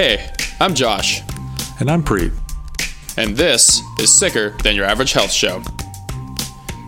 Hey, 0.00 0.30
I'm 0.58 0.74
Josh, 0.74 1.20
And 1.78 1.90
I'm 1.90 2.02
Preet. 2.02 2.32
and 3.18 3.36
this 3.36 3.82
is 3.98 4.18
Sicker 4.18 4.56
Than 4.62 4.74
Your 4.74 4.86
Average 4.86 5.12
Health 5.12 5.30
Show. 5.30 5.62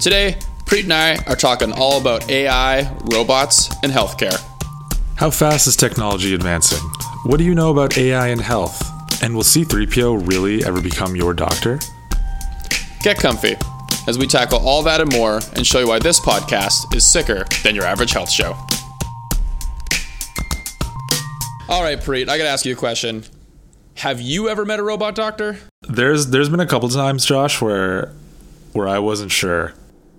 Today, 0.01 0.39
Preet 0.65 0.85
and 0.85 0.95
I 0.95 1.17
are 1.27 1.37
talking 1.37 1.73
all 1.73 2.01
about 2.01 2.31
AI, 2.31 2.91
robots, 3.13 3.69
and 3.83 3.93
healthcare. 3.93 4.41
How 5.17 5.29
fast 5.29 5.67
is 5.67 5.77
technology 5.77 6.33
advancing? 6.33 6.79
What 7.25 7.37
do 7.37 7.45
you 7.45 7.55
know 7.55 7.71
about 7.71 7.99
AI 7.99 8.29
and 8.29 8.41
health? 8.41 8.83
And 9.23 9.35
will 9.35 9.43
C3PO 9.43 10.27
really 10.27 10.65
ever 10.65 10.81
become 10.81 11.15
your 11.15 11.35
doctor? 11.35 11.81
Get 13.03 13.19
comfy 13.19 13.57
as 14.09 14.17
we 14.17 14.27
tackle 14.27 14.67
all 14.67 14.83
that 14.85 15.03
and 15.03 15.13
more 15.13 15.41
and 15.55 15.67
show 15.67 15.81
you 15.81 15.89
why 15.89 15.99
this 15.99 16.19
podcast 16.19 16.95
is 16.97 17.05
sicker 17.05 17.45
than 17.63 17.75
your 17.75 17.85
average 17.85 18.13
health 18.13 18.31
show. 18.31 18.57
All 21.73 21.83
right, 21.83 21.99
Preet, 21.99 22.29
I 22.29 22.37
gotta 22.37 22.51
ask 22.51 22.67
you 22.67 22.75
a 22.75 22.77
question. 22.77 23.25
Have 23.95 24.21
you 24.21 24.51
ever 24.51 24.67
met 24.67 24.79
a 24.79 24.83
robot 24.83 25.15
doctor? 25.15 25.57
There's 25.89 26.27
there's 26.27 26.51
been 26.51 26.61
a 26.61 26.67
couple 26.67 26.87
times, 26.91 27.25
Josh, 27.25 27.63
where 27.63 28.13
where 28.75 28.87
I 28.87 28.99
wasn't 28.99 29.33
sure. 29.33 29.73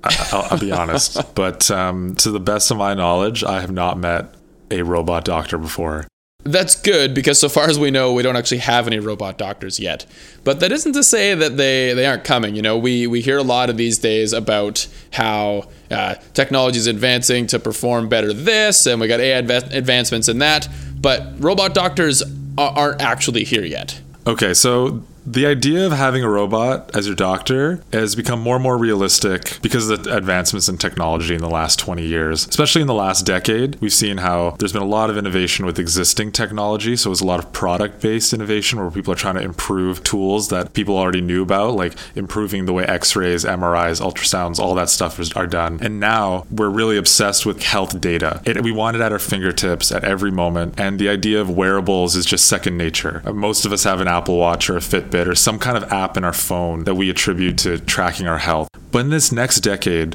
I, 0.04 0.30
I'll, 0.32 0.48
I'll 0.50 0.60
be 0.60 0.72
honest, 0.72 1.36
but 1.36 1.70
um, 1.70 2.16
to 2.16 2.32
the 2.32 2.40
best 2.40 2.72
of 2.72 2.78
my 2.78 2.96
knowledge, 2.96 3.44
I 3.44 3.62
have 3.62 3.72
not 3.72 4.00
met 4.00 4.34
a 4.72 4.82
robot 4.82 5.26
doctor 5.26 5.60
before. 5.60 6.08
That's 6.46 6.76
good 6.76 7.14
because 7.14 7.40
so 7.40 7.48
far 7.50 7.70
as 7.70 7.78
we 7.78 7.92
know, 7.92 8.14
we 8.14 8.24
don't 8.24 8.36
actually 8.36 8.58
have 8.58 8.88
any 8.88 9.00
robot 9.00 9.38
doctors 9.38 9.80
yet. 9.80 10.06
But 10.44 10.60
that 10.60 10.74
isn't 10.74 10.92
to 10.94 11.04
say 11.04 11.36
that 11.36 11.56
they, 11.56 11.94
they 11.94 12.06
aren't 12.06 12.26
coming. 12.26 12.54
You 12.54 12.62
know, 12.62 12.78
we, 12.78 13.08
we 13.08 13.22
hear 13.22 13.38
a 13.38 13.44
lot 13.44 13.70
of 13.70 13.78
these 13.78 13.98
days 13.98 14.34
about 14.34 14.86
how 15.14 15.70
uh, 15.90 16.16
technology 16.34 16.80
is 16.80 16.88
advancing 16.88 17.48
to 17.48 17.60
perform 17.60 18.10
better 18.10 18.34
this, 18.34 18.86
and 18.86 19.00
we 19.00 19.08
got 19.08 19.22
AI 19.22 19.42
adva- 19.42 19.74
advancements 19.74 20.28
in 20.28 20.40
that. 20.40 20.68
But 21.04 21.36
robot 21.38 21.76
doctors 21.76 22.24
aren't 22.58 23.02
actually 23.02 23.44
here 23.44 23.64
yet. 23.64 24.02
Okay, 24.26 24.54
so 24.56 25.04
the 25.26 25.46
idea 25.46 25.86
of 25.86 25.94
having 25.94 26.24
a 26.24 26.30
robot 26.30 26.94
as 26.96 27.08
your 27.08 27.16
doctor 27.16 27.82
has 27.94 28.16
become 28.16 28.42
more 28.42 28.56
and 28.56 28.64
more 28.64 28.78
realistic 28.78 29.60
because 29.62 29.90
of 29.90 30.04
the 30.04 30.16
advancements 30.16 30.68
in 30.68 30.78
technology 30.78 31.34
in 31.34 31.42
the 31.42 31.50
last 31.50 31.80
20 31.80 32.06
years. 32.06 32.46
Especially 32.48 32.82
in 32.82 32.88
the 32.88 32.94
last 32.94 33.26
decade, 33.26 33.80
we've 33.80 33.94
seen 33.94 34.18
how 34.18 34.56
there's 34.60 34.74
been 34.74 34.82
a 34.82 34.86
lot 34.86 35.10
of 35.10 35.18
innovation 35.18 35.66
with 35.66 35.80
existing 35.80 36.32
technology. 36.32 36.96
So 36.98 37.12
it's 37.12 37.22
a 37.22 37.26
lot 37.26 37.40
of 37.40 37.54
product 37.54 38.02
based 38.02 38.34
innovation 38.34 38.80
where 38.80 38.92
people 38.92 39.14
are 39.14 39.18
trying 39.18 39.36
to 39.36 39.42
improve 39.42 40.04
tools 40.04 40.50
that 40.50 40.74
people 40.74 40.98
already 40.98 41.22
knew 41.22 41.42
about, 41.42 41.76
like 41.76 41.94
improving 42.16 42.66
the 42.66 42.74
way 42.74 42.86
x 42.86 43.16
rays, 43.16 43.46
MRIs, 43.46 44.02
ultrasounds, 44.02 44.60
all 44.60 44.76
that 44.76 44.90
stuff 44.90 45.20
is, 45.20 45.32
are 45.34 45.48
done. 45.48 45.80
And 45.82 46.00
now 46.00 46.46
we're 46.52 46.70
really 46.70 46.98
obsessed 46.98 47.46
with 47.46 47.64
health 47.64 48.02
data. 48.02 48.42
It, 48.46 48.62
we 48.62 48.72
want 48.72 48.98
it 48.98 49.02
at 49.02 49.14
our 49.14 49.20
fingertips 49.20 49.92
at 49.92 50.04
every 50.04 50.32
moment. 50.32 50.78
And 50.78 51.00
the 51.00 51.08
idea 51.08 51.40
of 51.40 51.50
wearables 51.50 52.16
is 52.16 52.26
just 52.26 52.48
second 52.48 52.78
nature. 52.78 53.22
Most 53.34 53.66
of 53.66 53.72
us 53.72 53.86
have 53.86 54.02
an 54.02 54.08
Apple 54.08 54.38
Watch 54.38 54.70
or 54.70 54.76
a 54.76 54.82
Fitbit 54.82 55.13
or 55.14 55.36
some 55.36 55.60
kind 55.60 55.78
of 55.78 55.92
app 55.92 56.18
in 56.18 56.24
our 56.24 56.34
phone 56.34 56.84
that 56.86 56.96
we 56.96 57.10
attribute 57.10 57.58
to 57.60 57.80
tracking 57.80 58.28
our 58.28 58.40
health. 58.40 58.68
But 58.92 59.00
in 59.00 59.10
this 59.10 59.32
next 59.32 59.62
decade, 59.62 60.14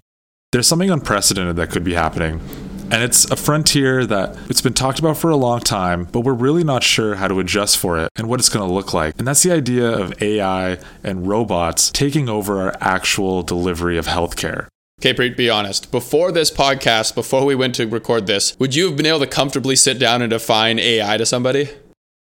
there's 0.52 0.66
something 0.66 0.91
unprecedented 0.91 1.56
that 1.56 1.70
could 1.70 1.84
be 1.84 1.94
happening. 1.94 2.41
And 2.91 3.02
it's 3.02 3.30
a 3.30 3.36
frontier 3.36 4.06
that 4.06 4.36
it's 4.48 4.62
been 4.62 4.72
talked 4.72 4.98
about 4.98 5.19
for 5.19 5.28
a 5.28 5.36
long 5.36 5.60
time, 5.60 6.04
but 6.04 6.20
we're 6.20 6.32
really 6.32 6.64
not 6.64 6.82
sure 6.82 7.16
how 7.16 7.28
to 7.28 7.38
adjust 7.38 7.76
for 7.76 7.98
it 7.98 8.08
and 8.16 8.28
what 8.28 8.41
it's 8.41 8.48
going 8.48 8.66
to 8.66 8.72
look 8.72 8.94
like. 8.94 9.14
And 9.19 9.28
that's 9.28 9.42
the 9.42 9.52
idea 9.52 9.91
of 9.91 10.22
AI 10.22 10.78
and 11.04 11.28
robots 11.28 11.91
taking 11.91 12.30
over 12.30 12.62
our 12.62 12.74
actual 12.80 13.42
delivery 13.42 13.98
of 13.98 14.06
healthcare. 14.06 14.69
Okay, 15.00 15.12
Preet, 15.12 15.36
be 15.36 15.50
honest. 15.50 15.92
Before 15.92 16.32
this 16.32 16.50
podcast, 16.50 17.14
before 17.14 17.44
we 17.44 17.54
went 17.54 17.74
to 17.74 17.86
record 17.86 18.26
this, 18.26 18.58
would 18.58 18.74
you 18.74 18.86
have 18.86 18.96
been 18.96 19.06
able 19.06 19.20
to 19.20 19.26
comfortably 19.26 19.76
sit 19.76 19.98
down 19.98 20.22
and 20.22 20.30
define 20.30 20.78
AI 20.78 21.19
to 21.19 21.26
somebody? 21.26 21.69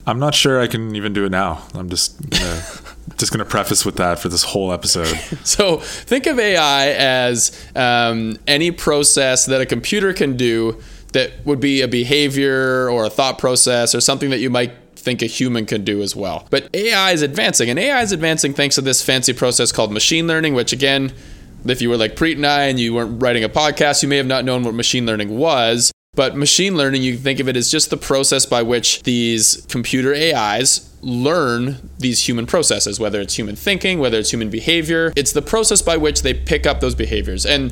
I'm 0.09 0.17
not 0.19 0.33
sure 0.33 0.59
I 0.59 0.65
can 0.67 0.95
even 0.95 1.13
do 1.13 1.25
it 1.25 1.29
now. 1.29 1.63
I'm 1.75 1.87
just 1.87 2.19
gonna, 2.31 2.63
just 3.17 3.31
going 3.31 3.39
to 3.39 3.45
preface 3.45 3.85
with 3.85 3.97
that 3.97 4.19
for 4.19 4.27
this 4.27 4.43
whole 4.43 4.71
episode. 4.73 5.07
So 5.45 5.77
think 5.77 6.25
of 6.25 6.39
AI 6.39 6.89
as 6.89 7.51
um, 7.75 8.37
any 8.47 8.71
process 8.71 9.45
that 9.45 9.61
a 9.61 9.65
computer 9.65 10.13
can 10.13 10.37
do 10.37 10.81
that 11.13 11.45
would 11.45 11.59
be 11.59 11.81
a 11.81 11.87
behavior 11.87 12.89
or 12.89 13.05
a 13.05 13.09
thought 13.09 13.37
process 13.37 13.93
or 13.93 14.01
something 14.01 14.29
that 14.31 14.39
you 14.39 14.49
might 14.49 14.73
think 14.95 15.21
a 15.21 15.25
human 15.25 15.65
can 15.65 15.83
do 15.83 16.01
as 16.01 16.15
well. 16.15 16.47
But 16.49 16.69
AI 16.73 17.11
is 17.11 17.21
advancing, 17.21 17.69
and 17.69 17.79
AI 17.79 18.01
is 18.01 18.11
advancing 18.11 18.53
thanks 18.53 18.75
to 18.75 18.81
this 18.81 19.03
fancy 19.03 19.33
process 19.33 19.71
called 19.71 19.91
machine 19.91 20.27
learning, 20.27 20.53
which 20.53 20.71
again, 20.73 21.11
if 21.65 21.81
you 21.81 21.89
were 21.89 21.97
like 21.97 22.15
Preet 22.15 22.35
and 22.35 22.45
I 22.45 22.63
and 22.65 22.79
you 22.79 22.93
weren't 22.93 23.21
writing 23.21 23.43
a 23.43 23.49
podcast, 23.49 24.01
you 24.03 24.09
may 24.09 24.17
have 24.17 24.27
not 24.27 24.45
known 24.45 24.63
what 24.63 24.73
machine 24.73 25.05
learning 25.05 25.37
was. 25.37 25.91
But 26.19 26.35
machine 26.35 26.75
learning, 26.75 27.01
you 27.01 27.13
can 27.13 27.23
think 27.23 27.39
of 27.39 27.47
it 27.47 27.55
as 27.55 27.71
just 27.71 27.91
the 27.91 27.95
process 27.95 28.45
by 28.45 28.61
which 28.61 29.03
these 29.03 29.65
computer 29.69 30.13
AIs 30.13 30.93
learn 31.01 31.89
these 31.97 32.27
human 32.27 32.45
processes, 32.45 32.99
whether 32.99 33.21
it's 33.21 33.35
human 33.35 33.55
thinking, 33.55 33.99
whether 33.99 34.19
it's 34.19 34.29
human 34.29 34.49
behavior. 34.49 35.13
It's 35.15 35.31
the 35.31 35.41
process 35.41 35.81
by 35.81 35.95
which 35.95 36.23
they 36.23 36.33
pick 36.33 36.67
up 36.67 36.81
those 36.81 36.93
behaviors. 36.93 37.45
And 37.45 37.71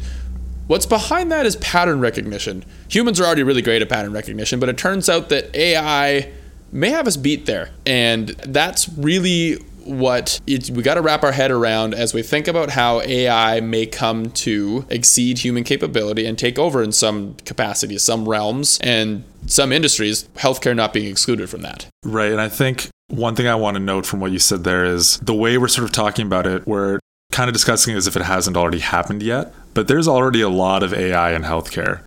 what's 0.68 0.86
behind 0.86 1.30
that 1.30 1.46
is 1.46 1.58
pattern 1.58 2.00
recognition. 2.00 2.64
Humans 2.88 3.20
are 3.20 3.26
already 3.26 3.44
really 3.44 3.62
great 3.62 3.82
at 3.82 3.90
pattern 3.90 4.14
recognition, 4.14 4.62
but 4.62 4.70
it 4.70 4.78
turns 4.78 5.10
out 5.10 5.28
that 5.28 5.54
AI 5.54 6.32
may 6.72 6.92
have 6.92 7.06
us 7.06 7.18
beat 7.18 7.48
there. 7.48 7.72
And 7.86 8.30
that's 8.30 8.88
really 8.88 9.58
what 9.88 10.40
we 10.46 10.84
got 10.84 10.96
to 10.96 11.02
wrap 11.02 11.24
our 11.24 11.32
head 11.32 11.52
around 11.52 11.94
as 11.94 12.14
we 12.14 12.22
think 12.22 12.48
about 12.48 12.72
how 12.72 13.02
AI 13.02 13.60
may 13.60 13.86
come 13.86 14.30
to 14.32 14.86
exceed 14.90 15.40
human 15.40 15.64
capability 15.64 16.26
and 16.26 16.38
take 16.38 16.60
over 16.60 16.84
in 16.84 16.92
some 16.92 17.36
capacity, 17.46 17.98
some 17.98 18.28
realms, 18.28 18.80
and 18.82 19.24
some 19.46 19.72
industries, 19.72 20.28
healthcare 20.36 20.76
not 20.76 20.94
being 20.94 21.10
excluded 21.10 21.50
from 21.50 21.62
that. 21.62 21.88
Right. 22.04 22.32
And 22.32 22.42
I 22.42 22.50
think 22.50 22.90
one 23.10 23.36
thing 23.36 23.48
I 23.48 23.56
want 23.56 23.76
to 23.76 23.80
note 23.80 24.06
from 24.06 24.20
what 24.20 24.32
you 24.32 24.40
said 24.40 24.64
there 24.64 24.86
is 24.86 25.18
the 25.20 25.34
way 25.34 25.58
we're 25.58 25.68
sort 25.68 25.86
of 25.86 25.94
talking 25.94 26.26
about 26.26 26.46
it, 26.46 26.68
we're 26.68 27.00
kind 27.32 27.50
of 27.50 27.54
discussing 27.54 27.94
it 27.94 27.98
as 27.98 28.08
if 28.08 28.16
it 28.16 28.24
hasn't 28.24 28.58
already 28.58 28.80
happened 28.80 29.24
yet. 29.24 29.54
But 29.74 29.88
there's 29.88 30.08
already 30.08 30.42
a 30.42 30.50
lot 30.50 30.84
of 30.84 30.94
AI 30.94 31.34
in 31.34 31.44
healthcare. 31.44 32.04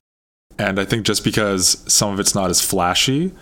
And 0.59 0.79
I 0.79 0.85
think 0.85 1.07
just 1.07 1.25
because 1.25 1.83
some 1.91 2.13
of 2.13 2.21
it's 2.21 2.35
not 2.35 2.51
as 2.51 2.61
flashy, 2.61 3.33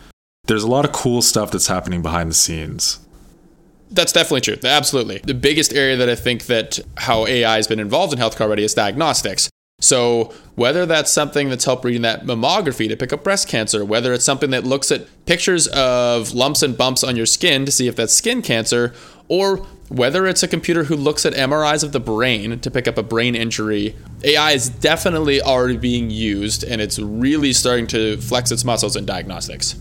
there's 0.47 0.62
a 0.62 0.69
lot 0.69 0.84
of 0.84 0.93
cool 0.93 1.20
stuff 1.20 1.50
that's 1.50 1.66
happening 1.66 2.00
behind 2.03 2.31
the 2.31 2.34
scenes. 2.34 3.00
That's 3.91 4.12
definitely 4.12 4.43
true. 4.43 4.56
Absolutely. 4.62 5.19
The 5.19 5.34
biggest 5.34 5.72
area 5.72 5.97
that 5.97 6.09
I 6.09 6.15
think 6.15 6.47
that 6.47 6.78
how 6.97 7.26
AI 7.26 7.56
has 7.56 7.66
been 7.66 7.81
involved 7.81 8.12
in 8.12 8.19
healthcare 8.19 8.43
already 8.43 8.65
is 8.65 8.75
diagnostics. 8.75 9.49
So 9.81 10.34
whether 10.56 10.87
that's 10.87 11.10
something 11.10 11.49
that's 11.49 11.65
helped 11.65 11.84
reading 11.84 12.03
that 12.03 12.25
mammography 12.25 12.88
to 12.88 12.97
pick 12.97 13.12
up 13.12 13.22
breast 13.22 13.49
cancer, 13.49 13.84
whether 13.84 14.12
it's 14.12 14.25
something 14.25 14.50
that 14.50 14.65
looks 14.65 14.91
at 14.91 15.06
pictures 15.25 15.69
of 15.69 16.32
lumps 16.32 16.62
and 16.65 16.76
bumps 16.76 17.04
on 17.04 17.15
your 17.16 17.26
skin 17.26 17.65
to 17.65 17.71
see 17.71 17.87
if 17.87 17.94
that's 17.94 18.12
skin 18.12 18.43
cancer, 18.43 18.93
or 19.28 19.59
whether 19.88 20.26
it's 20.26 20.43
a 20.43 20.49
computer 20.49 20.84
who 20.84 20.97
looks 20.97 21.25
at 21.25 21.32
MRIs 21.32 21.84
of 21.84 21.93
the 21.93 22.00
brain 22.00 22.59
to 22.59 22.70
pick 22.70 22.88
up 22.88 22.99
a 22.99 23.03
brain 23.05 23.37
injury, 23.37 23.94
AI 24.25 24.50
is 24.50 24.69
definitely 24.69 25.41
already 25.41 25.76
being 25.76 26.10
used 26.10 26.65
and 26.65 26.81
it's 26.81 26.99
really 26.99 27.53
starting 27.53 27.87
to 27.87 28.16
flex 28.19 28.50
its 28.50 28.65
muscles 28.65 28.97
in 28.97 29.06
diagnostics. 29.06 29.76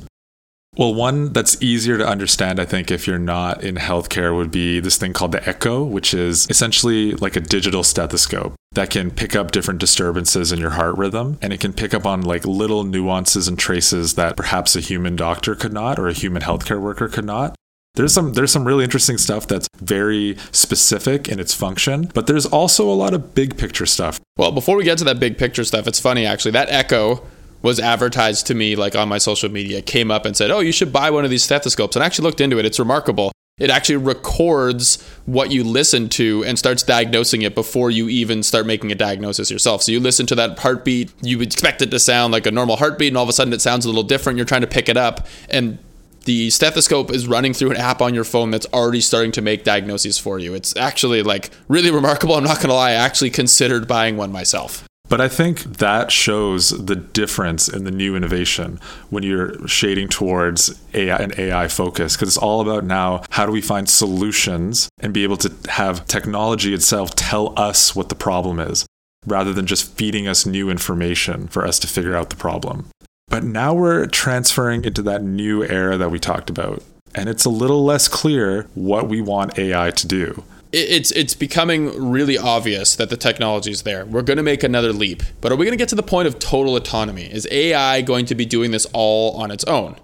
Well, 0.78 0.94
one 0.94 1.34
that's 1.34 1.62
easier 1.62 1.98
to 1.98 2.08
understand, 2.08 2.60
I 2.60 2.66
think, 2.66 2.92
if 2.92 3.08
you're 3.08 3.18
not 3.18 3.64
in 3.64 3.76
healthcare, 3.76 4.36
would 4.36 4.52
be 4.52 4.80
this 4.80 4.98
thing 4.98 5.12
called 5.12 5.32
the 5.32 5.40
Eko, 5.40 5.88
which 5.88 6.14
is 6.14 6.48
essentially 6.50 7.14
like 7.14 7.36
a 7.36 7.40
digital 7.40 7.84
stethoscope 7.84 8.54
that 8.74 8.92
can 8.92 9.10
pick 9.10 9.36
up 9.36 9.52
different 9.52 9.80
disturbances 9.80 10.52
in 10.52 10.60
your 10.60 10.72
heart 10.72 10.96
rhythm. 10.96 11.40
And 11.42 11.52
it 11.52 11.60
can 11.60 11.74
pick 11.74 11.96
up 11.96 12.06
on 12.06 12.22
like 12.22 12.46
little 12.46 12.84
nuances 12.84 13.48
and 13.48 13.58
traces 13.58 14.14
that 14.14 14.38
perhaps 14.38 14.76
a 14.76 14.80
human 14.80 15.16
doctor 15.16 15.56
could 15.56 15.74
not 15.74 15.98
or 15.98 16.08
a 16.08 16.14
human 16.14 16.44
healthcare 16.44 16.80
worker 16.80 17.08
could 17.08 17.26
not. 17.26 17.56
There's 17.96 18.14
some 18.14 18.34
there's 18.34 18.52
some 18.52 18.68
really 18.68 18.84
interesting 18.84 19.18
stuff 19.18 19.48
that's 19.48 19.68
very 19.78 20.38
specific 20.52 21.28
in 21.28 21.40
its 21.40 21.56
function, 21.56 22.12
but 22.14 22.28
there's 22.28 22.46
also 22.46 22.88
a 22.88 22.94
lot 22.94 23.16
of 23.16 23.34
big 23.34 23.58
picture 23.58 23.88
stuff. 23.88 24.20
Well, 24.38 24.52
before 24.52 24.78
we 24.78 24.84
get 24.84 25.00
to 25.00 25.04
that 25.06 25.20
big 25.20 25.40
picture 25.40 25.64
stuff, 25.64 25.88
it's 25.88 26.00
funny 26.00 26.24
actually. 26.24 26.52
That 26.52 26.70
Eko 26.70 27.24
was 27.62 27.80
advertised 27.80 28.48
to 28.48 28.54
me 28.54 28.76
like 28.76 28.96
on 28.96 29.10
my 29.10 29.18
social 29.18 29.50
media, 29.50 29.82
came 29.82 30.12
up 30.12 30.26
and 30.26 30.36
said, 30.36 30.52
"Oh, 30.52 30.60
you 30.60 30.72
should 30.72 30.94
buy 30.94 31.10
one 31.10 31.26
of 31.26 31.32
these 31.32 31.44
stethoscopes." 31.44 31.96
And 31.96 32.04
I 32.04 32.06
actually 32.06 32.26
looked 32.26 32.42
into 32.42 32.60
it. 32.60 32.66
It's 32.66 32.80
remarkable. 32.80 33.32
It 33.60 33.72
actually 33.72 33.96
records 33.96 35.04
what 35.26 35.50
you 35.50 35.64
listen 35.64 36.10
to 36.10 36.44
and 36.46 36.60
starts 36.60 36.84
diagnosing 36.84 37.42
it 37.42 37.56
before 37.56 37.90
you 37.90 38.08
even 38.08 38.44
start 38.44 38.68
making 38.68 38.92
a 38.92 38.96
diagnosis 38.96 39.50
yourself. 39.50 39.82
So 39.82 39.92
you 39.92 40.00
listen 40.00 40.28
to 40.28 40.36
that 40.36 40.60
heartbeat, 40.60 41.12
you 41.24 41.42
expect 41.42 41.82
it 41.82 41.90
to 41.90 42.00
sound 42.00 42.34
like 42.34 42.46
a 42.46 42.52
normal 42.52 42.76
heartbeat, 42.76 43.08
and 43.08 43.18
all 43.18 43.24
of 43.24 43.30
a 43.30 43.34
sudden 43.34 43.52
it 43.54 43.62
sounds 43.62 43.84
a 43.84 43.88
little 43.88 44.04
different. 44.04 44.38
You're 44.38 44.46
trying 44.46 44.62
to 44.62 44.68
pick 44.68 44.90
it 44.90 44.98
up, 44.98 45.26
and 45.50 45.80
the 46.26 46.52
stethoscope 46.52 47.10
is 47.10 47.26
running 47.26 47.54
through 47.56 47.72
an 47.72 47.78
app 47.78 48.00
on 48.00 48.14
your 48.14 48.26
phone 48.26 48.52
that's 48.52 48.68
already 48.74 49.02
starting 49.02 49.32
to 49.32 49.42
make 49.42 49.64
diagnoses 49.64 50.20
for 50.20 50.38
you. 50.38 50.54
It's 50.54 50.76
actually 50.78 51.24
like 51.24 51.50
really 51.68 51.90
remarkable. 51.90 52.36
I'm 52.36 52.44
not 52.44 52.58
going 52.58 52.68
to 52.68 52.76
lie, 52.76 52.92
I 52.92 52.94
actually 52.94 53.32
considered 53.32 53.88
buying 53.88 54.18
one 54.18 54.32
myself. 54.32 54.84
But 55.10 55.22
I 55.22 55.30
think 55.30 55.64
that 55.64 56.12
shows 56.12 56.70
the 56.70 56.96
difference 56.96 57.68
in 57.68 57.86
the 57.86 57.92
new 57.92 58.16
innovation 58.16 58.80
when 59.10 59.24
you're 59.24 59.68
shading 59.68 60.10
towards 60.10 60.80
AI 60.94 61.18
and 61.18 61.38
AI 61.40 61.68
focus 61.68 62.16
because 62.16 62.30
it's 62.30 62.38
all 62.38 62.60
about 62.62 62.84
now 62.84 63.24
how 63.30 63.46
do 63.46 63.52
we 63.52 63.62
find 63.62 63.90
solutions 63.90 64.90
and 65.00 65.14
be 65.14 65.24
able 65.24 65.38
to 65.38 65.72
have 65.72 66.06
technology 66.08 66.74
itself 66.74 67.16
tell 67.16 67.58
us 67.58 67.96
what 67.96 68.10
the 68.10 68.16
problem 68.16 68.60
is 68.60 68.86
rather 69.26 69.54
than 69.54 69.66
just 69.66 69.96
feeding 69.98 70.28
us 70.28 70.46
new 70.46 70.70
information 70.70 71.48
for 71.48 71.66
us 71.66 71.80
to 71.80 71.88
figure 71.88 72.16
out 72.16 72.30
the 72.30 72.36
problem. 72.36 72.88
But 73.30 73.44
now 73.44 73.74
we're 73.74 74.08
transferring 74.08 74.86
into 74.86 75.02
that 75.04 75.24
new 75.24 75.64
era 75.64 75.98
that 75.98 76.12
we 76.12 76.20
talked 76.20 76.50
about 76.50 76.84
and 77.16 77.30
it's 77.30 77.46
a 77.46 77.50
little 77.50 77.84
less 77.84 78.08
clear 78.08 78.68
what 78.76 79.08
we 79.08 79.22
want 79.22 79.58
AI 79.58 79.92
to 79.92 80.08
do. 80.08 80.44
It's 80.80 81.12
it's 81.12 81.34
becoming 81.34 82.12
really 82.12 82.38
obvious 82.38 82.96
that 82.96 83.10
the 83.10 83.18
technology 83.18 83.72
is 83.72 83.82
there. 83.82 84.06
We're 84.06 84.22
going 84.22 84.38
to 84.38 84.44
make 84.44 84.64
another 84.64 84.94
leap, 84.94 85.24
but 85.42 85.52
are 85.52 85.56
we 85.56 85.66
going 85.66 85.78
to 85.78 85.82
get 85.82 85.90
to 85.90 85.96
the 85.96 86.04
point 86.04 86.28
of 86.28 86.38
total 86.38 86.76
autonomy? 86.76 87.24
Is 87.24 87.48
AI 87.50 88.02
going 88.02 88.26
to 88.28 88.36
be 88.36 88.46
doing 88.46 88.72
this 88.72 88.86
all 88.94 89.36
on 89.42 89.50
its 89.50 89.64
own? 89.64 89.96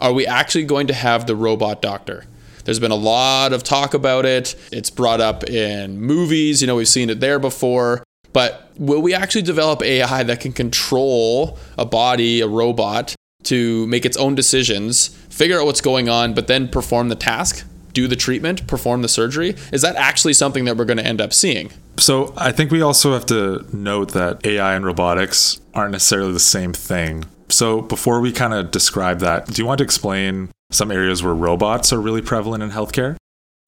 Are 0.00 0.12
we 0.12 0.26
actually 0.26 0.64
going 0.64 0.86
to 0.86 0.94
have 0.94 1.26
the 1.26 1.34
robot 1.34 1.82
doctor? 1.82 2.26
There's 2.64 2.78
been 2.78 2.90
a 2.90 2.96
lot 2.96 3.52
of 3.52 3.62
talk 3.62 3.94
about 3.94 4.26
it. 4.26 4.54
It's 4.70 4.90
brought 4.90 5.20
up 5.20 5.44
in 5.44 6.00
movies. 6.00 6.60
You 6.60 6.66
know, 6.66 6.76
we've 6.76 6.88
seen 6.88 7.10
it 7.10 7.20
there 7.20 7.38
before. 7.38 8.02
But 8.32 8.70
will 8.76 9.00
we 9.00 9.14
actually 9.14 9.42
develop 9.42 9.82
AI 9.82 10.22
that 10.22 10.40
can 10.40 10.52
control 10.52 11.58
a 11.78 11.86
body, 11.86 12.40
a 12.40 12.46
robot, 12.46 13.14
to 13.44 13.86
make 13.86 14.04
its 14.04 14.16
own 14.16 14.34
decisions, 14.34 15.08
figure 15.30 15.58
out 15.58 15.64
what's 15.64 15.80
going 15.80 16.08
on, 16.08 16.34
but 16.34 16.46
then 16.46 16.68
perform 16.68 17.08
the 17.08 17.14
task? 17.14 17.64
Do 17.96 18.06
the 18.06 18.14
treatment, 18.14 18.66
perform 18.66 19.00
the 19.00 19.08
surgery? 19.08 19.56
Is 19.72 19.80
that 19.80 19.96
actually 19.96 20.34
something 20.34 20.66
that 20.66 20.76
we're 20.76 20.84
going 20.84 20.98
to 20.98 21.06
end 21.06 21.18
up 21.18 21.32
seeing? 21.32 21.72
So 21.96 22.34
I 22.36 22.52
think 22.52 22.70
we 22.70 22.82
also 22.82 23.14
have 23.14 23.24
to 23.26 23.64
note 23.72 24.12
that 24.12 24.44
AI 24.44 24.74
and 24.74 24.84
robotics 24.84 25.62
aren't 25.72 25.92
necessarily 25.92 26.32
the 26.32 26.38
same 26.38 26.74
thing. 26.74 27.24
So 27.48 27.80
before 27.80 28.20
we 28.20 28.32
kind 28.32 28.52
of 28.52 28.70
describe 28.70 29.20
that, 29.20 29.46
do 29.46 29.62
you 29.62 29.66
want 29.66 29.78
to 29.78 29.84
explain 29.84 30.50
some 30.70 30.90
areas 30.90 31.22
where 31.22 31.34
robots 31.34 31.90
are 31.90 32.00
really 32.00 32.20
prevalent 32.20 32.62
in 32.62 32.70
healthcare? 32.70 33.16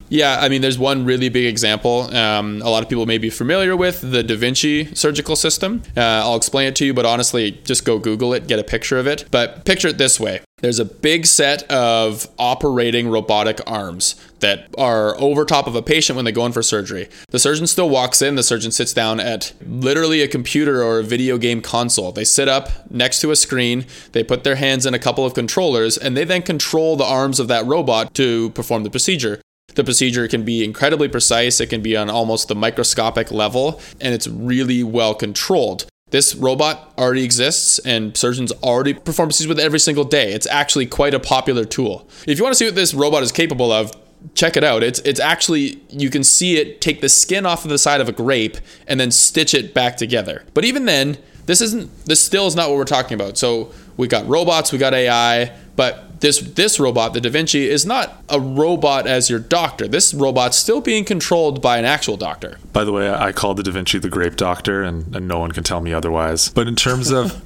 Yeah, 0.09 0.37
I 0.39 0.49
mean, 0.49 0.61
there's 0.61 0.77
one 0.77 1.05
really 1.05 1.29
big 1.29 1.45
example. 1.45 2.15
Um, 2.15 2.61
a 2.63 2.69
lot 2.69 2.83
of 2.83 2.89
people 2.89 3.05
may 3.05 3.17
be 3.17 3.29
familiar 3.31 3.75
with 3.75 4.01
the 4.01 4.23
Da 4.23 4.35
Vinci 4.35 4.93
surgical 4.93 5.35
system. 5.35 5.81
Uh, 5.95 6.01
I'll 6.01 6.35
explain 6.35 6.67
it 6.67 6.75
to 6.77 6.85
you, 6.85 6.93
but 6.93 7.05
honestly, 7.05 7.51
just 7.63 7.85
go 7.85 7.97
Google 7.99 8.33
it, 8.33 8.47
get 8.47 8.59
a 8.59 8.63
picture 8.63 8.97
of 8.97 9.07
it. 9.07 9.25
But 9.31 9.65
picture 9.65 9.87
it 9.87 9.97
this 9.97 10.19
way 10.19 10.41
there's 10.61 10.79
a 10.79 10.85
big 10.85 11.25
set 11.25 11.63
of 11.71 12.27
operating 12.37 13.07
robotic 13.07 13.59
arms 13.67 14.15
that 14.39 14.67
are 14.77 15.19
over 15.19 15.45
top 15.45 15.67
of 15.67 15.75
a 15.75 15.81
patient 15.81 16.15
when 16.15 16.25
they 16.25 16.31
go 16.31 16.45
in 16.45 16.51
for 16.51 16.63
surgery. 16.63 17.09
The 17.29 17.39
surgeon 17.39 17.67
still 17.67 17.89
walks 17.89 18.21
in, 18.21 18.35
the 18.35 18.43
surgeon 18.43 18.71
sits 18.71 18.93
down 18.93 19.19
at 19.19 19.53
literally 19.65 20.21
a 20.21 20.27
computer 20.27 20.81
or 20.81 20.99
a 20.99 21.03
video 21.03 21.37
game 21.37 21.61
console. 21.61 22.11
They 22.11 22.23
sit 22.23 22.47
up 22.47 22.69
next 22.89 23.19
to 23.21 23.31
a 23.31 23.35
screen, 23.35 23.85
they 24.11 24.23
put 24.23 24.43
their 24.43 24.55
hands 24.55 24.85
in 24.85 24.93
a 24.93 24.99
couple 24.99 25.25
of 25.25 25.33
controllers, 25.33 25.97
and 25.97 26.15
they 26.15 26.23
then 26.23 26.41
control 26.41 26.95
the 26.95 27.05
arms 27.05 27.39
of 27.39 27.47
that 27.49 27.65
robot 27.65 28.13
to 28.15 28.49
perform 28.51 28.83
the 28.83 28.89
procedure. 28.89 29.41
The 29.75 29.83
procedure 29.83 30.27
can 30.27 30.43
be 30.43 30.63
incredibly 30.63 31.07
precise, 31.07 31.61
it 31.61 31.67
can 31.67 31.81
be 31.81 31.95
on 31.95 32.09
almost 32.09 32.47
the 32.47 32.55
microscopic 32.55 33.31
level, 33.31 33.79
and 34.01 34.13
it's 34.13 34.27
really 34.27 34.83
well 34.83 35.13
controlled. 35.13 35.85
This 36.11 36.35
robot 36.35 36.93
already 36.97 37.23
exists 37.23 37.79
and 37.79 38.17
surgeons 38.17 38.51
already 38.63 38.93
perform 38.93 39.29
procedures 39.29 39.47
with 39.47 39.59
it 39.59 39.63
every 39.63 39.79
single 39.79 40.03
day. 40.03 40.33
It's 40.33 40.47
actually 40.47 40.87
quite 40.87 41.13
a 41.13 41.19
popular 41.19 41.65
tool. 41.65 42.07
If 42.27 42.37
you 42.37 42.43
want 42.43 42.53
to 42.53 42.57
see 42.57 42.65
what 42.65 42.75
this 42.75 42.93
robot 42.93 43.21
is 43.21 43.31
capable 43.31 43.71
of, 43.71 43.91
check 44.33 44.57
it 44.57 44.63
out. 44.63 44.83
It's 44.83 44.99
it's 44.99 45.19
actually 45.19 45.81
you 45.89 46.09
can 46.09 46.23
see 46.23 46.57
it 46.57 46.81
take 46.81 47.01
the 47.01 47.09
skin 47.09 47.45
off 47.45 47.63
of 47.63 47.69
the 47.69 47.77
side 47.77 48.01
of 48.01 48.09
a 48.09 48.11
grape 48.11 48.57
and 48.87 48.99
then 48.99 49.11
stitch 49.11 49.53
it 49.53 49.73
back 49.73 49.97
together. 49.97 50.43
But 50.53 50.65
even 50.65 50.85
then, 50.85 51.17
this 51.45 51.61
isn't 51.61 52.05
this 52.05 52.23
still 52.23 52.47
is 52.47 52.55
not 52.55 52.69
what 52.69 52.77
we're 52.77 52.85
talking 52.85 53.15
about. 53.15 53.37
So 53.37 53.71
we 53.97 54.07
got 54.07 54.27
robots, 54.27 54.71
we 54.71 54.77
got 54.77 54.93
AI, 54.93 55.55
but 55.79 56.19
this 56.19 56.41
this 56.41 56.77
robot, 56.77 57.13
the 57.13 57.21
Da 57.21 57.29
Vinci, 57.29 57.69
is 57.69 57.85
not 57.85 58.21
a 58.27 58.37
robot 58.37 59.07
as 59.07 59.29
your 59.29 59.39
doctor. 59.39 59.87
This 59.87 60.13
robot's 60.13 60.57
still 60.57 60.81
being 60.81 61.05
controlled 61.05 61.61
by 61.61 61.77
an 61.77 61.85
actual 61.85 62.17
doctor. 62.17 62.57
By 62.73 62.83
the 62.83 62.91
way, 62.91 63.09
I 63.09 63.31
call 63.31 63.53
the 63.53 63.63
Da 63.63 63.71
Vinci 63.71 63.97
the 63.97 64.09
grape 64.09 64.35
doctor, 64.35 64.83
and, 64.83 65.15
and 65.15 65.25
no 65.25 65.39
one 65.39 65.53
can 65.53 65.63
tell 65.63 65.79
me 65.79 65.93
otherwise. 65.93 66.49
But 66.49 66.67
in 66.67 66.75
terms 66.75 67.11
of 67.11 67.41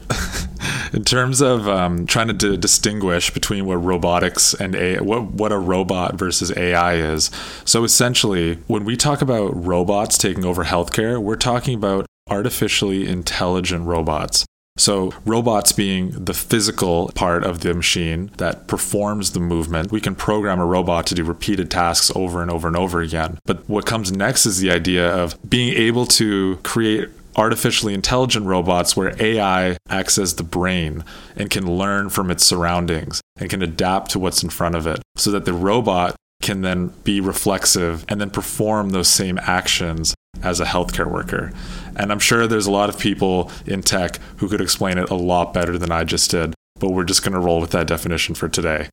in 0.95 1.03
terms 1.03 1.41
of 1.41 1.67
um, 1.67 2.07
trying 2.07 2.29
to 2.29 2.33
d- 2.33 2.57
distinguish 2.57 3.31
between 3.31 3.67
what 3.67 3.75
robotics 3.75 4.55
and 4.55 4.73
a 4.73 4.97
what 5.03 5.25
what 5.25 5.51
a 5.51 5.59
robot 5.59 6.15
versus 6.15 6.51
AI 6.57 6.95
is, 6.95 7.29
so 7.65 7.83
essentially, 7.83 8.55
when 8.65 8.83
we 8.83 8.97
talk 8.97 9.21
about 9.21 9.49
robots 9.63 10.17
taking 10.17 10.43
over 10.43 10.63
healthcare, 10.63 11.21
we're 11.21 11.35
talking 11.35 11.75
about 11.75 12.07
artificially 12.31 13.07
intelligent 13.07 13.85
robots. 13.85 14.43
So, 14.75 15.13
robots 15.23 15.71
being 15.71 16.11
the 16.11 16.33
physical 16.33 17.11
part 17.13 17.43
of 17.43 17.59
the 17.59 17.75
machine 17.75 18.31
that 18.37 18.67
performs 18.67 19.31
the 19.31 19.39
movement, 19.39 19.91
we 19.91 20.01
can 20.01 20.15
program 20.15 20.59
a 20.59 20.65
robot 20.65 21.05
to 21.07 21.15
do 21.15 21.23
repeated 21.23 21.69
tasks 21.69 22.11
over 22.15 22.41
and 22.41 22.49
over 22.49 22.67
and 22.67 22.75
over 22.75 22.99
again. 22.99 23.37
But 23.45 23.69
what 23.69 23.85
comes 23.85 24.11
next 24.11 24.47
is 24.47 24.59
the 24.59 24.71
idea 24.71 25.07
of 25.07 25.37
being 25.47 25.75
able 25.75 26.07
to 26.07 26.57
create 26.63 27.09
artificially 27.35 27.93
intelligent 27.93 28.45
robots 28.45 28.95
where 28.97 29.15
AI 29.21 29.77
acts 29.89 30.17
as 30.17 30.35
the 30.35 30.43
brain 30.43 31.03
and 31.35 31.49
can 31.49 31.77
learn 31.77 32.09
from 32.09 32.31
its 32.31 32.45
surroundings 32.45 33.21
and 33.37 33.49
can 33.49 33.61
adapt 33.61 34.11
to 34.11 34.19
what's 34.19 34.43
in 34.43 34.49
front 34.49 34.75
of 34.75 34.87
it 34.87 35.01
so 35.15 35.31
that 35.31 35.45
the 35.45 35.53
robot 35.53 36.15
can 36.41 36.61
then 36.61 36.87
be 37.03 37.21
reflexive 37.21 38.05
and 38.09 38.19
then 38.19 38.29
perform 38.29 38.89
those 38.89 39.07
same 39.07 39.39
actions 39.43 40.13
as 40.41 40.59
a 40.59 40.65
healthcare 40.65 41.09
worker. 41.09 41.51
And 41.95 42.11
I'm 42.11 42.19
sure 42.19 42.47
there's 42.47 42.67
a 42.67 42.71
lot 42.71 42.89
of 42.89 42.97
people 42.97 43.51
in 43.65 43.81
tech 43.81 44.19
who 44.37 44.47
could 44.47 44.61
explain 44.61 44.97
it 44.97 45.09
a 45.09 45.15
lot 45.15 45.53
better 45.53 45.77
than 45.77 45.91
I 45.91 46.03
just 46.03 46.31
did, 46.31 46.53
but 46.79 46.91
we're 46.91 47.03
just 47.03 47.23
going 47.23 47.33
to 47.33 47.39
roll 47.39 47.59
with 47.61 47.71
that 47.71 47.87
definition 47.87 48.35
for 48.35 48.49
today. 48.49 48.89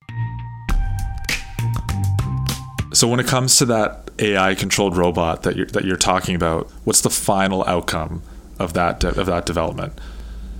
So 2.92 3.06
when 3.08 3.20
it 3.20 3.26
comes 3.26 3.56
to 3.58 3.64
that 3.66 4.10
AI 4.18 4.54
controlled 4.54 4.96
robot 4.96 5.44
that 5.44 5.56
you're, 5.56 5.66
that 5.66 5.84
you're 5.84 5.96
talking 5.96 6.34
about, 6.34 6.70
what's 6.84 7.00
the 7.00 7.10
final 7.10 7.64
outcome 7.66 8.22
of 8.58 8.74
that 8.74 9.00
de- 9.00 9.18
of 9.18 9.26
that 9.26 9.46
development? 9.46 9.92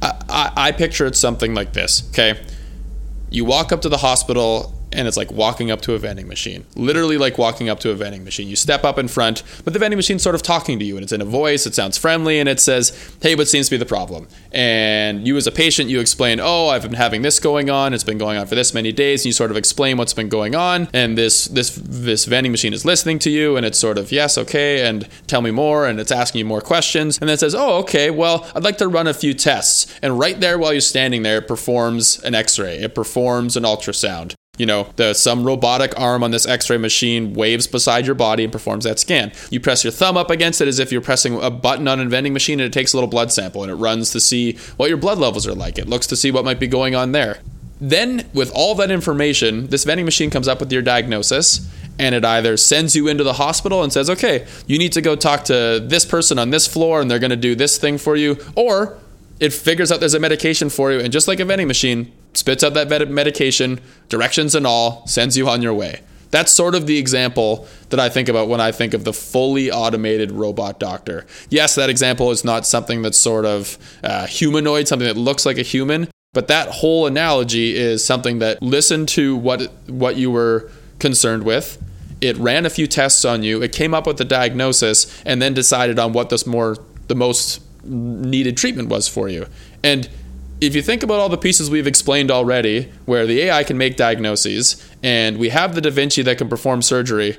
I, 0.00 0.22
I, 0.28 0.52
I 0.56 0.72
picture 0.72 1.06
it 1.06 1.16
something 1.16 1.54
like 1.54 1.72
this. 1.72 2.08
Okay, 2.10 2.40
you 3.30 3.44
walk 3.44 3.72
up 3.72 3.82
to 3.82 3.88
the 3.88 3.98
hospital 3.98 4.79
and 4.92 5.06
it's 5.06 5.16
like 5.16 5.30
walking 5.30 5.70
up 5.70 5.80
to 5.82 5.94
a 5.94 5.98
vending 5.98 6.28
machine. 6.28 6.66
Literally 6.74 7.18
like 7.18 7.38
walking 7.38 7.68
up 7.68 7.80
to 7.80 7.90
a 7.90 7.94
vending 7.94 8.24
machine. 8.24 8.48
You 8.48 8.56
step 8.56 8.84
up 8.84 8.98
in 8.98 9.08
front, 9.08 9.42
but 9.64 9.72
the 9.72 9.78
vending 9.78 9.96
machine's 9.96 10.22
sort 10.22 10.34
of 10.34 10.42
talking 10.42 10.78
to 10.78 10.84
you 10.84 10.96
and 10.96 11.02
it's 11.02 11.12
in 11.12 11.20
a 11.20 11.24
voice, 11.24 11.66
it 11.66 11.74
sounds 11.74 11.96
friendly, 11.98 12.38
and 12.40 12.48
it 12.48 12.60
says, 12.60 13.14
Hey, 13.22 13.34
what 13.34 13.48
seems 13.48 13.66
to 13.66 13.72
be 13.72 13.76
the 13.76 13.86
problem? 13.86 14.28
And 14.52 15.26
you 15.26 15.36
as 15.36 15.46
a 15.46 15.52
patient, 15.52 15.90
you 15.90 16.00
explain, 16.00 16.40
Oh, 16.40 16.68
I've 16.68 16.82
been 16.82 16.94
having 16.94 17.22
this 17.22 17.38
going 17.38 17.70
on, 17.70 17.94
it's 17.94 18.04
been 18.04 18.18
going 18.18 18.38
on 18.38 18.46
for 18.46 18.54
this 18.54 18.74
many 18.74 18.92
days, 18.92 19.22
and 19.22 19.26
you 19.26 19.32
sort 19.32 19.50
of 19.50 19.56
explain 19.56 19.96
what's 19.96 20.14
been 20.14 20.28
going 20.28 20.54
on, 20.54 20.88
and 20.92 21.16
this 21.16 21.46
this 21.46 21.78
this 21.82 22.24
vending 22.24 22.52
machine 22.52 22.72
is 22.72 22.84
listening 22.84 23.18
to 23.20 23.30
you, 23.30 23.56
and 23.56 23.64
it's 23.64 23.78
sort 23.78 23.98
of, 23.98 24.12
yes, 24.12 24.36
okay, 24.38 24.86
and 24.86 25.08
tell 25.26 25.42
me 25.42 25.50
more, 25.50 25.86
and 25.86 26.00
it's 26.00 26.12
asking 26.12 26.40
you 26.40 26.44
more 26.44 26.60
questions, 26.60 27.18
and 27.18 27.28
then 27.28 27.34
it 27.34 27.40
says, 27.40 27.54
Oh, 27.54 27.78
okay, 27.78 28.10
well, 28.10 28.46
I'd 28.54 28.64
like 28.64 28.78
to 28.78 28.88
run 28.88 29.06
a 29.06 29.14
few 29.14 29.34
tests. 29.34 29.86
And 30.02 30.18
right 30.18 30.38
there 30.40 30.58
while 30.58 30.72
you're 30.72 30.80
standing 30.80 31.22
there, 31.22 31.38
it 31.38 31.48
performs 31.48 32.18
an 32.22 32.34
x-ray, 32.34 32.78
it 32.78 32.94
performs 32.94 33.56
an 33.56 33.64
ultrasound 33.64 34.34
you 34.60 34.66
know, 34.66 34.86
the 34.96 35.14
some 35.14 35.42
robotic 35.42 35.98
arm 35.98 36.22
on 36.22 36.32
this 36.32 36.46
X-ray 36.46 36.76
machine 36.76 37.32
waves 37.32 37.66
beside 37.66 38.04
your 38.04 38.14
body 38.14 38.44
and 38.44 38.52
performs 38.52 38.84
that 38.84 38.98
scan. 38.98 39.32
You 39.50 39.58
press 39.58 39.82
your 39.82 39.90
thumb 39.90 40.18
up 40.18 40.28
against 40.28 40.60
it 40.60 40.68
as 40.68 40.78
if 40.78 40.92
you're 40.92 41.00
pressing 41.00 41.42
a 41.42 41.50
button 41.50 41.88
on 41.88 41.98
a 41.98 42.04
vending 42.04 42.34
machine, 42.34 42.60
and 42.60 42.66
it 42.66 42.72
takes 42.72 42.92
a 42.92 42.96
little 42.98 43.08
blood 43.08 43.32
sample 43.32 43.62
and 43.62 43.72
it 43.72 43.76
runs 43.76 44.10
to 44.10 44.20
see 44.20 44.58
what 44.76 44.90
your 44.90 44.98
blood 44.98 45.16
levels 45.16 45.46
are 45.46 45.54
like. 45.54 45.78
It 45.78 45.88
looks 45.88 46.06
to 46.08 46.16
see 46.16 46.30
what 46.30 46.44
might 46.44 46.60
be 46.60 46.66
going 46.66 46.94
on 46.94 47.12
there. 47.12 47.38
Then, 47.80 48.28
with 48.34 48.52
all 48.54 48.74
that 48.74 48.90
information, 48.90 49.68
this 49.68 49.84
vending 49.84 50.04
machine 50.04 50.28
comes 50.28 50.46
up 50.46 50.60
with 50.60 50.70
your 50.70 50.82
diagnosis 50.82 51.66
and 51.98 52.14
it 52.14 52.24
either 52.24 52.58
sends 52.58 52.94
you 52.94 53.08
into 53.08 53.24
the 53.24 53.34
hospital 53.34 53.82
and 53.82 53.90
says, 53.90 54.10
okay, 54.10 54.46
you 54.66 54.78
need 54.78 54.92
to 54.92 55.00
go 55.00 55.16
talk 55.16 55.44
to 55.44 55.82
this 55.82 56.04
person 56.04 56.38
on 56.38 56.50
this 56.50 56.66
floor 56.66 57.00
and 57.00 57.10
they're 57.10 57.18
going 57.18 57.30
to 57.30 57.36
do 57.36 57.54
this 57.54 57.78
thing 57.78 57.96
for 57.96 58.16
you, 58.16 58.36
or 58.54 58.98
it 59.40 59.52
figures 59.52 59.90
out 59.90 60.00
there's 60.00 60.14
a 60.14 60.20
medication 60.20 60.68
for 60.68 60.92
you 60.92 61.00
and 61.00 61.12
just 61.12 61.26
like 61.26 61.40
a 61.40 61.44
vending 61.44 61.66
machine, 61.66 62.12
spits 62.34 62.62
out 62.62 62.74
that 62.74 63.10
medication, 63.10 63.80
directions 64.08 64.54
and 64.54 64.66
all, 64.66 65.06
sends 65.06 65.36
you 65.36 65.48
on 65.48 65.62
your 65.62 65.74
way. 65.74 66.00
That's 66.30 66.52
sort 66.52 66.76
of 66.76 66.86
the 66.86 66.98
example 66.98 67.66
that 67.88 67.98
I 67.98 68.08
think 68.08 68.28
about 68.28 68.48
when 68.48 68.60
I 68.60 68.70
think 68.70 68.94
of 68.94 69.02
the 69.02 69.12
fully 69.12 69.70
automated 69.70 70.30
robot 70.30 70.78
doctor. 70.78 71.26
Yes, 71.48 71.74
that 71.74 71.90
example 71.90 72.30
is 72.30 72.44
not 72.44 72.66
something 72.66 73.02
that's 73.02 73.18
sort 73.18 73.44
of 73.44 73.78
uh, 74.04 74.26
humanoid, 74.26 74.86
something 74.86 75.08
that 75.08 75.16
looks 75.16 75.44
like 75.44 75.58
a 75.58 75.62
human, 75.62 76.08
but 76.32 76.46
that 76.46 76.68
whole 76.68 77.06
analogy 77.06 77.76
is 77.76 78.04
something 78.04 78.38
that 78.38 78.62
listened 78.62 79.08
to 79.08 79.34
what 79.36 79.72
what 79.88 80.16
you 80.16 80.30
were 80.30 80.70
concerned 81.00 81.42
with. 81.42 81.82
It 82.20 82.36
ran 82.36 82.64
a 82.64 82.70
few 82.70 82.86
tests 82.86 83.24
on 83.24 83.42
you. 83.42 83.60
It 83.62 83.72
came 83.72 83.92
up 83.92 84.06
with 84.06 84.20
a 84.20 84.24
diagnosis, 84.24 85.20
and 85.24 85.42
then 85.42 85.52
decided 85.52 85.98
on 85.98 86.12
what 86.12 86.30
this 86.30 86.46
more 86.46 86.76
the 87.08 87.16
most 87.16 87.60
needed 87.82 88.56
treatment 88.56 88.88
was 88.88 89.08
for 89.08 89.28
you. 89.28 89.46
And 89.82 90.08
if 90.60 90.74
you 90.74 90.82
think 90.82 91.02
about 91.02 91.20
all 91.20 91.28
the 91.28 91.38
pieces 91.38 91.70
we've 91.70 91.86
explained 91.86 92.30
already, 92.30 92.90
where 93.06 93.26
the 93.26 93.40
AI 93.42 93.64
can 93.64 93.78
make 93.78 93.96
diagnoses 93.96 94.86
and 95.02 95.38
we 95.38 95.48
have 95.48 95.74
the 95.74 95.80
Da 95.80 95.90
Vinci 95.90 96.22
that 96.22 96.38
can 96.38 96.48
perform 96.48 96.82
surgery, 96.82 97.38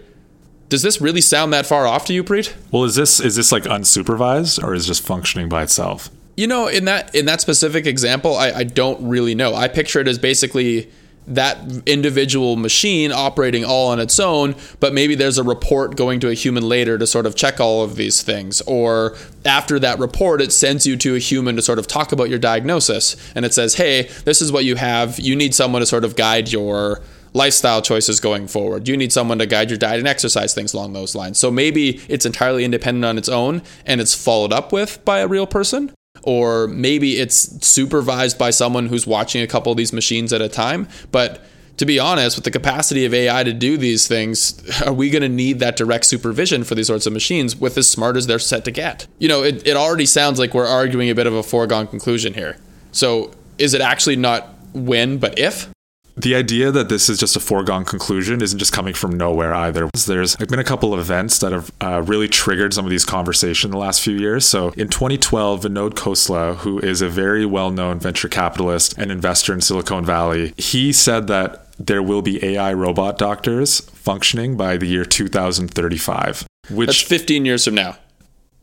does 0.69 0.81
this 0.81 1.01
really 1.01 1.21
sound 1.21 1.53
that 1.53 1.65
far 1.65 1.85
off 1.85 2.05
to 2.05 2.13
you, 2.13 2.23
Preet? 2.23 2.53
Well, 2.71 2.85
is 2.85 2.95
this 2.95 3.19
is 3.19 3.35
this 3.35 3.51
like 3.51 3.63
unsupervised 3.63 4.63
or 4.63 4.73
is 4.73 4.87
just 4.87 5.03
functioning 5.03 5.49
by 5.49 5.63
itself? 5.63 6.09
You 6.37 6.47
know, 6.47 6.67
in 6.67 6.85
that 6.85 7.13
in 7.13 7.25
that 7.25 7.41
specific 7.41 7.85
example, 7.85 8.35
I, 8.37 8.51
I 8.51 8.63
don't 8.63 9.07
really 9.07 9.35
know. 9.35 9.53
I 9.53 9.67
picture 9.67 9.99
it 9.99 10.07
as 10.07 10.17
basically 10.17 10.89
that 11.35 11.57
individual 11.85 12.55
machine 12.55 13.11
operating 13.11 13.63
all 13.63 13.89
on 13.89 13.99
its 13.99 14.19
own, 14.19 14.55
but 14.79 14.93
maybe 14.93 15.15
there's 15.15 15.37
a 15.37 15.43
report 15.43 15.95
going 15.95 16.19
to 16.19 16.29
a 16.29 16.33
human 16.33 16.67
later 16.67 16.97
to 16.97 17.07
sort 17.07 17.25
of 17.25 17.35
check 17.35 17.59
all 17.59 17.83
of 17.83 17.95
these 17.95 18.21
things. 18.21 18.61
Or 18.61 19.15
after 19.45 19.79
that 19.79 19.99
report, 19.99 20.41
it 20.41 20.51
sends 20.51 20.85
you 20.85 20.97
to 20.97 21.15
a 21.15 21.19
human 21.19 21.55
to 21.55 21.61
sort 21.61 21.79
of 21.79 21.87
talk 21.87 22.11
about 22.11 22.29
your 22.29 22.39
diagnosis. 22.39 23.15
And 23.35 23.45
it 23.45 23.53
says, 23.53 23.75
hey, 23.75 24.03
this 24.25 24.41
is 24.41 24.51
what 24.51 24.65
you 24.65 24.75
have. 24.75 25.19
You 25.19 25.35
need 25.35 25.55
someone 25.55 25.81
to 25.81 25.85
sort 25.85 26.03
of 26.03 26.15
guide 26.15 26.51
your 26.51 27.01
lifestyle 27.33 27.81
choices 27.81 28.19
going 28.19 28.47
forward. 28.47 28.87
You 28.87 28.97
need 28.97 29.13
someone 29.13 29.39
to 29.39 29.45
guide 29.45 29.69
your 29.69 29.77
diet 29.77 29.99
and 29.99 30.07
exercise, 30.07 30.53
things 30.53 30.73
along 30.73 30.93
those 30.93 31.15
lines. 31.15 31.37
So 31.37 31.49
maybe 31.49 32.01
it's 32.09 32.25
entirely 32.25 32.65
independent 32.65 33.05
on 33.05 33.17
its 33.17 33.29
own 33.29 33.61
and 33.85 34.01
it's 34.01 34.13
followed 34.13 34.51
up 34.51 34.73
with 34.73 35.03
by 35.05 35.19
a 35.19 35.27
real 35.27 35.47
person. 35.47 35.93
Or 36.23 36.67
maybe 36.67 37.19
it's 37.19 37.65
supervised 37.65 38.37
by 38.37 38.51
someone 38.51 38.87
who's 38.87 39.07
watching 39.07 39.41
a 39.41 39.47
couple 39.47 39.71
of 39.71 39.77
these 39.77 39.93
machines 39.93 40.31
at 40.33 40.41
a 40.41 40.49
time. 40.49 40.87
But 41.11 41.43
to 41.77 41.85
be 41.85 41.97
honest, 41.97 42.37
with 42.37 42.45
the 42.45 42.51
capacity 42.51 43.05
of 43.05 43.13
AI 43.13 43.43
to 43.43 43.53
do 43.53 43.75
these 43.75 44.07
things, 44.07 44.61
are 44.85 44.93
we 44.93 45.09
going 45.09 45.23
to 45.23 45.29
need 45.29 45.59
that 45.59 45.75
direct 45.75 46.05
supervision 46.05 46.63
for 46.63 46.75
these 46.75 46.87
sorts 46.87 47.07
of 47.07 47.13
machines 47.13 47.55
with 47.55 47.77
as 47.77 47.89
smart 47.89 48.17
as 48.17 48.27
they're 48.27 48.39
set 48.39 48.65
to 48.65 48.71
get? 48.71 49.07
You 49.17 49.27
know, 49.27 49.43
it, 49.43 49.65
it 49.65 49.75
already 49.75 50.05
sounds 50.05 50.37
like 50.37 50.53
we're 50.53 50.67
arguing 50.67 51.09
a 51.09 51.15
bit 51.15 51.25
of 51.27 51.33
a 51.33 51.41
foregone 51.41 51.87
conclusion 51.87 52.35
here. 52.35 52.57
So 52.91 53.31
is 53.57 53.73
it 53.73 53.81
actually 53.81 54.15
not 54.15 54.49
when, 54.73 55.17
but 55.17 55.39
if? 55.39 55.69
The 56.15 56.35
idea 56.35 56.71
that 56.71 56.89
this 56.89 57.09
is 57.09 57.19
just 57.19 57.35
a 57.35 57.39
foregone 57.39 57.85
conclusion 57.85 58.41
isn't 58.41 58.59
just 58.59 58.73
coming 58.73 58.93
from 58.93 59.17
nowhere 59.17 59.53
either. 59.53 59.89
There's 60.05 60.35
been 60.35 60.59
a 60.59 60.63
couple 60.63 60.93
of 60.93 60.99
events 60.99 61.39
that 61.39 61.51
have 61.51 61.71
uh, 61.81 62.01
really 62.05 62.27
triggered 62.27 62.73
some 62.73 62.85
of 62.85 62.91
these 62.91 63.05
conversations 63.05 63.65
in 63.65 63.71
the 63.71 63.77
last 63.77 64.01
few 64.01 64.15
years. 64.15 64.45
So 64.45 64.69
in 64.69 64.89
2012, 64.89 65.61
Vinod 65.61 65.91
Khosla, 65.91 66.57
who 66.57 66.79
is 66.79 67.01
a 67.01 67.09
very 67.09 67.45
well-known 67.45 67.99
venture 67.99 68.29
capitalist 68.29 68.97
and 68.97 69.11
investor 69.11 69.53
in 69.53 69.61
Silicon 69.61 70.05
Valley, 70.05 70.53
he 70.57 70.91
said 70.91 71.27
that 71.27 71.67
there 71.77 72.03
will 72.03 72.21
be 72.21 72.43
AI 72.43 72.73
robot 72.73 73.17
doctors 73.17 73.79
functioning 73.79 74.57
by 74.57 74.77
the 74.77 74.85
year 74.85 75.05
2035. 75.05 76.45
Which 76.69 76.87
That's 76.87 77.01
15 77.01 77.45
years 77.45 77.65
from 77.65 77.75
now. 77.75 77.97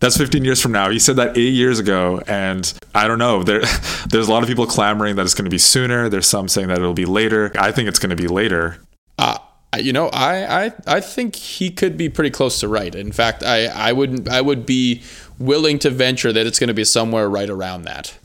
That's 0.00 0.16
15 0.16 0.44
years 0.44 0.62
from 0.62 0.72
now. 0.72 0.90
He 0.90 0.98
said 0.98 1.16
that 1.16 1.36
eight 1.36 1.54
years 1.54 1.80
ago, 1.80 2.22
and 2.28 2.72
I 2.94 3.08
don't 3.08 3.18
know. 3.18 3.42
There, 3.42 3.60
there's 4.08 4.28
a 4.28 4.30
lot 4.30 4.42
of 4.42 4.48
people 4.48 4.66
clamoring 4.66 5.16
that 5.16 5.22
it's 5.22 5.34
going 5.34 5.44
to 5.44 5.50
be 5.50 5.58
sooner. 5.58 6.08
There's 6.08 6.26
some 6.26 6.48
saying 6.48 6.68
that 6.68 6.78
it'll 6.78 6.94
be 6.94 7.06
later. 7.06 7.52
I 7.58 7.72
think 7.72 7.88
it's 7.88 7.98
going 7.98 8.10
to 8.10 8.16
be 8.16 8.28
later. 8.28 8.78
Uh, 9.18 9.38
you 9.76 9.92
know, 9.92 10.08
I, 10.08 10.66
I 10.66 10.72
I 10.86 11.00
think 11.00 11.36
he 11.36 11.70
could 11.70 11.96
be 11.96 12.08
pretty 12.08 12.30
close 12.30 12.60
to 12.60 12.68
right. 12.68 12.94
In 12.94 13.12
fact, 13.12 13.42
I 13.42 13.66
I 13.66 13.92
would 13.92 14.28
I 14.28 14.40
would 14.40 14.64
be 14.64 15.02
willing 15.38 15.78
to 15.80 15.90
venture 15.90 16.32
that 16.32 16.46
it's 16.46 16.58
going 16.58 16.68
to 16.68 16.74
be 16.74 16.84
somewhere 16.84 17.28
right 17.28 17.50
around 17.50 17.82
that. 17.82 18.16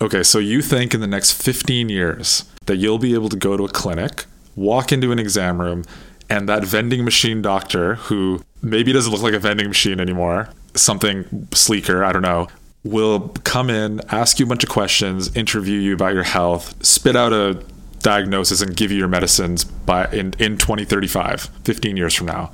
Okay, 0.00 0.22
so 0.22 0.38
you 0.38 0.62
think 0.62 0.94
in 0.94 1.00
the 1.00 1.06
next 1.06 1.40
15 1.40 1.88
years 1.88 2.44
that 2.66 2.76
you'll 2.76 2.98
be 2.98 3.14
able 3.14 3.28
to 3.28 3.36
go 3.36 3.56
to 3.56 3.64
a 3.64 3.68
clinic, 3.68 4.24
walk 4.56 4.90
into 4.90 5.12
an 5.12 5.18
exam 5.20 5.60
room, 5.60 5.84
and 6.28 6.48
that 6.48 6.64
vending 6.64 7.04
machine 7.04 7.42
doctor 7.42 7.96
who 7.96 8.42
maybe 8.60 8.92
doesn't 8.92 9.12
look 9.12 9.22
like 9.22 9.34
a 9.34 9.38
vending 9.38 9.68
machine 9.68 10.00
anymore 10.00 10.48
something 10.74 11.48
sleeker, 11.52 12.04
I 12.04 12.12
don't 12.12 12.22
know, 12.22 12.48
will 12.84 13.28
come 13.44 13.70
in, 13.70 14.00
ask 14.10 14.38
you 14.38 14.46
a 14.46 14.48
bunch 14.48 14.62
of 14.62 14.70
questions, 14.70 15.34
interview 15.36 15.78
you 15.78 15.94
about 15.94 16.14
your 16.14 16.22
health, 16.22 16.84
spit 16.84 17.16
out 17.16 17.32
a 17.32 17.62
diagnosis 18.00 18.60
and 18.60 18.76
give 18.76 18.92
you 18.92 18.98
your 18.98 19.08
medicines 19.08 19.64
by 19.64 20.06
in, 20.12 20.34
in 20.38 20.58
2035, 20.58 21.50
15 21.64 21.96
years 21.96 22.14
from 22.14 22.26
now. 22.26 22.52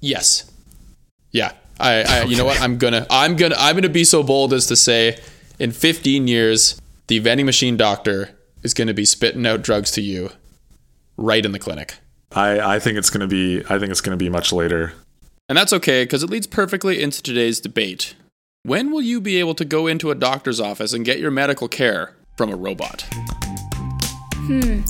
Yes. 0.00 0.50
Yeah. 1.30 1.52
I, 1.78 2.02
I 2.02 2.22
you 2.24 2.36
know 2.36 2.44
what? 2.44 2.60
I'm 2.60 2.76
gonna 2.76 3.06
I'm 3.08 3.36
gonna 3.36 3.54
I'm 3.58 3.74
gonna 3.74 3.88
be 3.88 4.04
so 4.04 4.22
bold 4.22 4.52
as 4.52 4.66
to 4.66 4.76
say 4.76 5.18
in 5.58 5.72
15 5.72 6.28
years, 6.28 6.80
the 7.06 7.18
vending 7.20 7.46
machine 7.46 7.76
doctor 7.76 8.30
is 8.62 8.74
gonna 8.74 8.92
be 8.92 9.06
spitting 9.06 9.46
out 9.46 9.62
drugs 9.62 9.90
to 9.92 10.02
you 10.02 10.30
right 11.16 11.44
in 11.44 11.52
the 11.52 11.58
clinic. 11.58 11.96
I, 12.32 12.76
I 12.76 12.78
think 12.80 12.98
it's 12.98 13.08
gonna 13.08 13.26
be 13.26 13.60
I 13.70 13.78
think 13.78 13.90
it's 13.90 14.02
gonna 14.02 14.18
be 14.18 14.28
much 14.28 14.52
later. 14.52 14.92
And 15.50 15.56
that's 15.56 15.72
okay 15.72 16.04
because 16.04 16.22
it 16.22 16.30
leads 16.30 16.46
perfectly 16.46 17.02
into 17.02 17.20
today's 17.20 17.58
debate. 17.58 18.14
When 18.62 18.92
will 18.92 19.02
you 19.02 19.20
be 19.20 19.40
able 19.40 19.56
to 19.56 19.64
go 19.64 19.88
into 19.88 20.12
a 20.12 20.14
doctor's 20.14 20.60
office 20.60 20.92
and 20.92 21.04
get 21.04 21.18
your 21.18 21.32
medical 21.32 21.66
care 21.66 22.14
from 22.36 22.52
a 22.52 22.56
robot? 22.56 23.04
Hmm. 24.46 24.82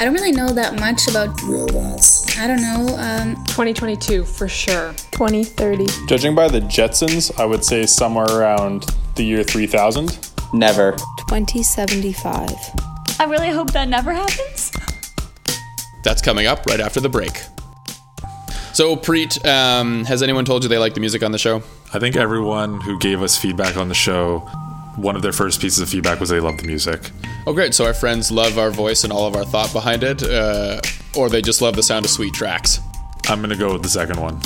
I 0.00 0.06
don't 0.06 0.14
really 0.14 0.32
know 0.32 0.48
that 0.48 0.80
much 0.80 1.06
about 1.08 1.38
robots. 1.42 2.34
I 2.38 2.46
don't 2.46 2.62
know. 2.62 2.96
Um, 2.96 3.34
2022 3.44 4.24
for 4.24 4.48
sure. 4.48 4.94
2030. 5.10 5.84
Judging 6.06 6.34
by 6.34 6.48
the 6.48 6.60
Jetsons, 6.60 7.38
I 7.38 7.44
would 7.44 7.62
say 7.62 7.84
somewhere 7.84 8.24
around 8.24 8.86
the 9.16 9.22
year 9.22 9.44
3000. 9.44 10.32
Never. 10.54 10.92
2075. 11.28 12.48
I 13.20 13.24
really 13.24 13.50
hope 13.50 13.70
that 13.74 13.90
never 13.90 14.14
happens. 14.14 14.72
That's 16.04 16.22
coming 16.22 16.46
up 16.46 16.64
right 16.64 16.80
after 16.80 17.00
the 17.00 17.10
break. 17.10 17.42
So, 18.76 18.94
Preet, 18.94 19.42
um, 19.46 20.04
has 20.04 20.22
anyone 20.22 20.44
told 20.44 20.62
you 20.62 20.68
they 20.68 20.76
like 20.76 20.92
the 20.92 21.00
music 21.00 21.22
on 21.22 21.32
the 21.32 21.38
show? 21.38 21.62
I 21.94 21.98
think 21.98 22.14
everyone 22.14 22.78
who 22.82 22.98
gave 22.98 23.22
us 23.22 23.34
feedback 23.34 23.78
on 23.78 23.88
the 23.88 23.94
show, 23.94 24.40
one 24.96 25.16
of 25.16 25.22
their 25.22 25.32
first 25.32 25.62
pieces 25.62 25.78
of 25.78 25.88
feedback 25.88 26.20
was 26.20 26.28
they 26.28 26.40
love 26.40 26.58
the 26.58 26.66
music. 26.66 27.10
Oh, 27.46 27.54
great. 27.54 27.72
So, 27.72 27.86
our 27.86 27.94
friends 27.94 28.30
love 28.30 28.58
our 28.58 28.70
voice 28.70 29.02
and 29.02 29.14
all 29.14 29.26
of 29.26 29.34
our 29.34 29.46
thought 29.46 29.72
behind 29.72 30.02
it, 30.02 30.22
uh, 30.22 30.82
or 31.16 31.30
they 31.30 31.40
just 31.40 31.62
love 31.62 31.74
the 31.74 31.82
sound 31.82 32.04
of 32.04 32.10
sweet 32.10 32.34
tracks. 32.34 32.80
I'm 33.30 33.38
going 33.38 33.48
to 33.48 33.56
go 33.56 33.72
with 33.72 33.82
the 33.82 33.88
second 33.88 34.20
one. 34.20 34.42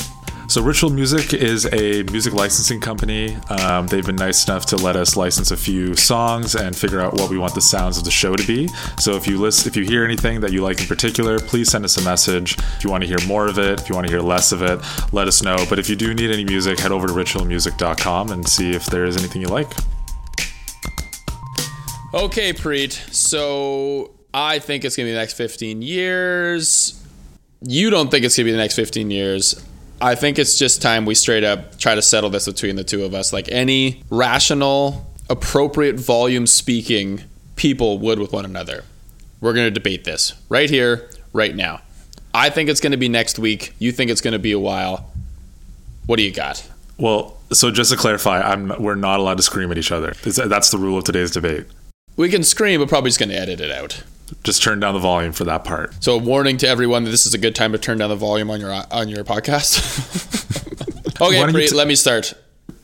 So, 0.51 0.61
Ritual 0.61 0.91
Music 0.91 1.33
is 1.33 1.65
a 1.73 2.03
music 2.11 2.33
licensing 2.35 2.81
company. 2.81 3.37
Um, 3.51 3.87
they've 3.87 4.05
been 4.05 4.17
nice 4.17 4.49
enough 4.49 4.67
to 4.67 4.77
let 4.77 4.97
us 4.97 5.17
license 5.17 5.53
a 5.53 5.57
few 5.57 5.95
songs 5.95 6.57
and 6.57 6.75
figure 6.75 7.01
out 7.01 7.15
what 7.15 7.31
we 7.31 7.39
want 7.39 7.55
the 7.55 7.61
sounds 7.61 7.97
of 7.99 8.03
the 8.03 8.11
show 8.11 8.35
to 8.35 8.45
be. 8.45 8.67
So, 8.99 9.15
if 9.15 9.29
you 9.29 9.39
list, 9.41 9.69
if 9.69 9.77
you 9.77 9.85
hear 9.85 10.05
anything 10.05 10.41
that 10.41 10.51
you 10.53 10.65
like 10.65 10.81
in 10.81 10.89
particular, 10.89 11.39
please 11.39 11.71
send 11.71 11.85
us 11.85 11.99
a 11.99 12.03
message. 12.03 12.59
If 12.59 12.83
you 12.83 12.91
want 12.91 13.05
to 13.05 13.07
hear 13.07 13.25
more 13.29 13.47
of 13.47 13.61
it, 13.61 13.81
if 13.81 13.89
you 13.89 13.95
want 13.95 14.09
to 14.09 14.13
hear 14.13 14.21
less 14.21 14.51
of 14.51 14.61
it, 14.63 14.81
let 15.13 15.29
us 15.29 15.41
know. 15.41 15.57
But 15.69 15.79
if 15.79 15.89
you 15.89 15.95
do 15.95 16.13
need 16.15 16.33
any 16.33 16.45
music, 16.45 16.81
head 16.81 16.91
over 16.91 17.07
to 17.07 17.13
ritualmusic.com 17.13 18.33
and 18.33 18.49
see 18.49 18.73
if 18.73 18.87
there 18.87 19.05
is 19.05 19.17
anything 19.17 19.43
you 19.43 19.49
like. 19.49 19.71
Okay, 22.13 22.53
Preet. 22.53 22.95
So, 23.15 24.11
I 24.35 24.59
think 24.59 24.85
it's 24.85 24.97
going 24.97 25.07
to 25.07 25.11
be 25.11 25.13
the 25.13 25.21
next 25.21 25.35
15 25.35 25.81
years. 25.81 27.07
You 27.63 27.91
don't 27.91 28.11
think 28.11 28.25
it's 28.25 28.37
going 28.37 28.47
to 28.47 28.49
be 28.49 28.53
the 28.53 28.59
next 28.59 28.75
15 28.75 29.13
years. 29.13 29.65
I 30.01 30.15
think 30.15 30.39
it's 30.39 30.59
just 30.59 30.81
time 30.81 31.05
we 31.05 31.15
straight 31.15 31.45
up 31.45 31.79
try 31.79 31.95
to 31.95 32.03
settle 32.03 32.31
this 32.31 32.47
between 32.47 32.77
the 32.77 32.85
two 32.85 33.05
of 33.05 33.13
us. 33.13 33.33
Like 33.33 33.49
any 33.51 34.03
rational, 34.11 35.07
appropriate 35.29 36.01
volume 36.01 36.47
speaking 36.47 37.23
people 37.57 37.99
would 37.99 38.19
with 38.19 38.33
one 38.33 38.45
another. 38.45 38.85
We're 39.41 39.53
going 39.53 39.67
to 39.67 39.71
debate 39.71 40.05
this 40.05 40.35
right 40.49 40.71
here, 40.71 41.11
right 41.33 41.55
now. 41.55 41.83
I 42.33 42.49
think 42.49 42.71
it's 42.71 42.81
going 42.81 42.93
to 42.93 42.99
be 42.99 43.09
next 43.09 43.39
week. 43.39 43.75
You 43.79 43.93
think 43.93 44.11
it's 44.11 44.21
going 44.21 44.33
to 44.33 44.39
be 44.39 44.53
a 44.53 44.59
while. 44.59 45.11
What 46.07 46.17
do 46.17 46.23
you 46.23 46.33
got? 46.33 46.67
Well, 46.97 47.37
so 47.53 47.71
just 47.71 47.91
to 47.91 47.97
clarify, 47.97 48.41
I'm 48.41 48.69
we're 48.83 48.95
not 48.95 49.21
allowed 49.21 49.37
to 49.37 49.43
scream 49.43 49.71
at 49.71 49.79
each 49.79 49.93
other. 49.93 50.15
That's 50.25 50.71
the 50.71 50.79
rule 50.79 50.99
of 50.99 51.05
today's 51.05 51.31
debate. 51.31 51.67
We 52.17 52.29
can 52.29 52.43
scream, 52.43 52.81
but 52.81 52.89
probably 52.89 53.09
just 53.09 53.19
going 53.19 53.31
to 53.31 53.39
edit 53.39 53.61
it 53.61 53.71
out 53.71 54.03
just 54.45 54.63
turn 54.63 54.81
down 54.81 54.95
the 54.95 55.01
volume 55.01 55.33
for 55.33 55.45
that 55.45 55.65
part. 55.65 56.03
So, 56.03 56.15
a 56.15 56.19
warning 56.19 56.57
to 56.59 56.69
everyone 56.69 57.05
that 57.05 57.11
this 57.11 57.27
is 57.27 57.35
a 57.35 57.39
good 57.39 57.55
time 57.55 57.73
to 57.73 57.79
turn 57.79 57.99
down 57.99 58.11
the 58.11 58.17
volume 58.17 58.51
on 58.51 58.61
your 58.61 58.73
on 58.91 59.09
your 59.09 59.25
podcast. 59.25 59.81
okay, 61.21 61.51
Bree, 61.53 61.69
t- 61.69 61.75
let 61.75 61.87
me 61.87 61.95
start. 61.95 62.35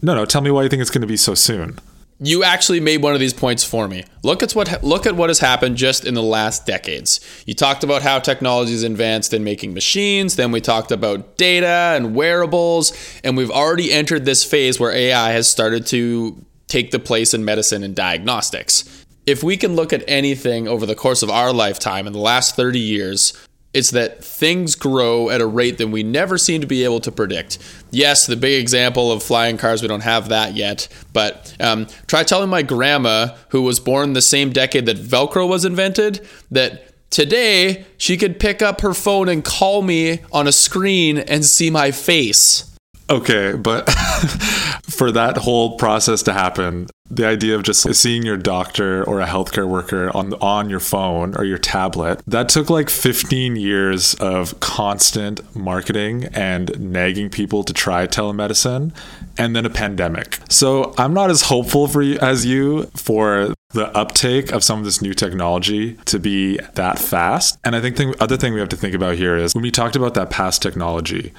No, 0.02 0.14
no. 0.14 0.24
Tell 0.24 0.40
me 0.40 0.50
why 0.50 0.62
you 0.62 0.68
think 0.68 0.82
it's 0.82 0.90
going 0.90 1.02
to 1.02 1.06
be 1.06 1.16
so 1.16 1.34
soon. 1.34 1.78
You 2.18 2.44
actually 2.44 2.80
made 2.80 3.02
one 3.02 3.12
of 3.12 3.20
these 3.20 3.34
points 3.34 3.62
for 3.62 3.88
me. 3.88 4.04
Look 4.22 4.42
at 4.42 4.52
what 4.52 4.82
look 4.82 5.06
at 5.06 5.16
what 5.16 5.28
has 5.28 5.38
happened 5.38 5.76
just 5.76 6.06
in 6.06 6.14
the 6.14 6.22
last 6.22 6.64
decades. 6.64 7.20
You 7.46 7.54
talked 7.54 7.84
about 7.84 8.02
how 8.02 8.20
technology 8.20 8.72
is 8.72 8.84
advanced 8.84 9.34
in 9.34 9.44
making 9.44 9.74
machines. 9.74 10.36
Then 10.36 10.50
we 10.50 10.62
talked 10.62 10.92
about 10.92 11.36
data 11.36 11.94
and 11.94 12.14
wearables, 12.14 12.92
and 13.22 13.36
we've 13.36 13.50
already 13.50 13.92
entered 13.92 14.24
this 14.24 14.44
phase 14.44 14.80
where 14.80 14.92
AI 14.92 15.32
has 15.32 15.48
started 15.48 15.86
to 15.88 16.42
take 16.68 16.90
the 16.90 16.98
place 16.98 17.34
in 17.34 17.44
medicine 17.44 17.82
and 17.82 17.94
diagnostics 17.94 18.95
if 19.26 19.42
we 19.42 19.56
can 19.56 19.75
look 19.75 19.92
at 19.92 20.04
anything 20.06 20.68
over 20.68 20.87
the 20.87 20.95
course 20.95 21.23
of 21.23 21.30
our 21.30 21.52
lifetime 21.52 22.06
in 22.06 22.12
the 22.12 22.18
last 22.18 22.54
30 22.54 22.78
years, 22.78 23.33
it's 23.75 23.90
that 23.90 24.25
things 24.25 24.75
grow 24.75 25.28
at 25.28 25.42
a 25.42 25.47
rate 25.47 25.76
that 25.78 25.88
we 25.88 26.02
never 26.02 26.38
seem 26.38 26.62
to 26.62 26.66
be 26.66 26.85
able 26.85 27.00
to 27.00 27.12
predict. 27.12 27.59
Yes, 27.90 28.26
the 28.26 28.37
big 28.37 28.59
example 28.61 29.12
of 29.12 29.23
flying 29.23 29.59
cars, 29.59 29.83
we 29.83 29.88
don't 29.88 30.00
have 30.00 30.30
that 30.30 30.54
yet. 30.54 30.88
But 31.12 31.54
um, 31.61 31.87
try 32.06 32.23
telling 32.23 32.49
my 32.49 32.62
grandma, 32.62 33.37
who 33.50 33.62
was 33.62 33.78
born 33.78 34.14
the 34.14 34.23
same 34.23 34.50
decade 34.50 34.87
that 34.87 34.97
Velcro 34.97 35.47
was 35.47 35.66
invented, 35.66 36.26
that 36.50 37.11
today 37.11 37.85
she 37.99 38.16
could 38.16 38.40
pick 38.40 38.62
up 38.62 38.80
her 38.80 38.95
phone 38.95 39.28
and 39.28 39.45
call 39.45 39.83
me 39.83 40.21
on 40.33 40.47
a 40.47 40.52
screen 40.52 41.18
and 41.18 41.45
see 41.45 41.68
my 41.68 41.90
face. 41.90 42.73
Okay, 43.11 43.52
but 43.52 43.90
for 44.88 45.12
that 45.12 45.37
whole 45.37 45.76
process 45.76 46.23
to 46.23 46.33
happen, 46.33 46.88
the 47.10 47.26
idea 47.26 47.54
of 47.54 47.62
just 47.62 47.94
seeing 47.94 48.25
your 48.25 48.36
doctor 48.36 49.04
or 49.04 49.20
a 49.20 49.26
healthcare 49.26 49.68
worker 49.68 50.14
on 50.16 50.34
on 50.34 50.68
your 50.70 50.80
phone 50.80 51.34
or 51.36 51.44
your 51.44 51.58
tablet, 51.58 52.20
that 52.26 52.48
took 52.48 52.70
like 52.70 52.90
15 52.90 53.56
years 53.56 54.14
of 54.14 54.58
constant 54.60 55.54
marketing 55.56 56.25
and 56.32 56.78
nagging 56.80 57.30
people 57.30 57.64
to 57.64 57.72
try 57.72 58.06
telemedicine 58.06 58.92
and 59.38 59.54
then 59.54 59.66
a 59.66 59.70
pandemic. 59.70 60.38
So, 60.48 60.94
I'm 60.98 61.14
not 61.14 61.30
as 61.30 61.42
hopeful 61.42 61.88
for 61.88 62.02
you 62.02 62.18
as 62.18 62.46
you 62.46 62.84
for 62.94 63.54
the 63.70 63.94
uptake 63.96 64.52
of 64.52 64.64
some 64.64 64.78
of 64.78 64.84
this 64.84 65.02
new 65.02 65.14
technology 65.14 65.94
to 66.06 66.18
be 66.18 66.58
that 66.75 66.98
fast. 66.98 67.58
And 67.64 67.76
I 67.76 67.80
think 67.80 67.96
the 67.96 68.16
other 68.20 68.36
thing 68.36 68.54
we 68.54 68.60
have 68.60 68.68
to 68.70 68.76
think 68.76 68.94
about 68.94 69.16
here 69.16 69.36
is 69.36 69.54
when 69.54 69.62
we 69.62 69.70
talked 69.70 69.96
about 69.96 70.14
that 70.14 70.30
past 70.30 70.62
technology, 70.62 71.32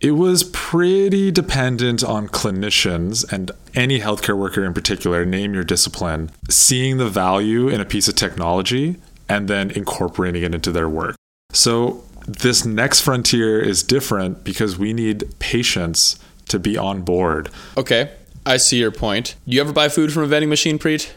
it 0.00 0.12
was 0.12 0.44
pretty 0.44 1.30
dependent 1.30 2.04
on 2.04 2.28
clinicians 2.28 3.30
and 3.32 3.50
any 3.74 4.00
healthcare 4.00 4.36
worker 4.36 4.64
in 4.64 4.72
particular, 4.72 5.24
name 5.24 5.54
your 5.54 5.64
discipline, 5.64 6.30
seeing 6.48 6.98
the 6.98 7.08
value 7.08 7.68
in 7.68 7.80
a 7.80 7.84
piece 7.84 8.08
of 8.08 8.14
technology 8.14 8.96
and 9.28 9.48
then 9.48 9.70
incorporating 9.70 10.42
it 10.42 10.54
into 10.54 10.70
their 10.70 10.88
work. 10.88 11.16
So 11.52 12.04
this 12.26 12.64
next 12.64 13.00
frontier 13.00 13.60
is 13.60 13.82
different 13.82 14.44
because 14.44 14.78
we 14.78 14.92
need 14.92 15.24
patients 15.38 16.18
to 16.48 16.58
be 16.58 16.76
on 16.76 17.02
board. 17.02 17.50
Okay, 17.76 18.12
I 18.46 18.56
see 18.56 18.78
your 18.78 18.90
point. 18.90 19.34
Do 19.46 19.54
you 19.54 19.60
ever 19.60 19.72
buy 19.72 19.88
food 19.88 20.12
from 20.12 20.22
a 20.22 20.26
vending 20.26 20.48
machine, 20.48 20.78
Preet? 20.78 21.12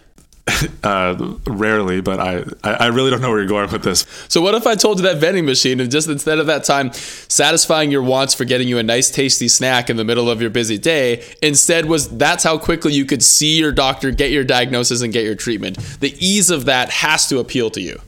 Uh, 0.84 1.36
rarely, 1.46 2.02
but 2.02 2.20
I, 2.20 2.44
I 2.64 2.74
I 2.74 2.88
really 2.88 3.12
don't 3.12 3.22
know 3.22 3.30
where 3.30 3.40
you're 3.40 3.48
going 3.48 3.72
with 3.72 3.84
this. 3.84 4.06
So 4.30 4.42
what 4.42 4.56
if 4.56 4.66
I 4.66 4.76
told 4.76 4.98
you 4.98 5.04
that 5.04 5.18
vending 5.18 5.46
machine 5.46 5.80
and 5.80 5.92
just 5.92 6.08
instead 6.08 6.40
of 6.40 6.48
that 6.48 6.64
time 6.64 6.92
satisfying 6.94 7.92
your 7.92 8.02
wants 8.02 8.34
for 8.34 8.46
getting 8.46 8.68
you 8.68 8.80
a 8.80 8.84
nice 8.84 9.12
tasty 9.12 9.48
snack 9.48 9.90
in 9.90 9.98
the 9.98 10.04
middle 10.04 10.30
of 10.30 10.42
your 10.42 10.50
busy 10.50 10.80
day, 10.80 11.24
instead 11.42 11.86
was 11.86 12.10
that's 12.10 12.44
how 12.44 12.58
quickly 12.58 12.94
you 12.94 13.06
could 13.06 13.24
see 13.24 13.60
your 13.60 13.72
doctor, 13.72 14.10
get 14.12 14.32
your 14.32 14.44
diagnosis 14.44 15.02
and 15.02 15.14
get 15.14 15.24
your 15.24 15.36
treatment. 15.36 15.78
The 16.00 16.16
ease 16.20 16.50
of 16.50 16.66
that 16.66 16.90
has 16.90 17.28
to 17.30 17.40
appeal 17.40 17.70
to 17.72 17.82
you. 17.82 18.00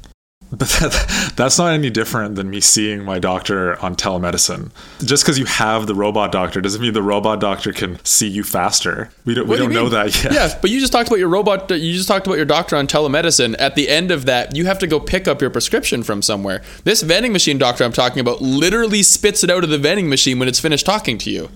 But 0.64 0.70
that, 0.70 1.34
that's 1.36 1.58
not 1.58 1.74
any 1.74 1.90
different 1.90 2.36
than 2.36 2.52
me 2.52 2.62
seeing 2.62 3.04
my 3.04 3.18
doctor 3.18 3.82
on 3.84 3.96
telemedicine. 3.96 4.70
Just 5.04 5.24
because 5.24 5.40
you 5.40 5.46
have 5.46 5.88
the 5.88 5.96
robot 5.96 6.32
doctor 6.32 6.62
doesn't 6.62 6.80
mean 6.80 6.94
the 6.94 7.02
robot 7.02 7.40
doctor 7.40 7.74
can 7.74 7.98
see 8.06 8.28
you 8.28 8.44
faster. 8.44 9.10
We 9.26 9.34
don't, 9.34 9.48
we 9.48 9.58
do 9.58 9.64
don't 9.64 9.74
know 9.74 9.90
that 9.90 10.24
yet. 10.24 10.32
Yeah, 10.32 10.58
but 10.62 10.70
you 10.70 10.80
just 10.80 10.94
talked 10.94 11.08
about 11.08 11.18
your 11.18 11.28
robot. 11.28 11.72
You 11.72 11.94
just 11.94 12.08
talked 12.08 12.28
about 12.28 12.36
your 12.36 12.46
doctor 12.46 12.76
on 12.76 12.86
telemedicine. 12.86 13.56
At 13.58 13.74
the 13.74 13.90
end 13.90 14.12
of 14.12 14.26
that, 14.28 14.56
you 14.56 14.66
have 14.68 14.78
to 14.80 14.88
go 14.88 15.00
pick 15.00 15.28
up 15.28 15.42
your 15.42 15.50
prescription 15.50 16.04
from 16.04 16.22
somewhere. 16.22 16.62
This 16.84 17.02
vending 17.02 17.34
machine 17.34 17.58
doctor 17.58 17.84
I'm 17.84 17.92
talking 17.92 18.20
about 18.20 18.42
literally 18.42 19.02
spits 19.02 19.44
it 19.44 19.50
out 19.50 19.64
of 19.64 19.72
the 19.72 19.80
vending 19.80 20.08
machine 20.08 20.38
when 20.38 20.48
it's 20.48 20.60
finished 20.60 20.86
talking 20.86 21.18
to 21.20 21.32
you. 21.32 21.50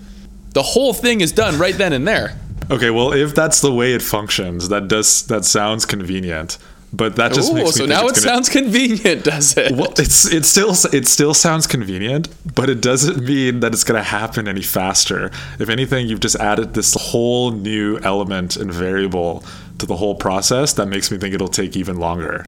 The 0.54 0.62
whole 0.62 0.92
thing 0.92 1.20
is 1.20 1.30
done 1.30 1.56
right 1.56 1.76
then 1.76 1.92
and 1.92 2.06
there. 2.06 2.36
Okay, 2.68 2.90
well, 2.90 3.12
if 3.12 3.32
that's 3.32 3.60
the 3.60 3.72
way 3.72 3.94
it 3.94 4.02
functions, 4.02 4.68
that 4.70 4.88
does 4.88 5.24
that 5.28 5.44
sounds 5.44 5.86
convenient. 5.86 6.58
But 6.92 7.16
that 7.16 7.34
just 7.34 7.52
Ooh, 7.52 7.56
makes 7.56 7.78
me 7.78 7.80
so 7.80 7.86
now 7.86 8.06
it 8.06 8.14
gonna, 8.14 8.20
sounds 8.20 8.48
convenient, 8.48 9.24
does 9.24 9.56
it? 9.56 9.72
Well, 9.72 9.92
it's 9.98 10.24
it 10.32 10.46
still 10.46 10.74
it 10.92 11.06
still 11.06 11.34
sounds 11.34 11.66
convenient, 11.66 12.28
but 12.54 12.70
it 12.70 12.80
doesn't 12.80 13.24
mean 13.24 13.60
that 13.60 13.74
it's 13.74 13.84
going 13.84 14.00
to 14.00 14.08
happen 14.08 14.48
any 14.48 14.62
faster. 14.62 15.30
If 15.58 15.68
anything, 15.68 16.08
you've 16.08 16.20
just 16.20 16.36
added 16.36 16.74
this 16.74 16.94
whole 16.94 17.50
new 17.50 17.98
element 17.98 18.56
and 18.56 18.72
variable 18.72 19.44
to 19.78 19.86
the 19.86 19.96
whole 19.96 20.14
process 20.14 20.72
that 20.74 20.86
makes 20.86 21.10
me 21.10 21.18
think 21.18 21.34
it'll 21.34 21.48
take 21.48 21.76
even 21.76 21.98
longer. 21.98 22.44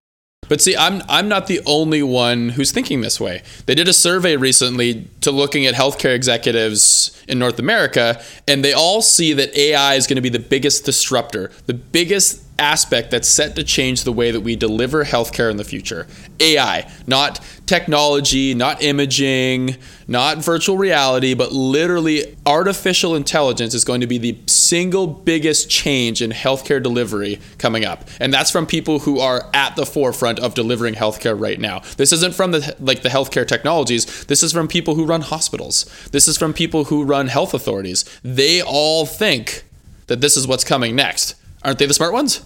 But 0.49 0.61
see, 0.61 0.76
I'm 0.76 1.02
I'm 1.09 1.28
not 1.28 1.47
the 1.47 1.61
only 1.64 2.02
one 2.02 2.49
who's 2.49 2.73
thinking 2.73 3.02
this 3.02 3.20
way. 3.20 3.42
They 3.66 3.75
did 3.76 3.87
a 3.87 3.92
survey 3.92 4.37
recently 4.37 5.09
to 5.20 5.30
looking 5.30 5.64
at 5.64 5.75
healthcare 5.75 6.12
executives 6.12 7.23
in 7.28 7.38
North 7.38 7.61
America, 7.61 8.20
and 8.49 8.64
they 8.64 8.73
all 8.73 9.00
see 9.00 9.32
that 9.35 9.56
AI 9.56 9.94
is 9.94 10.09
going 10.09 10.16
to 10.16 10.23
be 10.23 10.28
the 10.28 10.40
biggest 10.40 10.85
disruptor, 10.85 11.52
the 11.66 11.75
biggest 11.75 12.50
aspect 12.61 13.11
that's 13.11 13.26
set 13.26 13.57
to 13.57 13.64
change 13.64 14.05
the 14.05 14.12
way 14.12 14.31
that 14.31 14.40
we 14.40 14.55
deliver 14.55 15.05
healthcare 15.05 15.50
in 15.50 15.57
the 15.57 15.64
future. 15.64 16.07
AI, 16.38 16.88
not 17.07 17.40
technology, 17.67 18.55
not 18.55 18.83
imaging, 18.83 19.76
not 20.07 20.38
virtual 20.38 20.76
reality, 20.76 21.35
but 21.35 21.52
literally 21.52 22.37
artificial 22.45 23.14
intelligence 23.14 23.75
is 23.75 23.85
going 23.85 24.00
to 24.00 24.07
be 24.07 24.19
the 24.19 24.37
single 24.47 25.07
biggest 25.07 25.71
change 25.71 26.21
in 26.21 26.31
healthcare 26.31 26.83
delivery 26.83 27.40
coming 27.59 27.85
up. 27.85 28.05
And 28.21 28.33
that's 28.33 28.50
from 28.50 28.67
people 28.67 29.00
who 29.00 29.21
are 29.21 29.49
at 29.55 29.76
the 29.76 29.87
forefront 29.87 30.38
of 30.38 30.55
delivering 30.55 30.95
healthcare 30.95 31.38
right 31.38 31.59
now. 31.59 31.81
This 31.97 32.12
isn't 32.12 32.35
from 32.35 32.50
the 32.50 32.76
like 32.81 33.02
the 33.02 33.09
healthcare 33.09 33.47
technologies. 33.47 34.25
This 34.26 34.43
is 34.43 34.52
from 34.52 34.69
people 34.69 34.97
who 34.97 35.05
run 35.05 35.23
hospitals. 35.23 35.85
This 36.12 36.29
is 36.29 36.37
from 36.37 36.52
people 36.52 36.85
who 36.85 37.05
run 37.05 37.29
health 37.29 37.55
authorities. 37.55 38.05
They 38.23 38.61
all 38.61 39.07
think 39.07 39.64
that 40.09 40.21
this 40.21 40.37
is 40.37 40.47
what's 40.47 40.64
coming 40.64 40.97
next. 40.97 41.37
Aren't 41.62 41.79
they 41.79 41.87
the 41.87 41.95
smart 41.95 42.12
ones? 42.12 42.45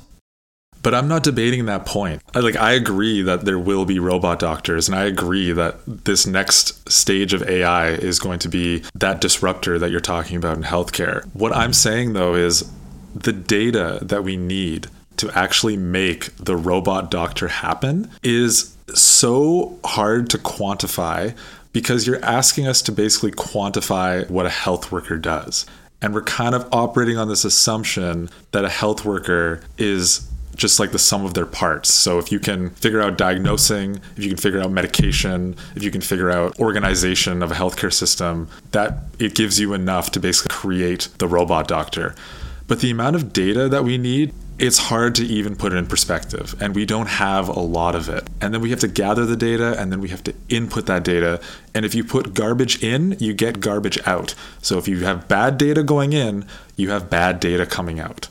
But 0.84 0.94
I'm 0.94 1.08
not 1.08 1.22
debating 1.22 1.64
that 1.64 1.86
point. 1.86 2.22
I, 2.34 2.40
like 2.40 2.56
I 2.56 2.72
agree 2.72 3.22
that 3.22 3.46
there 3.46 3.58
will 3.58 3.86
be 3.86 3.98
robot 3.98 4.38
doctors, 4.38 4.86
and 4.86 4.96
I 4.96 5.04
agree 5.04 5.50
that 5.50 5.78
this 5.86 6.26
next 6.26 6.88
stage 6.88 7.32
of 7.32 7.42
AI 7.42 7.88
is 7.88 8.20
going 8.20 8.38
to 8.40 8.48
be 8.48 8.84
that 8.94 9.20
disruptor 9.22 9.78
that 9.78 9.90
you're 9.90 10.00
talking 10.00 10.36
about 10.36 10.58
in 10.58 10.62
healthcare. 10.62 11.24
What 11.34 11.56
I'm 11.56 11.72
saying 11.72 12.12
though 12.12 12.34
is 12.34 12.70
the 13.14 13.32
data 13.32 13.98
that 14.02 14.24
we 14.24 14.36
need 14.36 14.88
to 15.16 15.30
actually 15.34 15.78
make 15.78 16.36
the 16.36 16.56
robot 16.56 17.10
doctor 17.10 17.48
happen 17.48 18.10
is 18.22 18.76
so 18.92 19.78
hard 19.84 20.28
to 20.30 20.38
quantify 20.38 21.34
because 21.72 22.06
you're 22.06 22.22
asking 22.24 22.66
us 22.66 22.82
to 22.82 22.92
basically 22.92 23.30
quantify 23.30 24.28
what 24.28 24.44
a 24.44 24.50
health 24.50 24.92
worker 24.92 25.16
does. 25.16 25.64
And 26.02 26.12
we're 26.12 26.22
kind 26.22 26.54
of 26.54 26.68
operating 26.72 27.16
on 27.16 27.28
this 27.28 27.46
assumption 27.46 28.28
that 28.52 28.66
a 28.66 28.68
health 28.68 29.06
worker 29.06 29.62
is 29.78 30.28
just 30.54 30.78
like 30.78 30.92
the 30.92 30.98
sum 30.98 31.24
of 31.24 31.34
their 31.34 31.46
parts. 31.46 31.92
So 31.92 32.18
if 32.18 32.30
you 32.30 32.38
can 32.38 32.70
figure 32.70 33.00
out 33.00 33.18
diagnosing, 33.18 34.00
if 34.16 34.22
you 34.22 34.28
can 34.28 34.38
figure 34.38 34.60
out 34.60 34.70
medication, 34.70 35.56
if 35.74 35.82
you 35.82 35.90
can 35.90 36.00
figure 36.00 36.30
out 36.30 36.58
organization 36.58 37.42
of 37.42 37.50
a 37.50 37.54
healthcare 37.54 37.92
system, 37.92 38.48
that 38.72 38.98
it 39.18 39.34
gives 39.34 39.58
you 39.58 39.74
enough 39.74 40.10
to 40.12 40.20
basically 40.20 40.54
create 40.54 41.08
the 41.18 41.28
robot 41.28 41.68
doctor. 41.68 42.14
But 42.66 42.80
the 42.80 42.90
amount 42.90 43.16
of 43.16 43.32
data 43.32 43.68
that 43.68 43.84
we 43.84 43.98
need, 43.98 44.32
it's 44.58 44.78
hard 44.78 45.14
to 45.16 45.24
even 45.24 45.56
put 45.56 45.72
it 45.72 45.76
in 45.76 45.86
perspective. 45.86 46.54
And 46.60 46.74
we 46.74 46.86
don't 46.86 47.08
have 47.08 47.48
a 47.48 47.60
lot 47.60 47.94
of 47.94 48.08
it. 48.08 48.26
And 48.40 48.54
then 48.54 48.60
we 48.60 48.70
have 48.70 48.80
to 48.80 48.88
gather 48.88 49.26
the 49.26 49.36
data 49.36 49.78
and 49.78 49.90
then 49.90 50.00
we 50.00 50.08
have 50.08 50.22
to 50.24 50.34
input 50.48 50.86
that 50.86 51.04
data. 51.04 51.40
And 51.74 51.84
if 51.84 51.94
you 51.94 52.04
put 52.04 52.34
garbage 52.34 52.82
in, 52.82 53.16
you 53.18 53.34
get 53.34 53.60
garbage 53.60 53.98
out. 54.06 54.34
So 54.62 54.78
if 54.78 54.86
you 54.86 55.04
have 55.04 55.28
bad 55.28 55.58
data 55.58 55.82
going 55.82 56.12
in, 56.12 56.46
you 56.76 56.90
have 56.90 57.10
bad 57.10 57.40
data 57.40 57.66
coming 57.66 57.98
out. 58.00 58.28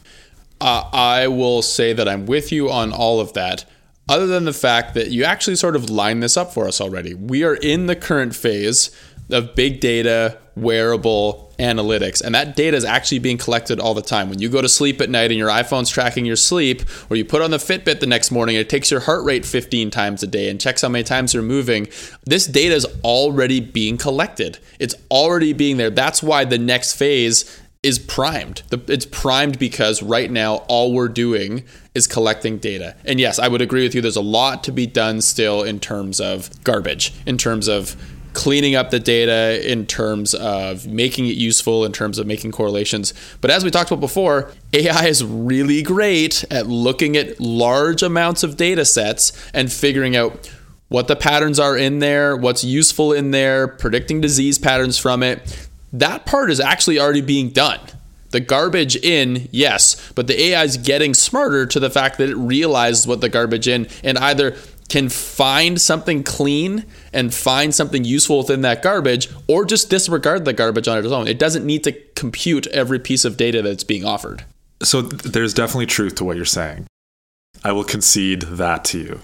Uh, 0.63 0.89
I 0.93 1.27
will 1.27 1.61
say 1.61 1.91
that 1.91 2.07
I'm 2.07 2.25
with 2.25 2.49
you 2.49 2.71
on 2.71 2.93
all 2.93 3.19
of 3.19 3.33
that, 3.33 3.65
other 4.07 4.25
than 4.25 4.45
the 4.45 4.53
fact 4.53 4.93
that 4.93 5.11
you 5.11 5.25
actually 5.25 5.57
sort 5.57 5.75
of 5.75 5.89
lined 5.89 6.23
this 6.23 6.37
up 6.37 6.53
for 6.53 6.69
us 6.69 6.79
already. 6.79 7.13
We 7.13 7.43
are 7.43 7.55
in 7.55 7.87
the 7.87 7.97
current 7.97 8.33
phase 8.33 8.89
of 9.29 9.55
big 9.55 9.81
data, 9.81 10.37
wearable 10.55 11.53
analytics, 11.59 12.21
and 12.21 12.33
that 12.33 12.55
data 12.55 12.77
is 12.77 12.85
actually 12.85 13.19
being 13.19 13.37
collected 13.37 13.81
all 13.81 13.93
the 13.93 14.01
time. 14.01 14.29
When 14.29 14.39
you 14.39 14.47
go 14.47 14.61
to 14.61 14.69
sleep 14.69 15.01
at 15.01 15.09
night 15.09 15.31
and 15.31 15.37
your 15.37 15.49
iPhone's 15.49 15.89
tracking 15.89 16.25
your 16.25 16.37
sleep, 16.37 16.83
or 17.09 17.17
you 17.17 17.25
put 17.25 17.41
on 17.41 17.51
the 17.51 17.57
Fitbit 17.57 17.99
the 17.99 18.07
next 18.07 18.31
morning, 18.31 18.55
it 18.55 18.69
takes 18.69 18.89
your 18.89 19.01
heart 19.01 19.25
rate 19.25 19.45
15 19.45 19.91
times 19.91 20.23
a 20.23 20.27
day 20.27 20.47
and 20.47 20.61
checks 20.61 20.81
how 20.81 20.87
many 20.87 21.03
times 21.03 21.33
you're 21.33 21.43
moving. 21.43 21.89
This 22.23 22.47
data 22.47 22.73
is 22.73 22.87
already 23.03 23.59
being 23.59 23.97
collected, 23.97 24.59
it's 24.79 24.95
already 25.11 25.51
being 25.51 25.75
there. 25.75 25.89
That's 25.89 26.23
why 26.23 26.45
the 26.45 26.57
next 26.57 26.93
phase 26.93 27.59
is 27.83 27.99
primed. 27.99 28.63
It's 28.71 29.05
primed 29.05 29.59
because 29.59 30.01
right 30.01 30.31
now 30.31 30.55
all 30.69 30.93
we're 30.93 31.09
doing 31.09 31.65
is 31.93 32.07
collecting 32.07 32.57
data. 32.57 32.95
And 33.03 33.19
yes, 33.19 33.37
I 33.37 33.49
would 33.49 33.61
agree 33.61 33.83
with 33.83 33.93
you. 33.93 34.01
There's 34.01 34.15
a 34.15 34.21
lot 34.21 34.63
to 34.63 34.71
be 34.71 34.87
done 34.87 35.19
still 35.19 35.63
in 35.63 35.81
terms 35.81 36.21
of 36.21 36.63
garbage, 36.63 37.13
in 37.25 37.37
terms 37.37 37.67
of 37.67 37.97
cleaning 38.31 38.73
up 38.73 38.89
the 38.89 38.99
data, 38.99 39.69
in 39.69 39.85
terms 39.85 40.33
of 40.33 40.87
making 40.87 41.27
it 41.27 41.35
useful, 41.35 41.85
in 41.85 41.91
terms 41.91 42.17
of 42.17 42.25
making 42.25 42.51
correlations. 42.51 43.13
But 43.41 43.51
as 43.51 43.63
we 43.63 43.69
talked 43.69 43.91
about 43.91 43.99
before, 43.99 44.51
AI 44.71 45.05
is 45.05 45.23
really 45.23 45.83
great 45.83 46.43
at 46.49 46.65
looking 46.65 47.15
at 47.17 47.39
large 47.39 48.01
amounts 48.01 48.43
of 48.43 48.57
data 48.57 48.85
sets 48.85 49.33
and 49.53 49.71
figuring 49.71 50.15
out 50.15 50.49
what 50.87 51.07
the 51.07 51.15
patterns 51.15 51.59
are 51.59 51.77
in 51.77 51.99
there, 51.99 52.35
what's 52.35 52.63
useful 52.63 53.13
in 53.13 53.31
there, 53.31 53.67
predicting 53.67 54.21
disease 54.21 54.57
patterns 54.57 54.97
from 54.97 55.21
it 55.21 55.69
that 55.93 56.25
part 56.25 56.51
is 56.51 56.59
actually 56.59 56.99
already 56.99 57.21
being 57.21 57.49
done. 57.49 57.79
The 58.31 58.39
garbage 58.39 58.95
in, 58.95 59.47
yes, 59.51 60.11
but 60.15 60.25
the 60.25 60.41
AI 60.41 60.63
is 60.63 60.77
getting 60.77 61.13
smarter 61.13 61.67
to 61.67 61.79
the 61.79 61.91
fact 61.91 62.17
that 62.17 62.29
it 62.29 62.35
realizes 62.35 63.05
what 63.05 63.21
the 63.21 63.29
garbage 63.29 63.67
in 63.67 63.87
and 64.03 64.17
either 64.17 64.57
can 64.89 65.07
find 65.07 65.79
something 65.79 66.23
clean 66.23 66.85
and 67.13 67.33
find 67.33 67.73
something 67.73 68.03
useful 68.03 68.39
within 68.39 68.61
that 68.61 68.81
garbage 68.81 69.29
or 69.47 69.65
just 69.65 69.89
disregard 69.89 70.45
the 70.45 70.53
garbage 70.53 70.87
on 70.87 70.97
its 70.97 71.07
own. 71.07 71.27
It 71.27 71.39
doesn't 71.39 71.65
need 71.65 71.83
to 71.83 71.91
compute 72.15 72.65
every 72.67 72.99
piece 72.99 73.23
of 73.23 73.37
data 73.37 73.61
that's 73.61 73.83
being 73.83 74.03
offered. 74.03 74.43
So 74.81 75.03
th- 75.03 75.21
there's 75.21 75.53
definitely 75.53 75.85
truth 75.85 76.15
to 76.15 76.23
what 76.23 76.35
you're 76.35 76.45
saying. 76.45 76.87
I 77.63 77.71
will 77.71 77.83
concede 77.83 78.41
that 78.41 78.83
to 78.85 78.99
you. 78.99 79.19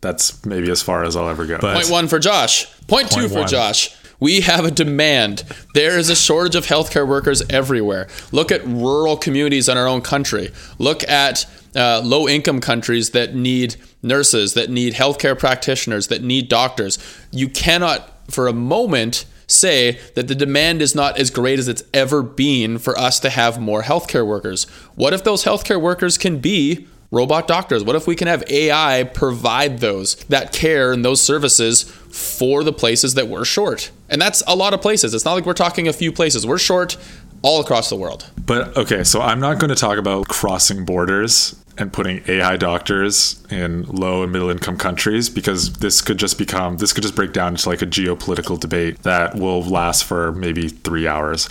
That's 0.00 0.44
maybe 0.46 0.70
as 0.70 0.82
far 0.82 1.04
as 1.04 1.16
I'll 1.16 1.28
ever 1.28 1.46
go. 1.46 1.58
But 1.58 1.74
Point 1.74 1.90
one 1.90 2.08
for 2.08 2.18
Josh. 2.18 2.70
Point, 2.86 3.10
two 3.10 3.28
for 3.28 3.40
one. 3.40 3.48
Josh. 3.48 3.94
We 4.20 4.42
have 4.42 4.64
a 4.64 4.70
demand. 4.70 5.44
There 5.74 5.98
is 5.98 6.10
a 6.10 6.16
shortage 6.16 6.54
of 6.54 6.66
healthcare 6.66 7.08
workers 7.08 7.42
everywhere. 7.50 8.06
Look 8.30 8.52
at 8.52 8.64
rural 8.66 9.16
communities 9.16 9.68
in 9.68 9.76
our 9.76 9.88
own 9.88 10.02
country. 10.02 10.50
Look 10.78 11.02
at 11.08 11.46
uh, 11.74 12.02
low 12.04 12.28
income 12.28 12.60
countries 12.60 13.10
that 13.10 13.34
need 13.34 13.76
nurses, 14.02 14.54
that 14.54 14.70
need 14.70 14.94
healthcare 14.94 15.38
practitioners, 15.38 16.08
that 16.08 16.22
need 16.22 16.48
doctors. 16.48 16.98
You 17.30 17.48
cannot, 17.48 18.30
for 18.30 18.46
a 18.46 18.52
moment, 18.52 19.24
say 19.46 19.98
that 20.14 20.28
the 20.28 20.34
demand 20.34 20.80
is 20.80 20.94
not 20.94 21.18
as 21.18 21.30
great 21.30 21.58
as 21.58 21.68
it's 21.68 21.82
ever 21.92 22.22
been 22.22 22.78
for 22.78 22.98
us 22.98 23.18
to 23.20 23.30
have 23.30 23.60
more 23.60 23.82
healthcare 23.82 24.26
workers. 24.26 24.64
What 24.94 25.12
if 25.12 25.24
those 25.24 25.44
healthcare 25.44 25.80
workers 25.80 26.16
can 26.18 26.38
be 26.38 26.86
robot 27.10 27.48
doctors? 27.48 27.82
What 27.82 27.96
if 27.96 28.06
we 28.06 28.14
can 28.14 28.28
have 28.28 28.44
AI 28.48 29.04
provide 29.04 29.78
those 29.78 30.16
that 30.28 30.52
care 30.52 30.92
and 30.92 31.04
those 31.04 31.20
services 31.20 31.90
for 32.10 32.64
the 32.64 32.72
places 32.72 33.14
that 33.14 33.28
we're 33.28 33.44
short? 33.44 33.90
And 34.08 34.20
that's 34.20 34.42
a 34.46 34.56
lot 34.56 34.74
of 34.74 34.82
places. 34.82 35.14
It's 35.14 35.24
not 35.24 35.34
like 35.34 35.46
we're 35.46 35.54
talking 35.54 35.88
a 35.88 35.92
few 35.92 36.12
places. 36.12 36.46
We're 36.46 36.58
short 36.58 36.96
all 37.42 37.60
across 37.60 37.88
the 37.88 37.96
world. 37.96 38.30
But 38.44 38.76
okay, 38.76 39.04
so 39.04 39.20
I'm 39.20 39.40
not 39.40 39.58
going 39.58 39.70
to 39.70 39.76
talk 39.76 39.98
about 39.98 40.28
crossing 40.28 40.84
borders 40.84 41.56
and 41.78 41.92
putting 41.92 42.22
AI 42.28 42.56
doctors 42.56 43.42
in 43.50 43.84
low 43.84 44.22
and 44.22 44.30
middle 44.30 44.50
income 44.50 44.76
countries 44.76 45.30
because 45.30 45.72
this 45.74 46.02
could 46.02 46.18
just 46.18 46.36
become 46.36 46.76
this 46.76 46.92
could 46.92 47.02
just 47.02 47.14
break 47.14 47.32
down 47.32 47.52
into 47.54 47.68
like 47.68 47.80
a 47.80 47.86
geopolitical 47.86 48.60
debate 48.60 49.02
that 49.02 49.34
will 49.34 49.62
last 49.62 50.04
for 50.04 50.32
maybe 50.32 50.68
three 50.68 51.08
hours. 51.08 51.48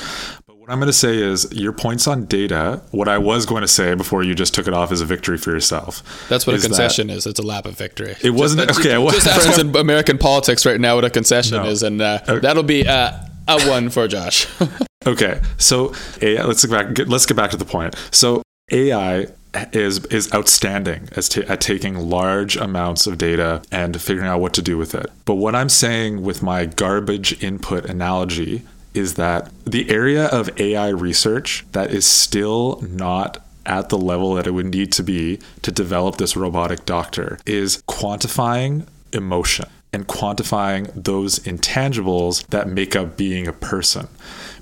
What 0.70 0.74
I'm 0.74 0.80
going 0.82 0.86
to 0.86 0.94
say 0.94 1.18
is 1.18 1.52
your 1.52 1.72
points 1.72 2.06
on 2.08 2.26
data. 2.26 2.80
What 2.92 3.08
I 3.08 3.18
was 3.18 3.48
going 3.48 3.62
to 3.64 3.68
say 3.68 3.96
before 3.96 4.22
you 4.22 4.36
just 4.36 4.54
took 4.54 4.68
it 4.68 4.74
off 4.76 4.92
as 4.92 5.02
a 5.02 5.06
victory 5.06 5.40
for 5.40 5.50
yourself. 5.50 6.28
That's 6.30 6.46
what 6.46 6.56
a 6.56 6.60
concession 6.60 7.10
is. 7.10 7.26
It's 7.26 7.40
a 7.40 7.44
lap 7.44 7.66
of 7.66 7.76
victory. 7.76 8.16
It 8.22 8.30
wasn't 8.30 8.68
Just, 8.68 8.80
okay. 8.82 8.96
well- 9.00 9.10
just 9.10 9.26
ask 9.26 9.60
in 9.60 9.76
American 9.76 10.20
politics 10.20 10.68
right 10.68 10.80
now 10.80 10.94
what 10.94 11.06
a 11.06 11.10
concession 11.10 11.58
No. 11.58 11.66
is, 11.66 11.82
and 11.82 12.00
uh, 12.00 12.20
Okay. 12.30 12.38
that'll 12.42 12.62
be 12.62 12.88
uh, 12.88 13.14
a 13.48 13.68
one 13.68 13.90
for 13.90 14.08
Josh. 14.08 14.46
Okay, 15.08 15.40
so 15.58 15.94
AI, 16.22 16.44
let's 16.44 16.64
get 16.66 16.72
back. 16.72 16.94
Get, 16.94 17.08
let's 17.08 17.26
get 17.26 17.38
back 17.38 17.52
to 17.52 17.58
the 17.58 17.64
point. 17.64 17.96
So 18.12 18.44
AI 18.70 19.28
is 19.72 20.04
is 20.08 20.32
outstanding 20.34 21.08
as 21.16 21.30
ta 21.30 21.42
at 21.48 21.62
taking 21.62 21.96
large 21.96 22.58
amounts 22.58 23.08
of 23.08 23.18
data 23.18 23.62
and 23.72 24.00
figuring 24.00 24.28
out 24.28 24.42
what 24.42 24.54
to 24.56 24.62
do 24.62 24.78
with 24.78 24.94
it. 24.94 25.10
But 25.24 25.36
what 25.36 25.56
I'm 25.56 25.70
saying 25.70 26.22
with 26.22 26.44
my 26.44 26.66
garbage 26.66 27.42
input 27.42 27.86
analogy 27.86 28.64
is 28.94 29.16
that 29.16 29.52
the 29.66 29.90
area 29.90 30.26
of 30.28 30.50
AI 30.60 30.90
research 30.90 31.66
that 31.72 31.92
is 31.92 32.06
still 32.06 32.82
not 32.82 33.46
at 33.66 33.90
the 33.90 33.98
level 33.98 34.34
that 34.34 34.48
it 34.48 34.52
would 34.52 34.66
need 34.66 34.92
to 34.92 35.04
be 35.04 35.40
to 35.62 35.72
develop 35.72 36.18
this 36.18 36.36
robotic 36.36 36.86
doctor 36.86 37.40
is 37.46 37.84
quantifying 37.88 38.88
emotion 39.14 39.68
and 39.94 40.08
quantifying 40.08 40.92
those 40.96 41.40
intangibles 41.40 42.46
that 42.48 42.68
make 42.68 42.96
up 42.96 43.18
being 43.18 43.48
a 43.48 43.54
person. 43.54 44.08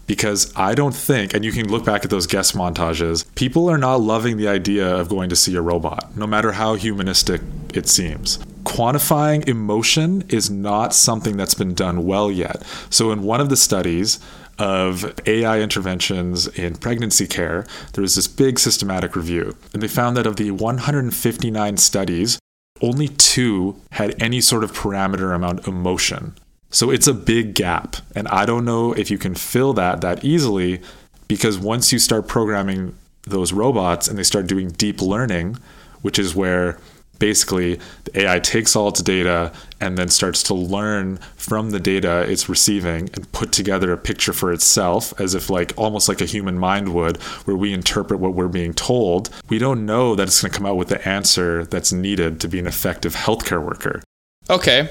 Because 0.06 0.54
I 0.56 0.74
don't 0.74 0.96
think, 0.96 1.34
and 1.34 1.44
you 1.44 1.52
can 1.52 1.70
look 1.70 1.84
back 1.84 2.06
at 2.06 2.10
those 2.10 2.28
guest 2.28 2.56
montages, 2.56 3.26
people 3.36 3.70
are 3.70 3.78
not 3.78 4.00
loving 4.00 4.38
the 4.38 4.48
idea 4.48 4.88
of 4.88 5.10
going 5.10 5.30
to 5.30 5.36
see 5.36 5.56
a 5.56 5.62
robot, 5.62 6.16
no 6.16 6.26
matter 6.26 6.54
how 6.54 6.76
humanistic 6.76 7.42
it 7.74 7.90
seems. 7.90 8.40
Quantifying 8.68 9.48
emotion 9.48 10.24
is 10.28 10.50
not 10.50 10.94
something 10.94 11.38
that's 11.38 11.54
been 11.54 11.74
done 11.74 12.06
well 12.06 12.30
yet. 12.30 12.64
So, 12.90 13.12
in 13.12 13.24
one 13.24 13.40
of 13.40 13.50
the 13.50 13.56
studies, 13.56 14.20
of 14.60 15.14
AI 15.28 15.60
interventions 15.60 16.48
in 16.48 16.76
pregnancy 16.76 17.28
care, 17.28 17.66
there 17.94 18.02
was 18.02 18.16
this 18.16 18.28
big 18.28 18.60
systematic 18.60 19.16
review. 19.16 19.56
And 19.72 19.82
they 19.84 19.88
found 19.88 20.18
that 20.18 20.26
of 20.26 20.38
the 20.38 20.52
159 20.52 21.78
studies, 21.78 22.40
only 22.82 23.08
two 23.08 23.80
had 23.92 24.22
any 24.22 24.42
sort 24.42 24.64
of 24.64 24.72
parameter 24.72 25.38
around 25.38 25.68
emotion. 25.68 26.36
So 26.70 26.90
it's 26.90 27.08
a 27.08 27.14
big 27.14 27.54
gap. 27.54 27.98
And 28.16 28.28
I 28.30 28.46
don't 28.46 28.66
know 28.66 28.94
if 28.94 29.10
you 29.10 29.18
can 29.18 29.36
fill 29.36 29.74
that 29.74 30.02
that 30.02 30.24
easily 30.24 30.82
because 31.28 31.58
once 31.58 31.94
you 31.94 32.00
start 32.00 32.28
programming 32.28 32.98
those 33.24 33.54
robots 33.54 34.08
and 34.08 34.18
they 34.18 34.24
start 34.24 34.48
doing 34.48 34.70
deep 34.72 35.02
learning, 35.02 35.58
which 36.02 36.18
is 36.18 36.36
where 36.36 36.80
basically 37.20 37.80
the 38.06 38.22
AI 38.22 38.40
takes 38.40 38.76
all 38.76 38.88
its 38.90 39.02
data 39.02 39.52
and 39.80 39.98
then 39.98 40.10
starts 40.10 40.44
to 40.44 40.54
learn 40.54 41.18
from 41.36 41.72
the 41.72 41.80
data 41.80 42.26
it's 42.30 42.50
receiving 42.50 43.10
and 43.14 43.32
put 43.32 43.52
together 43.52 43.92
a 43.92 43.98
picture 43.98 44.34
for 44.34 44.52
itself 44.52 45.14
as 45.20 45.36
if 45.36 45.50
like 45.50 45.74
almost 45.78 46.10
like 46.10 46.22
a 46.22 46.26
human 46.26 46.58
mind 46.58 46.94
would 46.94 47.18
where 47.46 47.56
we 47.56 47.74
interpret 47.74 48.20
what 48.20 48.34
we're 48.34 48.48
being 48.48 48.74
told 48.74 49.30
we 49.50 49.58
don't 49.58 49.86
know 49.86 50.16
that 50.16 50.28
it's 50.28 50.42
going 50.42 50.52
to 50.52 50.58
come 50.58 50.66
out 50.66 50.78
with 50.78 50.90
the 50.90 51.08
answer 51.08 51.66
that's 51.66 51.92
needed 51.92 52.40
to 52.40 52.48
be 52.48 52.60
an 52.60 52.68
effective 52.68 53.16
healthcare 53.16 53.64
worker 53.64 54.02
Okay, 54.50 54.90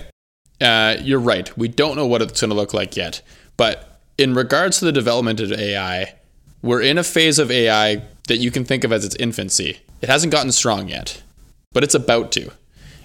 uh, 0.61 0.97
you're 1.01 1.21
right. 1.21 1.57
We 1.57 1.69
don't 1.69 1.97
know 1.97 2.07
what 2.07 2.23
it's 2.23 2.41
going 2.41 2.51
to 2.51 2.57
look 2.57 2.75
like 2.75 2.97
yet. 2.97 3.23
But 3.57 4.01
in 4.19 4.35
regards 4.35 4.79
to 4.79 4.85
the 4.85 4.93
development 4.93 5.41
of 5.41 5.53
AI, 5.53 6.15
we're 6.63 6.83
in 6.83 6.99
a 6.99 7.05
phase 7.05 7.39
of 7.39 7.51
AI 7.51 8.03
that 8.29 8.39
you 8.39 8.51
can 8.51 8.65
think 8.65 8.85
of 8.85 8.93
as 8.93 9.05
its 9.05 9.17
infancy. 9.17 9.81
It 10.03 10.09
hasn't 10.09 10.33
gotten 10.33 10.53
strong 10.53 10.89
yet, 10.89 11.23
but 11.77 11.85
it's 11.85 11.95
about 11.95 12.33
to. 12.33 12.51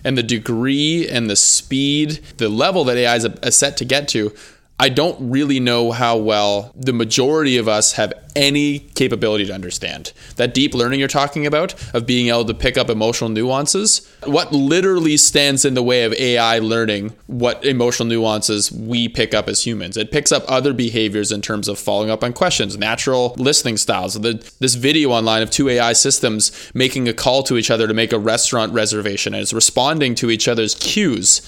And 0.01 0.17
the 0.17 0.23
degree 0.23 1.05
and 1.05 1.29
the 1.29 1.35
speed, 1.35 2.21
the 2.37 2.47
level 2.47 2.85
that 2.85 2.95
AI 2.95 3.17
is 3.17 3.27
set 3.57 3.75
to 3.75 3.83
get 3.83 4.07
to, 4.07 4.33
I 4.81 4.89
don't 4.89 5.29
really 5.29 5.59
know 5.59 5.91
how 5.91 6.17
well 6.17 6.71
the 6.75 6.91
majority 6.91 7.57
of 7.57 7.67
us 7.67 7.91
have 7.93 8.11
any 8.35 8.79
capability 8.79 9.45
to 9.45 9.53
understand. 9.53 10.11
That 10.37 10.55
deep 10.55 10.73
learning 10.73 10.97
you're 10.97 11.07
talking 11.07 11.45
about, 11.45 11.75
of 11.93 12.07
being 12.07 12.29
able 12.29 12.45
to 12.45 12.55
pick 12.55 12.79
up 12.79 12.89
emotional 12.89 13.29
nuances, 13.29 14.11
what 14.23 14.51
literally 14.51 15.17
stands 15.17 15.65
in 15.65 15.75
the 15.75 15.83
way 15.83 16.03
of 16.03 16.13
AI 16.13 16.57
learning 16.57 17.13
what 17.27 17.63
emotional 17.63 18.09
nuances 18.09 18.71
we 18.71 19.07
pick 19.07 19.35
up 19.35 19.47
as 19.47 19.63
humans? 19.63 19.97
It 19.97 20.11
picks 20.11 20.31
up 20.31 20.45
other 20.47 20.73
behaviors 20.73 21.31
in 21.31 21.43
terms 21.43 21.67
of 21.67 21.77
following 21.77 22.09
up 22.09 22.23
on 22.23 22.33
questions, 22.33 22.75
natural 22.75 23.35
listening 23.37 23.77
styles. 23.77 24.15
The, 24.15 24.43
this 24.57 24.73
video 24.73 25.11
online 25.11 25.43
of 25.43 25.51
two 25.51 25.69
AI 25.69 25.93
systems 25.93 26.71
making 26.73 27.07
a 27.07 27.13
call 27.13 27.43
to 27.43 27.55
each 27.55 27.69
other 27.69 27.85
to 27.85 27.93
make 27.93 28.13
a 28.13 28.19
restaurant 28.19 28.73
reservation, 28.73 29.35
and 29.35 29.43
it's 29.43 29.53
responding 29.53 30.15
to 30.15 30.31
each 30.31 30.47
other's 30.47 30.73
cues. 30.73 31.43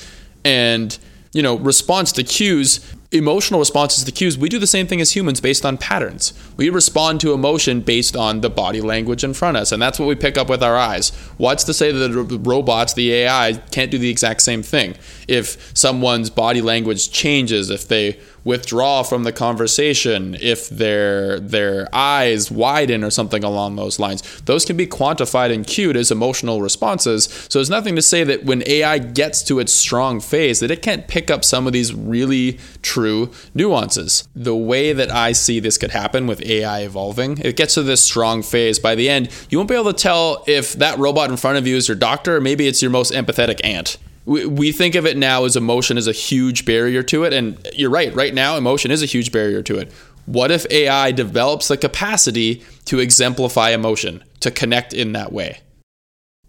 And 0.46 0.96
you 1.34 1.42
know, 1.42 1.56
response 1.58 2.12
to 2.14 2.24
cues, 2.24 2.80
emotional 3.14 3.60
responses 3.60 4.04
to 4.04 4.12
cues, 4.12 4.38
we 4.38 4.50
do 4.50 4.58
the 4.58 4.68
same 4.68 4.88
thing 4.88 5.00
as 5.00 5.16
humans 5.16 5.40
based 5.40 5.66
on 5.66 5.78
patterns. 5.78 6.34
We 6.58 6.70
respond 6.70 7.22
to 7.22 7.34
emotion 7.34 7.82
based 7.82 8.16
on 8.16 8.42
the 8.42 8.50
body 8.50 8.82
language 8.82 9.24
in 9.24 9.34
front 9.34 9.56
of 9.56 9.62
us, 9.62 9.72
and 9.72 9.82
that's 9.82 10.00
what 10.00 10.08
we 10.08 10.16
pick 10.16 10.38
up 10.38 10.50
with 10.50 10.64
our 10.64 10.76
eyes. 10.76 11.12
What's 11.38 11.64
to 11.66 11.74
say 11.74 11.92
that 11.92 12.08
the 12.08 12.40
robots, 12.40 12.94
the 12.94 13.14
AI, 13.14 13.54
can't 13.72 13.92
do 13.92 14.00
the 14.00 14.10
exact 14.10 14.42
same 14.42 14.64
thing? 14.64 14.96
If 15.28 15.72
someone's 15.78 16.30
body 16.32 16.62
language 16.62 17.12
changes, 17.12 17.70
if 17.70 17.88
they 17.88 18.20
withdraw 18.44 19.04
from 19.04 19.24
the 19.24 19.32
conversation, 19.32 20.36
if 20.42 20.70
their 20.70 21.40
their 21.40 21.88
eyes 21.94 22.52
widen 22.52 23.04
or 23.04 23.10
something 23.10 23.44
along 23.44 23.76
those 23.76 24.00
lines, 24.00 24.42
those 24.42 24.66
can 24.66 24.78
be 24.78 24.88
quantified 24.88 25.54
and 25.54 25.66
cued 25.66 25.96
as 25.96 26.12
emotional 26.12 26.62
responses. 26.62 27.26
So 27.50 27.60
there's 27.60 27.70
nothing 27.70 27.96
to 27.96 28.02
say 28.02 28.24
that 28.24 28.46
when 28.46 28.64
AI 28.68 29.00
gets 29.00 29.44
to 29.44 29.60
its 29.60 29.74
strong 29.74 30.20
phase 30.20 30.60
that 30.60 30.72
it 30.72 30.82
can't 30.82 31.08
pick 31.08 31.32
up 31.32 31.44
some 31.44 31.68
of 31.68 31.74
these 31.74 31.94
really 31.94 32.60
true 32.82 33.32
nuances. 33.54 34.28
The 34.36 34.56
way 34.56 34.94
that 34.94 35.12
I 35.12 35.32
see 35.32 35.60
this 35.60 35.78
could 35.78 35.92
happen 35.92 36.28
with 36.28 36.42
AI 36.46 36.82
evolving, 36.82 37.38
it 37.40 37.56
gets 37.56 37.76
to 37.76 37.84
this 37.84 38.04
strong 38.04 38.44
phase. 38.44 38.80
By 38.80 38.96
the 38.96 39.10
end, 39.10 39.30
you 39.50 39.58
won't 39.58 39.70
be 39.70 39.76
able 39.76 39.94
to 39.94 39.94
tell 39.94 40.44
if 40.48 40.74
that 40.74 40.98
robot 40.98 41.30
in 41.30 41.38
front 41.38 41.58
of 41.58 41.68
you 41.68 41.76
is 41.76 41.88
your 41.88 41.98
doctor 41.98 42.38
or 42.38 42.42
maybe 42.42 42.68
it's 42.68 42.82
your 42.82 42.92
most 42.92 43.14
empathetic 43.14 43.62
aunt. 43.64 43.98
We, 44.26 44.46
we 44.46 44.72
think 44.72 44.96
of 44.96 45.06
it 45.06 45.18
now 45.18 45.46
as 45.46 45.56
emotion 45.56 45.98
is 45.98 46.08
a 46.08 46.12
huge 46.12 46.66
barrier 46.66 47.04
to 47.04 47.24
it. 47.24 47.34
And 47.34 47.58
you're 47.76 47.90
right, 47.90 48.14
right 48.16 48.34
now, 48.34 48.56
emotion 48.58 48.92
is 48.92 49.04
a 49.04 49.06
huge 49.06 49.32
barrier 49.32 49.62
to 49.64 49.78
it. 49.78 49.92
What 50.26 50.52
if 50.52 50.66
AI 50.72 51.12
develops 51.12 51.68
the 51.68 51.76
capacity 51.76 52.64
to 52.86 53.00
exemplify 53.00 53.72
emotion, 53.72 54.24
to 54.40 54.52
connect 54.52 54.94
in 54.94 55.12
that 55.12 55.34
way? 55.34 55.60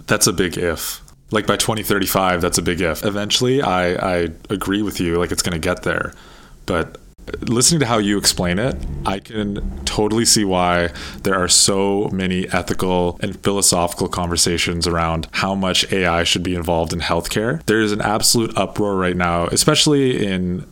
that's 0.07 0.27
a 0.27 0.33
big 0.33 0.59
if 0.59 1.01
like 1.31 1.47
by 1.47 1.57
2035 1.57 2.41
that's 2.41 2.59
a 2.59 2.63
big 2.63 2.81
if 2.81 3.05
eventually 3.05 3.63
i 3.63 3.95
i 3.95 4.29
agree 4.51 4.83
with 4.83 5.01
you 5.01 5.19
like 5.19 5.33
it's 5.33 5.43
going 5.43 5.53
to 5.53 5.59
get 5.59 5.83
there 5.83 6.13
but 6.67 6.99
listening 7.41 7.81
to 7.81 7.87
how 7.87 7.99
you 7.99 8.19
explain 8.19 8.59
it 8.59 8.77
i 9.07 9.19
can 9.19 9.85
totally 9.85 10.25
see 10.25 10.45
why 10.45 10.89
there 11.23 11.35
are 11.35 11.49
so 11.49 12.09
many 12.13 12.49
ethical 12.51 13.19
and 13.21 13.39
philosophical 13.43 14.09
conversations 14.09 14.87
around 14.87 15.27
how 15.33 15.55
much 15.55 15.91
ai 15.93 16.25
should 16.25 16.43
be 16.43 16.55
involved 16.55 16.93
in 16.93 17.01
healthcare 17.01 17.65
there 17.67 17.81
is 17.81 17.93
an 17.93 18.01
absolute 18.01 18.57
uproar 18.57 18.97
right 18.97 19.17
now 19.17 19.47
especially 19.47 20.27
in 20.27 20.67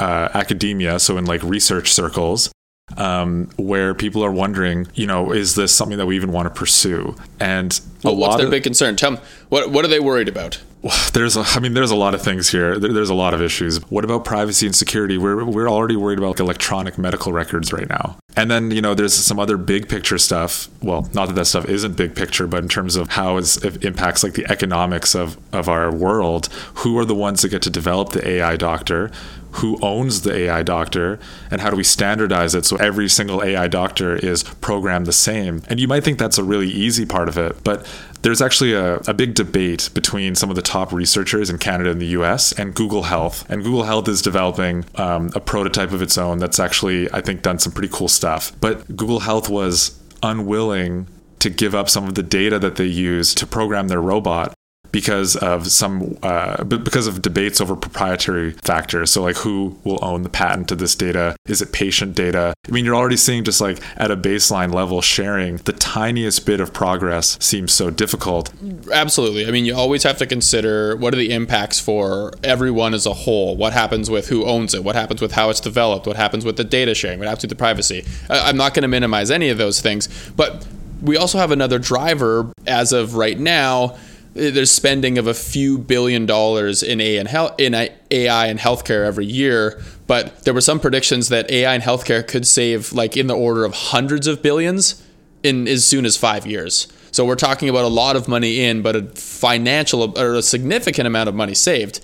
uh, 0.00 0.28
academia 0.34 0.98
so 0.98 1.16
in 1.16 1.24
like 1.24 1.42
research 1.42 1.92
circles 1.92 2.50
um, 2.96 3.48
where 3.56 3.94
people 3.94 4.24
are 4.24 4.30
wondering, 4.30 4.86
you 4.94 5.06
know, 5.06 5.32
is 5.32 5.54
this 5.54 5.74
something 5.74 5.98
that 5.98 6.06
we 6.06 6.16
even 6.16 6.32
want 6.32 6.46
to 6.46 6.58
pursue? 6.58 7.16
And 7.40 7.72
a 8.04 8.08
Well, 8.08 8.16
what's 8.16 8.36
their 8.36 8.46
of 8.46 8.50
big 8.50 8.62
concern? 8.62 8.96
Tell 8.96 9.12
them, 9.12 9.24
what, 9.48 9.70
what 9.70 9.84
are 9.84 9.88
they 9.88 10.00
worried 10.00 10.28
about? 10.28 10.60
there's, 11.12 11.36
a, 11.36 11.44
I 11.46 11.60
mean, 11.60 11.74
there's 11.74 11.90
a 11.90 11.96
lot 11.96 12.14
of 12.14 12.22
things 12.22 12.50
here. 12.50 12.78
There, 12.78 12.92
there's 12.92 13.10
a 13.10 13.14
lot 13.14 13.34
of 13.34 13.40
issues. 13.40 13.78
What 13.90 14.04
about 14.04 14.24
privacy 14.24 14.66
and 14.66 14.74
security? 14.74 15.18
We're 15.18 15.44
we're 15.44 15.68
already 15.68 15.96
worried 15.96 16.18
about 16.18 16.40
electronic 16.40 16.98
medical 16.98 17.32
records 17.32 17.72
right 17.72 17.88
now. 17.88 18.18
And 18.36 18.50
then 18.50 18.70
you 18.70 18.82
know, 18.82 18.94
there's 18.94 19.14
some 19.14 19.38
other 19.38 19.56
big 19.56 19.88
picture 19.88 20.18
stuff. 20.18 20.68
Well, 20.82 21.08
not 21.14 21.26
that 21.26 21.34
that 21.34 21.46
stuff 21.46 21.66
isn't 21.66 21.96
big 21.96 22.14
picture, 22.14 22.46
but 22.46 22.62
in 22.62 22.68
terms 22.68 22.96
of 22.96 23.10
how 23.10 23.36
it 23.38 23.84
impacts 23.84 24.22
like 24.22 24.34
the 24.34 24.50
economics 24.50 25.14
of 25.14 25.38
of 25.52 25.68
our 25.68 25.92
world. 25.92 26.48
Who 26.76 26.98
are 26.98 27.04
the 27.04 27.14
ones 27.14 27.42
that 27.42 27.48
get 27.48 27.62
to 27.62 27.70
develop 27.70 28.10
the 28.10 28.26
AI 28.26 28.56
doctor? 28.56 29.10
Who 29.54 29.78
owns 29.82 30.22
the 30.22 30.34
AI 30.34 30.62
doctor 30.62 31.18
and 31.50 31.60
how 31.60 31.70
do 31.70 31.76
we 31.76 31.84
standardize 31.84 32.54
it 32.54 32.64
so 32.64 32.76
every 32.76 33.08
single 33.08 33.42
AI 33.42 33.68
doctor 33.68 34.16
is 34.16 34.42
programmed 34.42 35.06
the 35.06 35.12
same. 35.12 35.62
And 35.68 35.78
you 35.78 35.86
might 35.86 36.02
think 36.02 36.18
that's 36.18 36.38
a 36.38 36.44
really 36.44 36.68
easy 36.68 37.06
part 37.06 37.28
of 37.28 37.38
it, 37.38 37.62
but 37.62 37.86
there's 38.22 38.42
actually 38.42 38.72
a, 38.72 38.96
a 39.06 39.14
big 39.14 39.34
debate 39.34 39.90
between 39.94 40.34
some 40.34 40.50
of 40.50 40.56
the 40.56 40.62
top 40.62 40.92
researchers 40.92 41.50
in 41.50 41.58
Canada 41.58 41.90
and 41.90 42.00
the 42.00 42.06
US 42.18 42.52
and 42.52 42.74
Google 42.74 43.04
Health. 43.04 43.48
And 43.48 43.62
Google 43.62 43.84
Health 43.84 44.08
is 44.08 44.22
developing 44.22 44.86
um, 44.96 45.30
a 45.34 45.40
prototype 45.40 45.92
of 45.92 46.02
its 46.02 46.18
own 46.18 46.38
that's 46.38 46.58
actually, 46.58 47.12
I 47.12 47.20
think, 47.20 47.42
done 47.42 47.58
some 47.58 47.72
pretty 47.72 47.90
cool 47.92 48.08
stuff. 48.08 48.52
But 48.60 48.88
Google 48.96 49.20
Health 49.20 49.48
was 49.48 50.00
unwilling 50.22 51.06
to 51.40 51.50
give 51.50 51.74
up 51.74 51.90
some 51.90 52.08
of 52.08 52.14
the 52.14 52.22
data 52.22 52.58
that 52.58 52.76
they 52.76 52.86
use 52.86 53.34
to 53.34 53.46
program 53.46 53.88
their 53.88 54.00
robot 54.00 54.54
because 54.94 55.34
of 55.34 55.66
some 55.72 56.16
uh, 56.22 56.62
because 56.62 57.08
of 57.08 57.20
debates 57.20 57.60
over 57.60 57.74
proprietary 57.74 58.52
factors. 58.52 59.10
So 59.10 59.22
like 59.22 59.38
who 59.38 59.76
will 59.82 59.98
own 60.02 60.22
the 60.22 60.28
patent 60.28 60.68
to 60.68 60.76
this 60.76 60.94
data? 60.94 61.34
Is 61.46 61.60
it 61.60 61.72
patient 61.72 62.14
data? 62.14 62.54
I 62.68 62.70
mean, 62.70 62.84
you're 62.84 62.94
already 62.94 63.16
seeing 63.16 63.42
just 63.42 63.60
like 63.60 63.80
at 63.96 64.12
a 64.12 64.16
baseline 64.16 64.72
level, 64.72 65.02
sharing 65.02 65.56
the 65.56 65.72
tiniest 65.72 66.46
bit 66.46 66.60
of 66.60 66.72
progress 66.72 67.36
seems 67.40 67.72
so 67.72 67.90
difficult. 67.90 68.52
Absolutely. 68.92 69.48
I 69.48 69.50
mean, 69.50 69.64
you 69.64 69.74
always 69.74 70.04
have 70.04 70.16
to 70.18 70.26
consider 70.26 70.94
what 70.94 71.12
are 71.12 71.16
the 71.16 71.32
impacts 71.32 71.80
for 71.80 72.32
everyone 72.44 72.94
as 72.94 73.04
a 73.04 73.14
whole. 73.14 73.56
What 73.56 73.72
happens 73.72 74.08
with 74.08 74.28
who 74.28 74.44
owns 74.44 74.74
it? 74.74 74.84
What 74.84 74.94
happens 74.94 75.20
with 75.20 75.32
how 75.32 75.50
it's 75.50 75.58
developed? 75.58 76.06
What 76.06 76.14
happens 76.14 76.44
with 76.44 76.56
the 76.56 76.62
data 76.62 76.94
sharing? 76.94 77.18
What 77.18 77.26
happens 77.26 77.42
with 77.42 77.50
the 77.50 77.56
privacy? 77.56 78.04
I'm 78.30 78.56
not 78.56 78.74
going 78.74 78.82
to 78.82 78.88
minimize 78.88 79.32
any 79.32 79.48
of 79.48 79.58
those 79.58 79.80
things, 79.80 80.08
but 80.36 80.64
we 81.02 81.16
also 81.16 81.38
have 81.38 81.50
another 81.50 81.80
driver 81.80 82.52
as 82.64 82.92
of 82.92 83.16
right 83.16 83.40
now 83.40 83.96
Eh, 84.36 84.50
there's 84.50 84.70
spending 84.70 85.18
of 85.18 85.26
a 85.26 85.34
few 85.34 85.78
billion 85.78 86.26
dollars 86.26 86.82
in 86.82 87.00
AI 87.00 87.18
and 87.18 87.28
health 87.28 87.54
in 87.58 87.74
AI 87.74 88.46
and 88.46 88.58
healthcare 88.58 89.04
every 89.06 89.26
year, 89.26 89.80
but 90.06 90.44
there 90.44 90.54
were 90.54 90.60
some 90.60 90.80
predictions 90.80 91.28
that 91.28 91.50
AI 91.50 91.74
and 91.74 91.82
healthcare 91.82 92.26
could 92.26 92.46
save 92.46 92.92
like 92.92 93.16
in 93.16 93.26
the 93.26 93.36
order 93.36 93.64
of 93.64 93.74
hundreds 93.74 94.26
of 94.26 94.42
billions 94.42 95.02
in 95.42 95.68
as 95.68 95.84
soon 95.84 96.04
as 96.04 96.16
5 96.16 96.46
years. 96.46 96.88
So 97.12 97.24
we're 97.24 97.36
talking 97.36 97.68
about 97.68 97.84
a 97.84 97.88
lot 97.88 98.16
of 98.16 98.26
money 98.26 98.64
in, 98.64 98.82
but 98.82 98.96
a 98.96 99.02
financial 99.02 100.18
or 100.18 100.34
a 100.34 100.42
significant 100.42 101.06
amount 101.06 101.28
of 101.28 101.34
money 101.34 101.54
saved. 101.54 102.00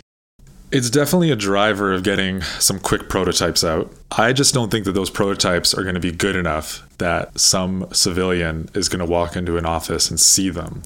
It's 0.70 0.88
definitely 0.88 1.32
a 1.32 1.36
driver 1.36 1.92
of 1.92 2.04
getting 2.04 2.42
some 2.42 2.78
quick 2.78 3.08
prototypes 3.08 3.64
out. 3.64 3.92
I 4.12 4.32
just 4.32 4.54
don't 4.54 4.70
think 4.70 4.84
that 4.84 4.92
those 4.92 5.10
prototypes 5.10 5.74
are 5.74 5.82
going 5.82 5.96
to 5.96 6.00
be 6.00 6.12
good 6.12 6.36
enough 6.36 6.86
that 6.98 7.36
some 7.40 7.88
civilian 7.90 8.68
is 8.72 8.88
going 8.88 9.00
to 9.00 9.04
walk 9.04 9.34
into 9.34 9.56
an 9.56 9.66
office 9.66 10.10
and 10.10 10.20
see 10.20 10.48
them. 10.48 10.82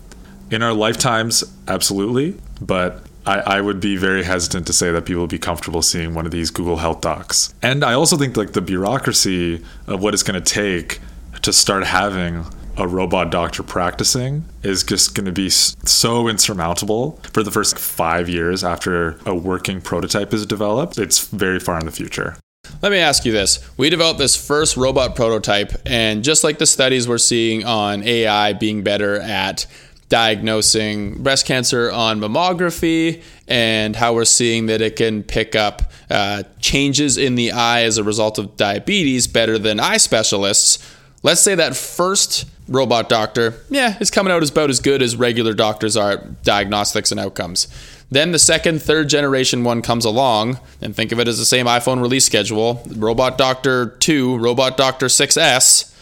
In 0.54 0.62
our 0.62 0.72
lifetimes, 0.72 1.42
absolutely, 1.66 2.36
but 2.60 3.02
I, 3.26 3.40
I, 3.40 3.60
would 3.60 3.80
be 3.80 3.96
very 3.96 4.22
hesitant 4.22 4.68
to 4.68 4.72
say 4.72 4.92
that 4.92 5.04
people 5.04 5.22
would 5.22 5.30
be 5.30 5.36
comfortable 5.36 5.82
seeing 5.82 6.14
one 6.14 6.26
of 6.26 6.30
these 6.30 6.52
Google 6.52 6.76
Health 6.76 7.00
docs. 7.00 7.52
And 7.60 7.82
I 7.82 7.94
also 7.94 8.16
think 8.16 8.36
like 8.36 8.52
the 8.52 8.60
bureaucracy 8.60 9.64
of 9.88 10.00
what 10.00 10.14
it's 10.14 10.22
going 10.22 10.40
to 10.40 10.54
take 10.54 11.00
to 11.42 11.52
start 11.52 11.82
having 11.82 12.44
a 12.76 12.86
robot 12.86 13.32
doctor 13.32 13.64
practicing 13.64 14.44
is 14.62 14.84
just 14.84 15.16
going 15.16 15.26
to 15.26 15.32
be 15.32 15.50
so 15.50 16.28
insurmountable 16.28 17.18
for 17.32 17.42
the 17.42 17.50
first 17.50 17.76
five 17.76 18.28
years 18.28 18.62
after 18.62 19.18
a 19.26 19.34
working 19.34 19.80
prototype 19.80 20.32
is 20.32 20.46
developed. 20.46 20.98
It's 20.98 21.26
very 21.26 21.58
far 21.58 21.80
in 21.80 21.86
the 21.86 21.90
future. 21.90 22.36
Let 22.80 22.92
me 22.92 22.98
ask 22.98 23.24
you 23.24 23.32
this. 23.32 23.58
We 23.76 23.90
developed 23.90 24.20
this 24.20 24.36
first 24.36 24.76
robot 24.76 25.16
prototype, 25.16 25.72
and 25.84 26.22
just 26.22 26.44
like 26.44 26.58
the 26.58 26.66
studies 26.66 27.08
we're 27.08 27.18
seeing 27.18 27.64
on 27.64 28.04
AI 28.04 28.52
being 28.52 28.84
better 28.84 29.16
at 29.20 29.66
diagnosing 30.14 31.20
breast 31.24 31.44
cancer 31.44 31.90
on 31.90 32.20
mammography 32.20 33.20
and 33.48 33.96
how 33.96 34.14
we're 34.14 34.24
seeing 34.24 34.66
that 34.66 34.80
it 34.80 34.94
can 34.94 35.24
pick 35.24 35.56
up 35.56 35.90
uh, 36.08 36.44
changes 36.60 37.18
in 37.18 37.34
the 37.34 37.50
eye 37.50 37.82
as 37.82 37.98
a 37.98 38.04
result 38.04 38.38
of 38.38 38.56
diabetes 38.56 39.26
better 39.26 39.58
than 39.58 39.80
eye 39.80 39.96
specialists. 39.96 40.78
Let's 41.24 41.40
say 41.40 41.56
that 41.56 41.74
first 41.74 42.44
robot 42.68 43.08
doctor, 43.08 43.54
yeah, 43.68 43.98
is 43.98 44.12
coming 44.12 44.32
out 44.32 44.40
as 44.40 44.50
about 44.50 44.70
as 44.70 44.78
good 44.78 45.02
as 45.02 45.16
regular 45.16 45.52
doctors 45.52 45.96
are 45.96 46.12
at 46.12 46.44
diagnostics 46.44 47.10
and 47.10 47.18
outcomes. 47.18 47.66
Then 48.08 48.30
the 48.30 48.38
second, 48.38 48.80
third 48.80 49.08
generation 49.08 49.64
one 49.64 49.82
comes 49.82 50.04
along, 50.04 50.60
and 50.80 50.94
think 50.94 51.10
of 51.10 51.18
it 51.18 51.26
as 51.26 51.38
the 51.38 51.44
same 51.44 51.66
iPhone 51.66 52.00
release 52.00 52.24
schedule. 52.24 52.84
Robot 52.94 53.36
Doctor 53.36 53.86
2, 53.86 54.38
Robot 54.38 54.76
Doctor 54.76 55.06
6S 55.06 55.92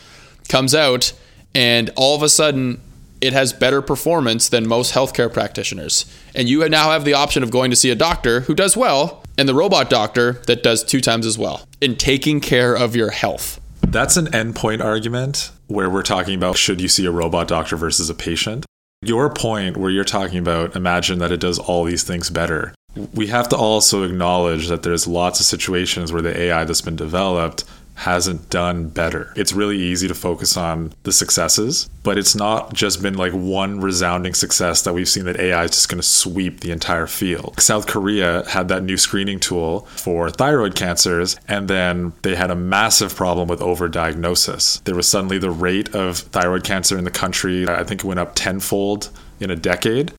comes 0.51 0.75
out, 0.75 1.15
and 1.55 1.89
all 1.97 2.15
of 2.15 2.23
a 2.23 2.29
sudden, 2.29 2.83
it 3.23 3.33
has 3.33 3.53
better 3.53 3.81
performance 3.81 4.49
than 4.49 4.67
most 4.67 4.93
healthcare 4.93 5.33
practitioners. 5.33 6.05
And 6.35 6.49
you 6.49 6.69
now 6.69 6.91
have 6.91 7.05
the 7.05 7.15
option 7.15 7.45
of 7.45 7.53
going 7.53 7.71
to 7.71 7.77
see 7.77 7.91
a 7.91 7.95
doctor 7.95 8.41
who 8.41 8.55
does 8.55 8.77
well, 8.77 9.23
and 9.39 9.49
the 9.49 9.55
robot 9.55 9.89
doctor 9.89 10.43
that 10.47 10.63
does 10.63 10.83
two 10.85 11.01
times 11.01 11.25
as 11.25 11.39
well 11.39 11.67
in 11.81 11.97
taking 11.97 12.41
care 12.41 12.75
of 12.75 12.97
your 12.97 13.11
health. 13.11 13.61
That's 13.81 14.17
an 14.17 14.27
endpoint 14.27 14.85
argument 14.85 15.53
where 15.69 15.89
we're 15.89 16.03
talking 16.03 16.35
about 16.35 16.57
should 16.57 16.81
you 16.81 16.89
see 16.89 17.07
a 17.07 17.11
robot 17.11 17.49
doctor 17.49 17.77
versus 17.77 18.11
a 18.11 18.15
patient. 18.15 18.67
Your 19.03 19.33
point 19.33 19.77
where 19.77 19.91
you're 19.91 20.05
talking 20.05 20.39
about 20.39 20.77
imagine 20.77 21.19
that 21.21 21.33
it 21.33 21.41
does 21.41 21.59
all 21.59 21.85
these 21.85 22.03
things 22.03 22.29
better. 22.29 22.75
We 23.15 23.29
have 23.29 23.49
to 23.51 23.57
also 23.57 24.03
acknowledge 24.03 24.69
that 24.69 24.83
there's 24.83 25.07
lots 25.07 25.41
of 25.41 25.47
situations 25.47 26.13
where 26.13 26.23
the 26.23 26.39
AI 26.39 26.65
that's 26.65 26.83
been 26.83 26.97
developed 26.97 27.65
hasn't 27.95 28.51
done 28.51 28.89
better. 28.89 29.33
It's 29.37 29.53
really 29.53 29.79
easy 29.79 30.09
to 30.09 30.15
focus 30.15 30.57
on 30.57 30.93
the 31.03 31.13
successes, 31.13 31.89
but 32.03 32.19
it's 32.19 32.35
not 32.35 32.73
just 32.73 33.03
been 33.03 33.15
like 33.15 33.33
one 33.33 33.81
resounding 33.81 34.35
success 34.35 34.83
that 34.83 34.93
we've 34.93 35.09
seen 35.09 35.25
that 35.25 35.39
AI 35.39 35.65
is 35.65 35.73
just 35.73 35.89
going 35.89 36.01
to 36.01 36.07
sweep 36.07 36.61
the 36.61 36.73
entire 36.73 37.07
field. 37.07 37.61
South 37.61 37.87
Korea 37.87 38.49
had 38.49 38.69
that 38.69 38.83
new 38.83 38.97
screening 38.97 39.39
tool 39.39 39.81
for 39.87 40.31
thyroid 40.31 40.75
cancers, 40.75 41.37
and 41.49 41.69
then 41.69 42.13
they 42.23 42.35
had 42.35 42.51
a 42.51 42.57
massive 42.57 43.15
problem 43.15 43.49
with 43.49 43.61
overdiagnosis. 43.61 44.83
There 44.85 44.97
was 44.97 45.09
suddenly 45.09 45.39
the 45.39 45.51
rate 45.51 45.95
of 45.95 46.19
thyroid 46.19 46.65
cancer 46.65 46.99
in 46.99 47.05
the 47.05 47.11
country, 47.11 47.69
I 47.69 47.85
think 47.85 48.03
it 48.03 48.07
went 48.07 48.21
up 48.21 48.35
tenfold 48.35 49.11
in 49.41 49.51
a 49.51 49.57
decade. 49.57 50.13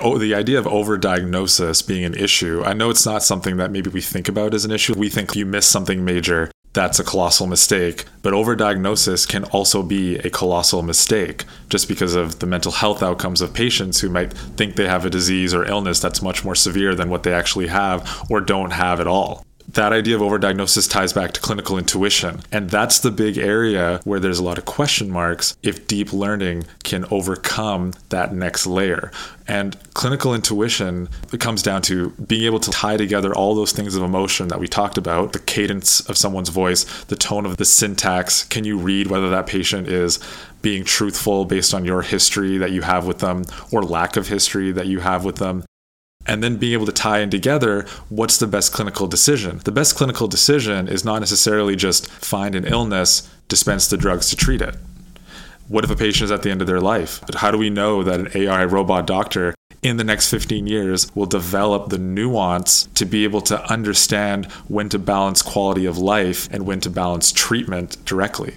Oh, 0.00 0.16
the 0.16 0.34
idea 0.34 0.58
of 0.58 0.66
overdiagnosis 0.66 1.86
being 1.86 2.04
an 2.04 2.14
issue. 2.14 2.62
I 2.64 2.72
know 2.72 2.88
it's 2.88 3.06
not 3.06 3.22
something 3.22 3.56
that 3.56 3.72
maybe 3.72 3.90
we 3.90 4.00
think 4.00 4.28
about 4.28 4.54
as 4.54 4.64
an 4.64 4.70
issue. 4.70 4.94
We 4.96 5.08
think 5.08 5.34
you 5.34 5.44
miss 5.44 5.66
something 5.66 6.04
major 6.04 6.52
that's 6.72 6.98
a 6.98 7.04
colossal 7.04 7.46
mistake. 7.46 8.04
But 8.22 8.34
overdiagnosis 8.34 9.26
can 9.26 9.44
also 9.44 9.82
be 9.82 10.16
a 10.18 10.30
colossal 10.30 10.82
mistake 10.82 11.44
just 11.68 11.88
because 11.88 12.14
of 12.14 12.38
the 12.38 12.46
mental 12.46 12.72
health 12.72 13.02
outcomes 13.02 13.40
of 13.40 13.54
patients 13.54 14.00
who 14.00 14.08
might 14.08 14.32
think 14.32 14.76
they 14.76 14.86
have 14.86 15.04
a 15.04 15.10
disease 15.10 15.54
or 15.54 15.64
illness 15.64 16.00
that's 16.00 16.22
much 16.22 16.44
more 16.44 16.54
severe 16.54 16.94
than 16.94 17.10
what 17.10 17.22
they 17.22 17.32
actually 17.32 17.68
have 17.68 18.26
or 18.30 18.40
don't 18.40 18.72
have 18.72 19.00
at 19.00 19.06
all 19.06 19.44
that 19.68 19.92
idea 19.92 20.16
of 20.16 20.22
overdiagnosis 20.22 20.90
ties 20.90 21.12
back 21.12 21.32
to 21.32 21.40
clinical 21.40 21.76
intuition. 21.76 22.40
And 22.50 22.70
that's 22.70 23.00
the 23.00 23.10
big 23.10 23.36
area 23.36 24.00
where 24.04 24.18
there's 24.18 24.38
a 24.38 24.44
lot 24.44 24.56
of 24.56 24.64
question 24.64 25.10
marks 25.10 25.56
if 25.62 25.86
deep 25.86 26.12
learning 26.12 26.64
can 26.84 27.04
overcome 27.10 27.92
that 28.08 28.34
next 28.34 28.66
layer. 28.66 29.12
And 29.46 29.76
clinical 29.94 30.34
intuition 30.34 31.08
it 31.32 31.40
comes 31.40 31.62
down 31.62 31.82
to 31.82 32.10
being 32.12 32.44
able 32.44 32.60
to 32.60 32.70
tie 32.70 32.96
together 32.96 33.34
all 33.34 33.54
those 33.54 33.72
things 33.72 33.94
of 33.94 34.02
emotion 34.02 34.48
that 34.48 34.58
we 34.58 34.68
talked 34.68 34.96
about 34.96 35.32
the 35.32 35.38
cadence 35.38 36.00
of 36.08 36.16
someone's 36.16 36.48
voice, 36.48 36.84
the 37.04 37.16
tone 37.16 37.44
of 37.44 37.58
the 37.58 37.64
syntax. 37.64 38.44
Can 38.44 38.64
you 38.64 38.78
read 38.78 39.08
whether 39.08 39.28
that 39.30 39.46
patient 39.46 39.88
is 39.88 40.18
being 40.62 40.84
truthful 40.84 41.44
based 41.44 41.74
on 41.74 41.84
your 41.84 42.02
history 42.02 42.58
that 42.58 42.72
you 42.72 42.82
have 42.82 43.06
with 43.06 43.18
them 43.18 43.44
or 43.70 43.82
lack 43.82 44.16
of 44.16 44.28
history 44.28 44.72
that 44.72 44.86
you 44.86 45.00
have 45.00 45.24
with 45.24 45.36
them? 45.36 45.64
And 46.28 46.44
then 46.44 46.56
being 46.56 46.74
able 46.74 46.86
to 46.86 46.92
tie 46.92 47.20
in 47.20 47.30
together 47.30 47.86
what's 48.08 48.36
the 48.36 48.46
best 48.46 48.72
clinical 48.72 49.08
decision. 49.08 49.60
The 49.64 49.72
best 49.72 49.96
clinical 49.96 50.28
decision 50.28 50.86
is 50.86 51.04
not 51.04 51.20
necessarily 51.20 51.74
just 51.74 52.08
find 52.08 52.54
an 52.54 52.66
illness, 52.66 53.28
dispense 53.48 53.88
the 53.88 53.96
drugs 53.96 54.28
to 54.30 54.36
treat 54.36 54.60
it. 54.60 54.76
What 55.66 55.84
if 55.84 55.90
a 55.90 55.96
patient 55.96 56.26
is 56.26 56.30
at 56.30 56.42
the 56.42 56.50
end 56.50 56.60
of 56.60 56.66
their 56.66 56.80
life? 56.80 57.20
How 57.34 57.50
do 57.50 57.58
we 57.58 57.70
know 57.70 58.02
that 58.02 58.20
an 58.20 58.28
AI 58.34 58.64
robot 58.64 59.06
doctor 59.06 59.54
in 59.82 59.96
the 59.96 60.04
next 60.04 60.30
15 60.30 60.66
years 60.66 61.14
will 61.14 61.26
develop 61.26 61.88
the 61.88 61.98
nuance 61.98 62.88
to 62.94 63.04
be 63.04 63.24
able 63.24 63.40
to 63.42 63.70
understand 63.70 64.46
when 64.66 64.88
to 64.90 64.98
balance 64.98 65.42
quality 65.42 65.86
of 65.86 65.98
life 65.98 66.48
and 66.52 66.66
when 66.66 66.80
to 66.80 66.90
balance 66.90 67.32
treatment 67.32 68.02
directly? 68.04 68.54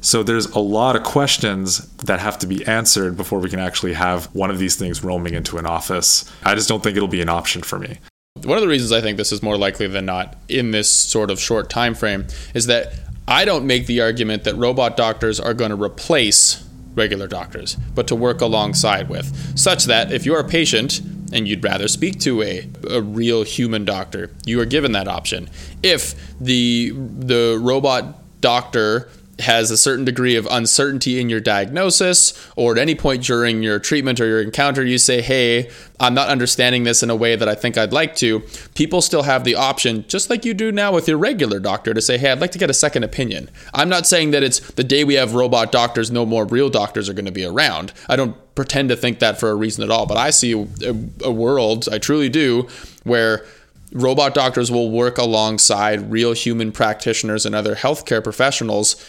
So 0.00 0.22
there's 0.22 0.46
a 0.46 0.58
lot 0.58 0.96
of 0.96 1.02
questions 1.02 1.86
that 1.96 2.20
have 2.20 2.38
to 2.38 2.46
be 2.46 2.66
answered 2.66 3.16
before 3.16 3.38
we 3.38 3.50
can 3.50 3.60
actually 3.60 3.92
have 3.92 4.26
one 4.34 4.50
of 4.50 4.58
these 4.58 4.76
things 4.76 5.04
roaming 5.04 5.34
into 5.34 5.58
an 5.58 5.66
office. 5.66 6.30
I 6.42 6.54
just 6.54 6.68
don't 6.68 6.82
think 6.82 6.96
it'll 6.96 7.08
be 7.08 7.20
an 7.20 7.28
option 7.28 7.62
for 7.62 7.78
me. 7.78 7.98
One 8.44 8.56
of 8.56 8.62
the 8.62 8.68
reasons 8.68 8.92
I 8.92 9.00
think 9.00 9.18
this 9.18 9.32
is 9.32 9.42
more 9.42 9.58
likely 9.58 9.86
than 9.86 10.06
not 10.06 10.36
in 10.48 10.70
this 10.70 10.88
sort 10.88 11.30
of 11.30 11.38
short 11.38 11.68
time 11.68 11.94
frame 11.94 12.26
is 12.54 12.66
that 12.66 12.94
I 13.28 13.44
don't 13.44 13.66
make 13.66 13.86
the 13.86 14.00
argument 14.00 14.44
that 14.44 14.54
robot 14.54 14.96
doctors 14.96 15.38
are 15.38 15.52
going 15.52 15.70
to 15.70 15.76
replace 15.76 16.66
regular 16.94 17.28
doctors, 17.28 17.76
but 17.94 18.08
to 18.08 18.14
work 18.14 18.40
alongside 18.40 19.08
with, 19.08 19.58
such 19.58 19.84
that 19.84 20.10
if 20.12 20.24
you're 20.24 20.40
a 20.40 20.48
patient 20.48 21.00
and 21.32 21.46
you'd 21.46 21.62
rather 21.62 21.86
speak 21.86 22.18
to 22.20 22.42
a, 22.42 22.68
a 22.90 23.00
real 23.02 23.42
human 23.42 23.84
doctor, 23.84 24.30
you 24.46 24.60
are 24.60 24.64
given 24.64 24.92
that 24.92 25.06
option. 25.06 25.48
If 25.82 26.14
the 26.40 26.90
the 26.90 27.58
robot 27.60 28.40
doctor 28.40 29.10
has 29.40 29.70
a 29.70 29.76
certain 29.76 30.04
degree 30.04 30.36
of 30.36 30.46
uncertainty 30.50 31.20
in 31.20 31.28
your 31.28 31.40
diagnosis, 31.40 32.32
or 32.56 32.72
at 32.72 32.78
any 32.78 32.94
point 32.94 33.24
during 33.24 33.62
your 33.62 33.78
treatment 33.78 34.20
or 34.20 34.26
your 34.26 34.40
encounter, 34.40 34.84
you 34.84 34.98
say, 34.98 35.22
Hey, 35.22 35.70
I'm 35.98 36.14
not 36.14 36.28
understanding 36.28 36.84
this 36.84 37.02
in 37.02 37.10
a 37.10 37.16
way 37.16 37.36
that 37.36 37.48
I 37.48 37.54
think 37.54 37.76
I'd 37.76 37.92
like 37.92 38.14
to, 38.16 38.40
people 38.74 39.02
still 39.02 39.22
have 39.22 39.44
the 39.44 39.54
option, 39.54 40.04
just 40.08 40.30
like 40.30 40.44
you 40.44 40.54
do 40.54 40.72
now 40.72 40.92
with 40.92 41.08
your 41.08 41.18
regular 41.18 41.60
doctor, 41.60 41.92
to 41.94 42.00
say, 42.00 42.18
Hey, 42.18 42.30
I'd 42.30 42.40
like 42.40 42.52
to 42.52 42.58
get 42.58 42.70
a 42.70 42.74
second 42.74 43.04
opinion. 43.04 43.50
I'm 43.74 43.88
not 43.88 44.06
saying 44.06 44.30
that 44.32 44.42
it's 44.42 44.60
the 44.72 44.84
day 44.84 45.04
we 45.04 45.14
have 45.14 45.34
robot 45.34 45.72
doctors, 45.72 46.10
no 46.10 46.24
more 46.26 46.44
real 46.44 46.70
doctors 46.70 47.08
are 47.08 47.14
going 47.14 47.26
to 47.26 47.32
be 47.32 47.44
around. 47.44 47.92
I 48.08 48.16
don't 48.16 48.36
pretend 48.54 48.88
to 48.90 48.96
think 48.96 49.20
that 49.20 49.38
for 49.38 49.50
a 49.50 49.54
reason 49.54 49.84
at 49.84 49.90
all, 49.90 50.06
but 50.06 50.16
I 50.16 50.30
see 50.30 50.52
a, 50.52 50.94
a 51.24 51.30
world, 51.30 51.88
I 51.90 51.98
truly 51.98 52.28
do, 52.28 52.68
where 53.04 53.46
robot 53.92 54.34
doctors 54.34 54.70
will 54.70 54.90
work 54.90 55.18
alongside 55.18 56.10
real 56.10 56.32
human 56.32 56.72
practitioners 56.72 57.44
and 57.44 57.54
other 57.54 57.74
healthcare 57.74 58.22
professionals 58.22 59.04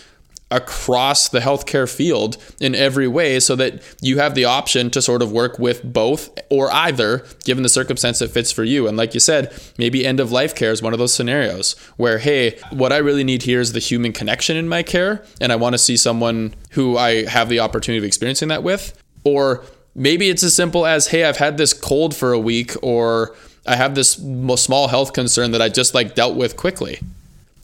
across 0.52 1.30
the 1.30 1.40
healthcare 1.40 1.90
field 1.90 2.38
in 2.60 2.76
every 2.76 3.08
way 3.08 3.40
so 3.40 3.56
that 3.56 3.82
you 4.02 4.20
have 4.20 4.36
the 4.36 4.46
option 4.46 4.90
to 4.92 5.02
sort 5.02 5.22
of 5.22 5.32
work 5.32 5.58
with 5.58 5.82
both 5.94 6.30
or 6.50 6.72
either 6.74 7.26
given 7.46 7.64
the 7.64 7.70
circumstance 7.70 8.20
that 8.20 8.30
fits 8.30 8.52
for 8.52 8.64
you. 8.64 8.88
And 8.88 8.98
like 8.98 9.14
you 9.14 9.20
said 9.20 9.54
maybe 9.78 10.06
end 10.06 10.20
of 10.20 10.32
life 10.32 10.54
care 10.54 10.72
is 10.72 10.82
one 10.82 10.94
of 10.94 11.00
those 11.00 11.14
scenarios 11.14 11.74
where 11.98 12.20
hey 12.20 12.60
what 12.72 12.92
i 12.92 12.98
really 12.98 13.24
need 13.24 13.44
here 13.44 13.60
is 13.60 13.74
the 13.74 13.80
human 13.80 14.12
connection 14.12 14.58
in 14.58 14.68
my 14.68 14.84
care 14.84 15.24
and 15.40 15.52
i 15.52 15.56
want 15.56 15.74
to 15.74 15.78
see 15.78 15.98
someone 15.98 16.54
who 16.72 16.98
i 16.98 17.26
have 17.26 17.50
the 17.50 17.60
opportunity 17.60 17.98
of 17.98 18.04
experiencing 18.04 18.50
that 18.50 18.64
with. 18.64 18.98
Or 19.24 19.64
maybe 19.96 20.30
it's 20.30 20.44
as 20.44 20.56
simple 20.56 20.86
as 20.86 21.08
hey 21.08 21.24
i've 21.24 21.38
had 21.38 21.58
this 21.58 21.74
cold 21.74 22.16
for 22.16 22.34
a 22.34 22.40
week 22.40 22.74
or 22.82 23.36
i 23.66 23.76
have 23.76 23.96
this 23.96 24.12
small 24.12 24.88
health 24.88 25.14
concern 25.14 25.52
that 25.52 25.62
i 25.62 25.70
just 25.70 25.94
like 25.94 26.16
dealt 26.16 26.36
with 26.36 26.58
quickly. 26.58 27.00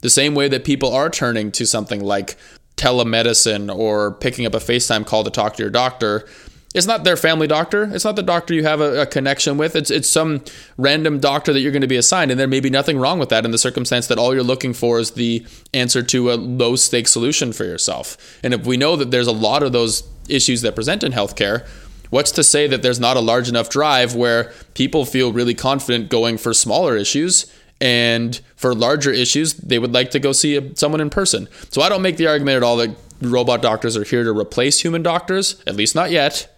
The 0.00 0.10
same 0.10 0.34
way 0.34 0.48
that 0.48 0.64
people 0.64 0.92
are 0.92 1.10
turning 1.10 1.50
to 1.52 1.66
something 1.66 2.00
like 2.00 2.36
telemedicine 2.78 3.74
or 3.74 4.12
picking 4.12 4.46
up 4.46 4.54
a 4.54 4.58
FaceTime 4.58 5.04
call 5.04 5.24
to 5.24 5.30
talk 5.30 5.56
to 5.56 5.62
your 5.62 5.70
doctor. 5.70 6.26
It's 6.74 6.86
not 6.86 7.02
their 7.02 7.16
family 7.16 7.46
doctor. 7.46 7.84
It's 7.92 8.04
not 8.04 8.16
the 8.16 8.22
doctor 8.22 8.54
you 8.54 8.62
have 8.64 8.80
a, 8.80 9.02
a, 9.02 9.06
connection 9.06 9.56
with. 9.56 9.74
It's 9.74 9.90
it's 9.90 10.08
some 10.08 10.44
random 10.76 11.18
doctor 11.18 11.52
that 11.52 11.60
you're 11.60 11.72
going 11.72 11.82
to 11.82 11.88
be 11.88 11.96
assigned, 11.96 12.30
and 12.30 12.38
there 12.38 12.46
may 12.46 12.60
be 12.60 12.68
nothing 12.68 12.98
wrong 12.98 13.18
with 13.18 13.30
that 13.30 13.44
in 13.44 13.50
the 13.50 13.58
circumstance 13.58 14.06
that 14.08 14.18
all 14.18 14.34
you're 14.34 14.42
looking 14.42 14.74
for 14.74 15.00
is 15.00 15.12
the 15.12 15.46
answer 15.72 16.02
to 16.02 16.30
a 16.30 16.34
low 16.34 16.76
stake 16.76 17.08
solution 17.08 17.52
for 17.52 17.64
yourself. 17.64 18.38
And 18.42 18.52
if 18.52 18.66
we 18.66 18.76
know 18.76 18.96
that 18.96 19.10
there's 19.10 19.26
a 19.26 19.32
lot 19.32 19.62
of 19.62 19.72
those 19.72 20.02
issues 20.28 20.60
that 20.60 20.74
present 20.74 21.02
in 21.02 21.12
healthcare, 21.12 21.66
what's 22.10 22.32
to 22.32 22.44
say 22.44 22.66
that 22.66 22.82
there's 22.82 23.00
not 23.00 23.16
a 23.16 23.20
large 23.20 23.48
enough 23.48 23.70
drive 23.70 24.14
where 24.14 24.52
people 24.74 25.06
feel 25.06 25.32
really 25.32 25.54
confident 25.54 26.10
going 26.10 26.36
for 26.36 26.52
smaller 26.52 26.96
issues 26.96 27.50
and 27.80 28.40
for 28.56 28.74
larger 28.74 29.12
issues, 29.12 29.54
they 29.54 29.78
would 29.78 29.92
like 29.92 30.10
to 30.10 30.18
go 30.18 30.32
see 30.32 30.74
someone 30.74 31.00
in 31.00 31.10
person. 31.10 31.48
So 31.70 31.82
I 31.82 31.88
don't 31.88 32.02
make 32.02 32.16
the 32.16 32.26
argument 32.26 32.56
at 32.56 32.62
all 32.62 32.76
that 32.78 32.96
robot 33.20 33.62
doctors 33.62 33.96
are 33.96 34.04
here 34.04 34.24
to 34.24 34.36
replace 34.36 34.80
human 34.80 35.02
doctors, 35.02 35.62
at 35.66 35.76
least 35.76 35.94
not 35.94 36.10
yet, 36.10 36.54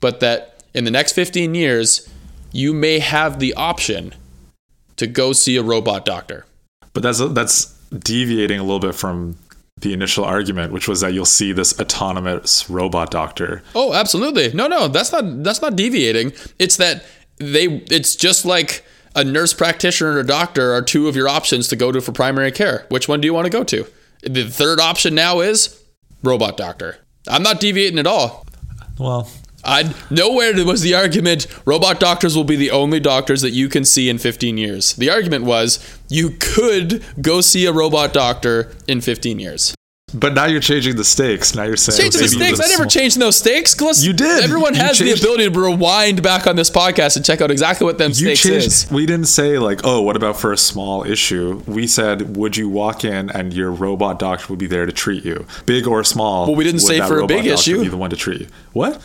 but 0.00 0.20
that 0.20 0.62
in 0.74 0.84
the 0.84 0.90
next 0.90 1.12
15 1.12 1.54
years, 1.54 2.08
you 2.52 2.72
may 2.72 2.98
have 2.98 3.38
the 3.38 3.54
option 3.54 4.14
to 4.96 5.06
go 5.06 5.32
see 5.32 5.56
a 5.56 5.62
robot 5.62 6.04
doctor. 6.04 6.46
But 6.92 7.02
that's 7.02 7.18
that's 7.32 7.66
deviating 7.90 8.58
a 8.58 8.62
little 8.62 8.78
bit 8.78 8.94
from 8.94 9.36
the 9.80 9.92
initial 9.92 10.24
argument, 10.24 10.72
which 10.72 10.86
was 10.86 11.00
that 11.00 11.12
you'll 11.12 11.24
see 11.24 11.52
this 11.52 11.78
autonomous 11.80 12.68
robot 12.70 13.10
doctor. 13.10 13.62
Oh, 13.74 13.94
absolutely. 13.94 14.52
No, 14.52 14.68
no, 14.68 14.88
that's 14.88 15.12
not 15.12 15.42
that's 15.42 15.62
not 15.62 15.76
deviating. 15.76 16.32
It's 16.58 16.76
that 16.76 17.04
they 17.38 17.66
it's 17.90 18.14
just 18.14 18.44
like 18.44 18.84
a 19.14 19.24
nurse 19.24 19.52
practitioner 19.52 20.10
and 20.10 20.20
a 20.20 20.24
doctor 20.24 20.72
are 20.72 20.82
two 20.82 21.08
of 21.08 21.16
your 21.16 21.28
options 21.28 21.68
to 21.68 21.76
go 21.76 21.92
to 21.92 22.00
for 22.00 22.12
primary 22.12 22.52
care. 22.52 22.86
Which 22.88 23.08
one 23.08 23.20
do 23.20 23.26
you 23.26 23.34
want 23.34 23.46
to 23.46 23.50
go 23.50 23.64
to? 23.64 23.86
The 24.22 24.48
third 24.48 24.80
option 24.80 25.14
now 25.14 25.40
is 25.40 25.82
robot 26.22 26.56
doctor. 26.56 26.98
I'm 27.28 27.42
not 27.42 27.60
deviating 27.60 27.98
at 27.98 28.06
all. 28.06 28.46
Well, 28.98 29.28
I 29.64 29.94
nowhere 30.10 30.52
was 30.64 30.82
the 30.82 30.94
argument 30.94 31.46
robot 31.64 32.00
doctors 32.00 32.36
will 32.36 32.44
be 32.44 32.56
the 32.56 32.70
only 32.70 33.00
doctors 33.00 33.42
that 33.42 33.50
you 33.50 33.68
can 33.68 33.84
see 33.84 34.08
in 34.08 34.18
15 34.18 34.58
years. 34.58 34.94
The 34.94 35.10
argument 35.10 35.44
was 35.44 35.98
you 36.08 36.30
could 36.38 37.04
go 37.20 37.40
see 37.40 37.66
a 37.66 37.72
robot 37.72 38.12
doctor 38.12 38.72
in 38.88 39.00
15 39.00 39.38
years. 39.38 39.74
But 40.14 40.34
now 40.34 40.46
you're 40.46 40.60
changing 40.60 40.96
the 40.96 41.04
stakes. 41.04 41.54
Now 41.54 41.64
you're 41.64 41.76
saying 41.76 42.10
changing 42.10 42.20
the 42.20 42.28
stakes. 42.28 42.60
I 42.60 42.68
never 42.68 42.86
changed 42.86 43.18
those 43.18 43.36
stakes. 43.38 43.80
Let's, 43.80 44.04
you 44.04 44.12
did. 44.12 44.44
Everyone 44.44 44.74
has 44.74 44.98
the 44.98 45.12
ability 45.12 45.50
to 45.50 45.60
rewind 45.60 46.22
back 46.22 46.46
on 46.46 46.56
this 46.56 46.70
podcast 46.70 47.16
and 47.16 47.24
check 47.24 47.40
out 47.40 47.50
exactly 47.50 47.84
what 47.84 47.98
them 47.98 48.10
you 48.10 48.14
stakes 48.14 48.42
changed, 48.42 48.66
is. 48.66 48.90
We 48.90 49.06
didn't 49.06 49.26
say 49.26 49.58
like, 49.58 49.80
oh, 49.84 50.02
what 50.02 50.16
about 50.16 50.38
for 50.38 50.52
a 50.52 50.56
small 50.58 51.04
issue? 51.04 51.62
We 51.66 51.86
said, 51.86 52.36
would 52.36 52.56
you 52.56 52.68
walk 52.68 53.04
in 53.04 53.30
and 53.30 53.52
your 53.52 53.70
robot 53.70 54.18
doctor 54.18 54.46
would 54.50 54.58
be 54.58 54.66
there 54.66 54.86
to 54.86 54.92
treat 54.92 55.24
you, 55.24 55.46
big 55.66 55.86
or 55.86 56.04
small? 56.04 56.46
Well, 56.46 56.56
we 56.56 56.64
didn't 56.64 56.80
say 56.80 57.00
for 57.00 57.20
a 57.20 57.26
big 57.26 57.46
issue. 57.46 57.80
Be 57.80 57.88
the 57.88 57.96
one 57.96 58.10
to 58.10 58.16
treat 58.16 58.42
you. 58.42 58.48
What? 58.72 59.00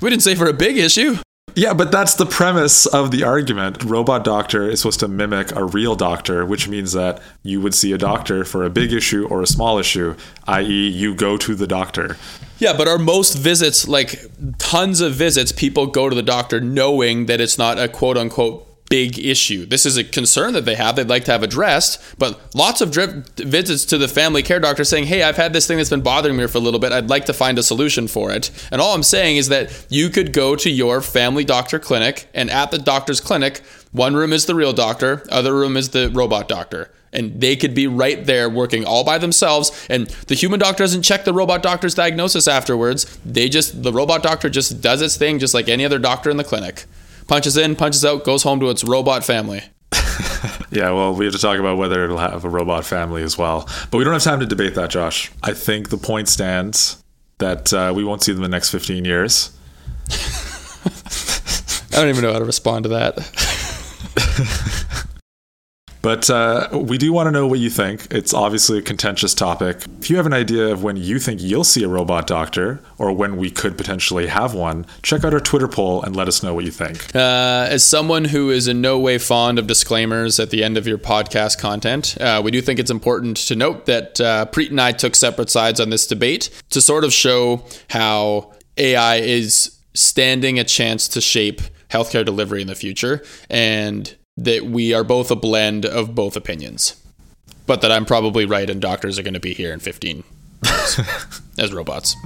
We 0.00 0.08
didn't 0.08 0.22
say 0.22 0.34
for 0.34 0.46
a 0.46 0.54
big 0.54 0.78
issue. 0.78 1.16
Yeah, 1.54 1.74
but 1.74 1.90
that's 1.92 2.14
the 2.14 2.26
premise 2.26 2.86
of 2.86 3.10
the 3.10 3.24
argument. 3.24 3.82
Robot 3.84 4.24
doctor 4.24 4.68
is 4.68 4.80
supposed 4.80 5.00
to 5.00 5.08
mimic 5.08 5.54
a 5.54 5.64
real 5.64 5.96
doctor, 5.96 6.46
which 6.46 6.68
means 6.68 6.92
that 6.92 7.20
you 7.42 7.60
would 7.60 7.74
see 7.74 7.92
a 7.92 7.98
doctor 7.98 8.44
for 8.44 8.64
a 8.64 8.70
big 8.70 8.92
issue 8.92 9.26
or 9.28 9.42
a 9.42 9.46
small 9.46 9.78
issue, 9.78 10.14
i.e., 10.46 10.88
you 10.88 11.14
go 11.14 11.36
to 11.36 11.54
the 11.54 11.66
doctor. 11.66 12.16
Yeah, 12.58 12.76
but 12.76 12.88
are 12.88 12.98
most 12.98 13.34
visits, 13.34 13.88
like 13.88 14.20
tons 14.58 15.00
of 15.00 15.14
visits, 15.14 15.50
people 15.50 15.86
go 15.86 16.08
to 16.08 16.14
the 16.14 16.22
doctor 16.22 16.60
knowing 16.60 17.26
that 17.26 17.40
it's 17.40 17.58
not 17.58 17.78
a 17.78 17.88
quote 17.88 18.16
unquote 18.16 18.66
big 18.90 19.18
issue. 19.18 19.64
This 19.64 19.86
is 19.86 19.96
a 19.96 20.04
concern 20.04 20.52
that 20.52 20.66
they 20.66 20.74
have, 20.74 20.96
they'd 20.96 21.08
like 21.08 21.24
to 21.26 21.32
have 21.32 21.44
addressed, 21.44 22.02
but 22.18 22.38
lots 22.54 22.80
of 22.80 22.92
visits 22.92 23.84
to 23.86 23.96
the 23.96 24.08
family 24.08 24.42
care 24.42 24.58
doctor 24.58 24.84
saying, 24.84 25.06
Hey, 25.06 25.22
I've 25.22 25.36
had 25.36 25.52
this 25.52 25.66
thing 25.66 25.78
that's 25.78 25.88
been 25.88 26.02
bothering 26.02 26.36
me 26.36 26.46
for 26.48 26.58
a 26.58 26.60
little 26.60 26.80
bit. 26.80 26.92
I'd 26.92 27.08
like 27.08 27.24
to 27.26 27.32
find 27.32 27.58
a 27.58 27.62
solution 27.62 28.08
for 28.08 28.32
it. 28.32 28.50
And 28.70 28.80
all 28.80 28.94
I'm 28.94 29.04
saying 29.04 29.36
is 29.36 29.48
that 29.48 29.86
you 29.88 30.10
could 30.10 30.32
go 30.32 30.56
to 30.56 30.68
your 30.68 31.00
family 31.00 31.44
doctor 31.44 31.78
clinic, 31.78 32.28
and 32.34 32.50
at 32.50 32.72
the 32.72 32.78
doctor's 32.78 33.20
clinic, 33.20 33.62
one 33.92 34.14
room 34.14 34.32
is 34.32 34.46
the 34.46 34.56
real 34.56 34.72
doctor, 34.72 35.24
other 35.30 35.54
room 35.54 35.76
is 35.76 35.90
the 35.90 36.10
robot 36.10 36.48
doctor. 36.48 36.90
And 37.12 37.40
they 37.40 37.56
could 37.56 37.74
be 37.74 37.86
right 37.86 38.24
there 38.24 38.48
working 38.48 38.84
all 38.84 39.02
by 39.02 39.18
themselves. 39.18 39.86
And 39.90 40.06
the 40.28 40.36
human 40.36 40.60
doctor 40.60 40.84
doesn't 40.84 41.02
check 41.02 41.24
the 41.24 41.32
robot 41.32 41.60
doctor's 41.60 41.94
diagnosis 41.94 42.46
afterwards. 42.46 43.18
They 43.24 43.48
just, 43.48 43.82
the 43.82 43.92
robot 43.92 44.22
doctor 44.22 44.48
just 44.48 44.80
does 44.80 45.02
its 45.02 45.16
thing 45.16 45.40
just 45.40 45.52
like 45.52 45.68
any 45.68 45.84
other 45.84 45.98
doctor 45.98 46.30
in 46.30 46.36
the 46.36 46.44
clinic 46.44 46.86
punches 47.30 47.56
in, 47.56 47.76
punches 47.76 48.04
out, 48.04 48.24
goes 48.24 48.42
home 48.42 48.58
to 48.58 48.68
its 48.70 48.82
robot 48.82 49.24
family. 49.24 49.62
yeah, 50.72 50.90
well, 50.90 51.14
we 51.14 51.24
have 51.24 51.32
to 51.32 51.40
talk 51.40 51.60
about 51.60 51.78
whether 51.78 52.04
it'll 52.04 52.18
have 52.18 52.44
a 52.44 52.48
robot 52.48 52.84
family 52.84 53.22
as 53.22 53.38
well. 53.38 53.68
But 53.92 53.98
we 53.98 54.04
don't 54.04 54.12
have 54.12 54.24
time 54.24 54.40
to 54.40 54.46
debate 54.46 54.74
that, 54.74 54.90
Josh. 54.90 55.30
I 55.40 55.54
think 55.54 55.90
the 55.90 55.96
point 55.96 56.28
stands 56.28 57.02
that 57.38 57.72
uh, 57.72 57.92
we 57.94 58.02
won't 58.02 58.24
see 58.24 58.32
them 58.32 58.42
in 58.42 58.50
the 58.50 58.56
next 58.56 58.70
15 58.70 59.04
years. 59.04 59.56
I 60.10 62.00
don't 62.00 62.08
even 62.08 62.22
know 62.22 62.32
how 62.32 62.40
to 62.40 62.44
respond 62.44 62.82
to 62.82 62.88
that. 62.88 63.16
But 66.02 66.30
uh, 66.30 66.68
we 66.72 66.98
do 66.98 67.12
want 67.12 67.26
to 67.26 67.30
know 67.30 67.46
what 67.46 67.58
you 67.58 67.70
think. 67.70 68.06
It's 68.10 68.32
obviously 68.32 68.78
a 68.78 68.82
contentious 68.82 69.34
topic. 69.34 69.84
If 70.00 70.08
you 70.08 70.16
have 70.16 70.26
an 70.26 70.32
idea 70.32 70.68
of 70.68 70.82
when 70.82 70.96
you 70.96 71.18
think 71.18 71.42
you'll 71.42 71.64
see 71.64 71.82
a 71.82 71.88
robot 71.88 72.26
doctor 72.26 72.80
or 72.98 73.12
when 73.12 73.36
we 73.36 73.50
could 73.50 73.76
potentially 73.76 74.26
have 74.26 74.54
one, 74.54 74.86
check 75.02 75.24
out 75.24 75.34
our 75.34 75.40
Twitter 75.40 75.68
poll 75.68 76.02
and 76.02 76.16
let 76.16 76.28
us 76.28 76.42
know 76.42 76.54
what 76.54 76.64
you 76.64 76.70
think. 76.70 77.14
Uh, 77.14 77.66
as 77.68 77.84
someone 77.84 78.24
who 78.24 78.50
is 78.50 78.68
in 78.68 78.80
no 78.80 78.98
way 78.98 79.18
fond 79.18 79.58
of 79.58 79.66
disclaimers 79.66 80.40
at 80.40 80.50
the 80.50 80.64
end 80.64 80.78
of 80.78 80.86
your 80.86 80.98
podcast 80.98 81.58
content, 81.58 82.16
uh, 82.20 82.40
we 82.42 82.50
do 82.50 82.60
think 82.62 82.78
it's 82.78 82.90
important 82.90 83.36
to 83.36 83.54
note 83.54 83.86
that 83.86 84.20
uh, 84.20 84.46
Preet 84.46 84.70
and 84.70 84.80
I 84.80 84.92
took 84.92 85.14
separate 85.14 85.50
sides 85.50 85.80
on 85.80 85.90
this 85.90 86.06
debate 86.06 86.50
to 86.70 86.80
sort 86.80 87.04
of 87.04 87.12
show 87.12 87.64
how 87.88 88.52
AI 88.76 89.16
is 89.16 89.76
standing 89.94 90.58
a 90.58 90.64
chance 90.64 91.08
to 91.08 91.20
shape 91.20 91.60
healthcare 91.90 92.24
delivery 92.24 92.62
in 92.62 92.68
the 92.68 92.74
future. 92.74 93.22
And 93.50 94.14
that 94.40 94.64
we 94.64 94.94
are 94.94 95.04
both 95.04 95.30
a 95.30 95.36
blend 95.36 95.84
of 95.84 96.14
both 96.14 96.34
opinions, 96.34 96.96
but 97.66 97.82
that 97.82 97.92
I'm 97.92 98.06
probably 98.06 98.46
right 98.46 98.68
and 98.68 98.80
doctors 98.80 99.18
are 99.18 99.22
going 99.22 99.34
to 99.34 99.40
be 99.40 99.54
here 99.54 99.72
in 99.72 99.80
15 99.80 100.24
as 101.58 101.72
robots. 101.72 102.16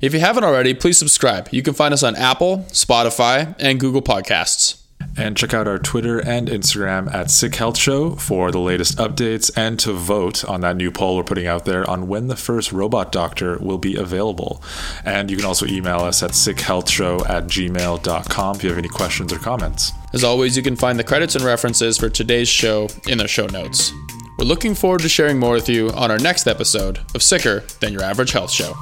If 0.00 0.12
you 0.12 0.20
haven't 0.20 0.44
already, 0.44 0.74
please 0.74 0.98
subscribe. 0.98 1.48
You 1.50 1.62
can 1.62 1.72
find 1.72 1.94
us 1.94 2.02
on 2.02 2.14
Apple, 2.14 2.58
Spotify, 2.68 3.54
and 3.58 3.80
Google 3.80 4.02
Podcasts. 4.02 4.85
And 5.18 5.36
check 5.36 5.54
out 5.54 5.66
our 5.66 5.78
Twitter 5.78 6.18
and 6.18 6.48
Instagram 6.48 7.12
at 7.12 7.30
Sick 7.30 7.54
Health 7.54 7.78
Show 7.78 8.16
for 8.16 8.50
the 8.50 8.58
latest 8.58 8.98
updates 8.98 9.50
and 9.56 9.78
to 9.80 9.92
vote 9.92 10.44
on 10.44 10.60
that 10.60 10.76
new 10.76 10.90
poll 10.90 11.16
we're 11.16 11.24
putting 11.24 11.46
out 11.46 11.64
there 11.64 11.88
on 11.88 12.06
when 12.06 12.28
the 12.28 12.36
first 12.36 12.72
robot 12.72 13.12
doctor 13.12 13.58
will 13.58 13.78
be 13.78 13.96
available. 13.96 14.62
And 15.04 15.30
you 15.30 15.36
can 15.36 15.46
also 15.46 15.66
email 15.66 16.00
us 16.00 16.22
at 16.22 16.32
sickhealthshow 16.32 17.28
at 17.28 17.44
gmail.com 17.44 18.56
if 18.56 18.62
you 18.62 18.68
have 18.68 18.78
any 18.78 18.88
questions 18.88 19.32
or 19.32 19.38
comments. 19.38 19.92
As 20.12 20.24
always, 20.24 20.56
you 20.56 20.62
can 20.62 20.76
find 20.76 20.98
the 20.98 21.04
credits 21.04 21.34
and 21.34 21.44
references 21.44 21.98
for 21.98 22.08
today's 22.08 22.48
show 22.48 22.88
in 23.08 23.18
the 23.18 23.28
show 23.28 23.46
notes. 23.46 23.92
We're 24.38 24.44
looking 24.44 24.74
forward 24.74 25.00
to 25.00 25.08
sharing 25.08 25.38
more 25.38 25.54
with 25.54 25.68
you 25.68 25.90
on 25.90 26.10
our 26.10 26.18
next 26.18 26.46
episode 26.46 27.00
of 27.14 27.22
Sicker 27.22 27.60
Than 27.80 27.92
Your 27.92 28.02
Average 28.02 28.32
Health 28.32 28.50
Show. 28.50 28.74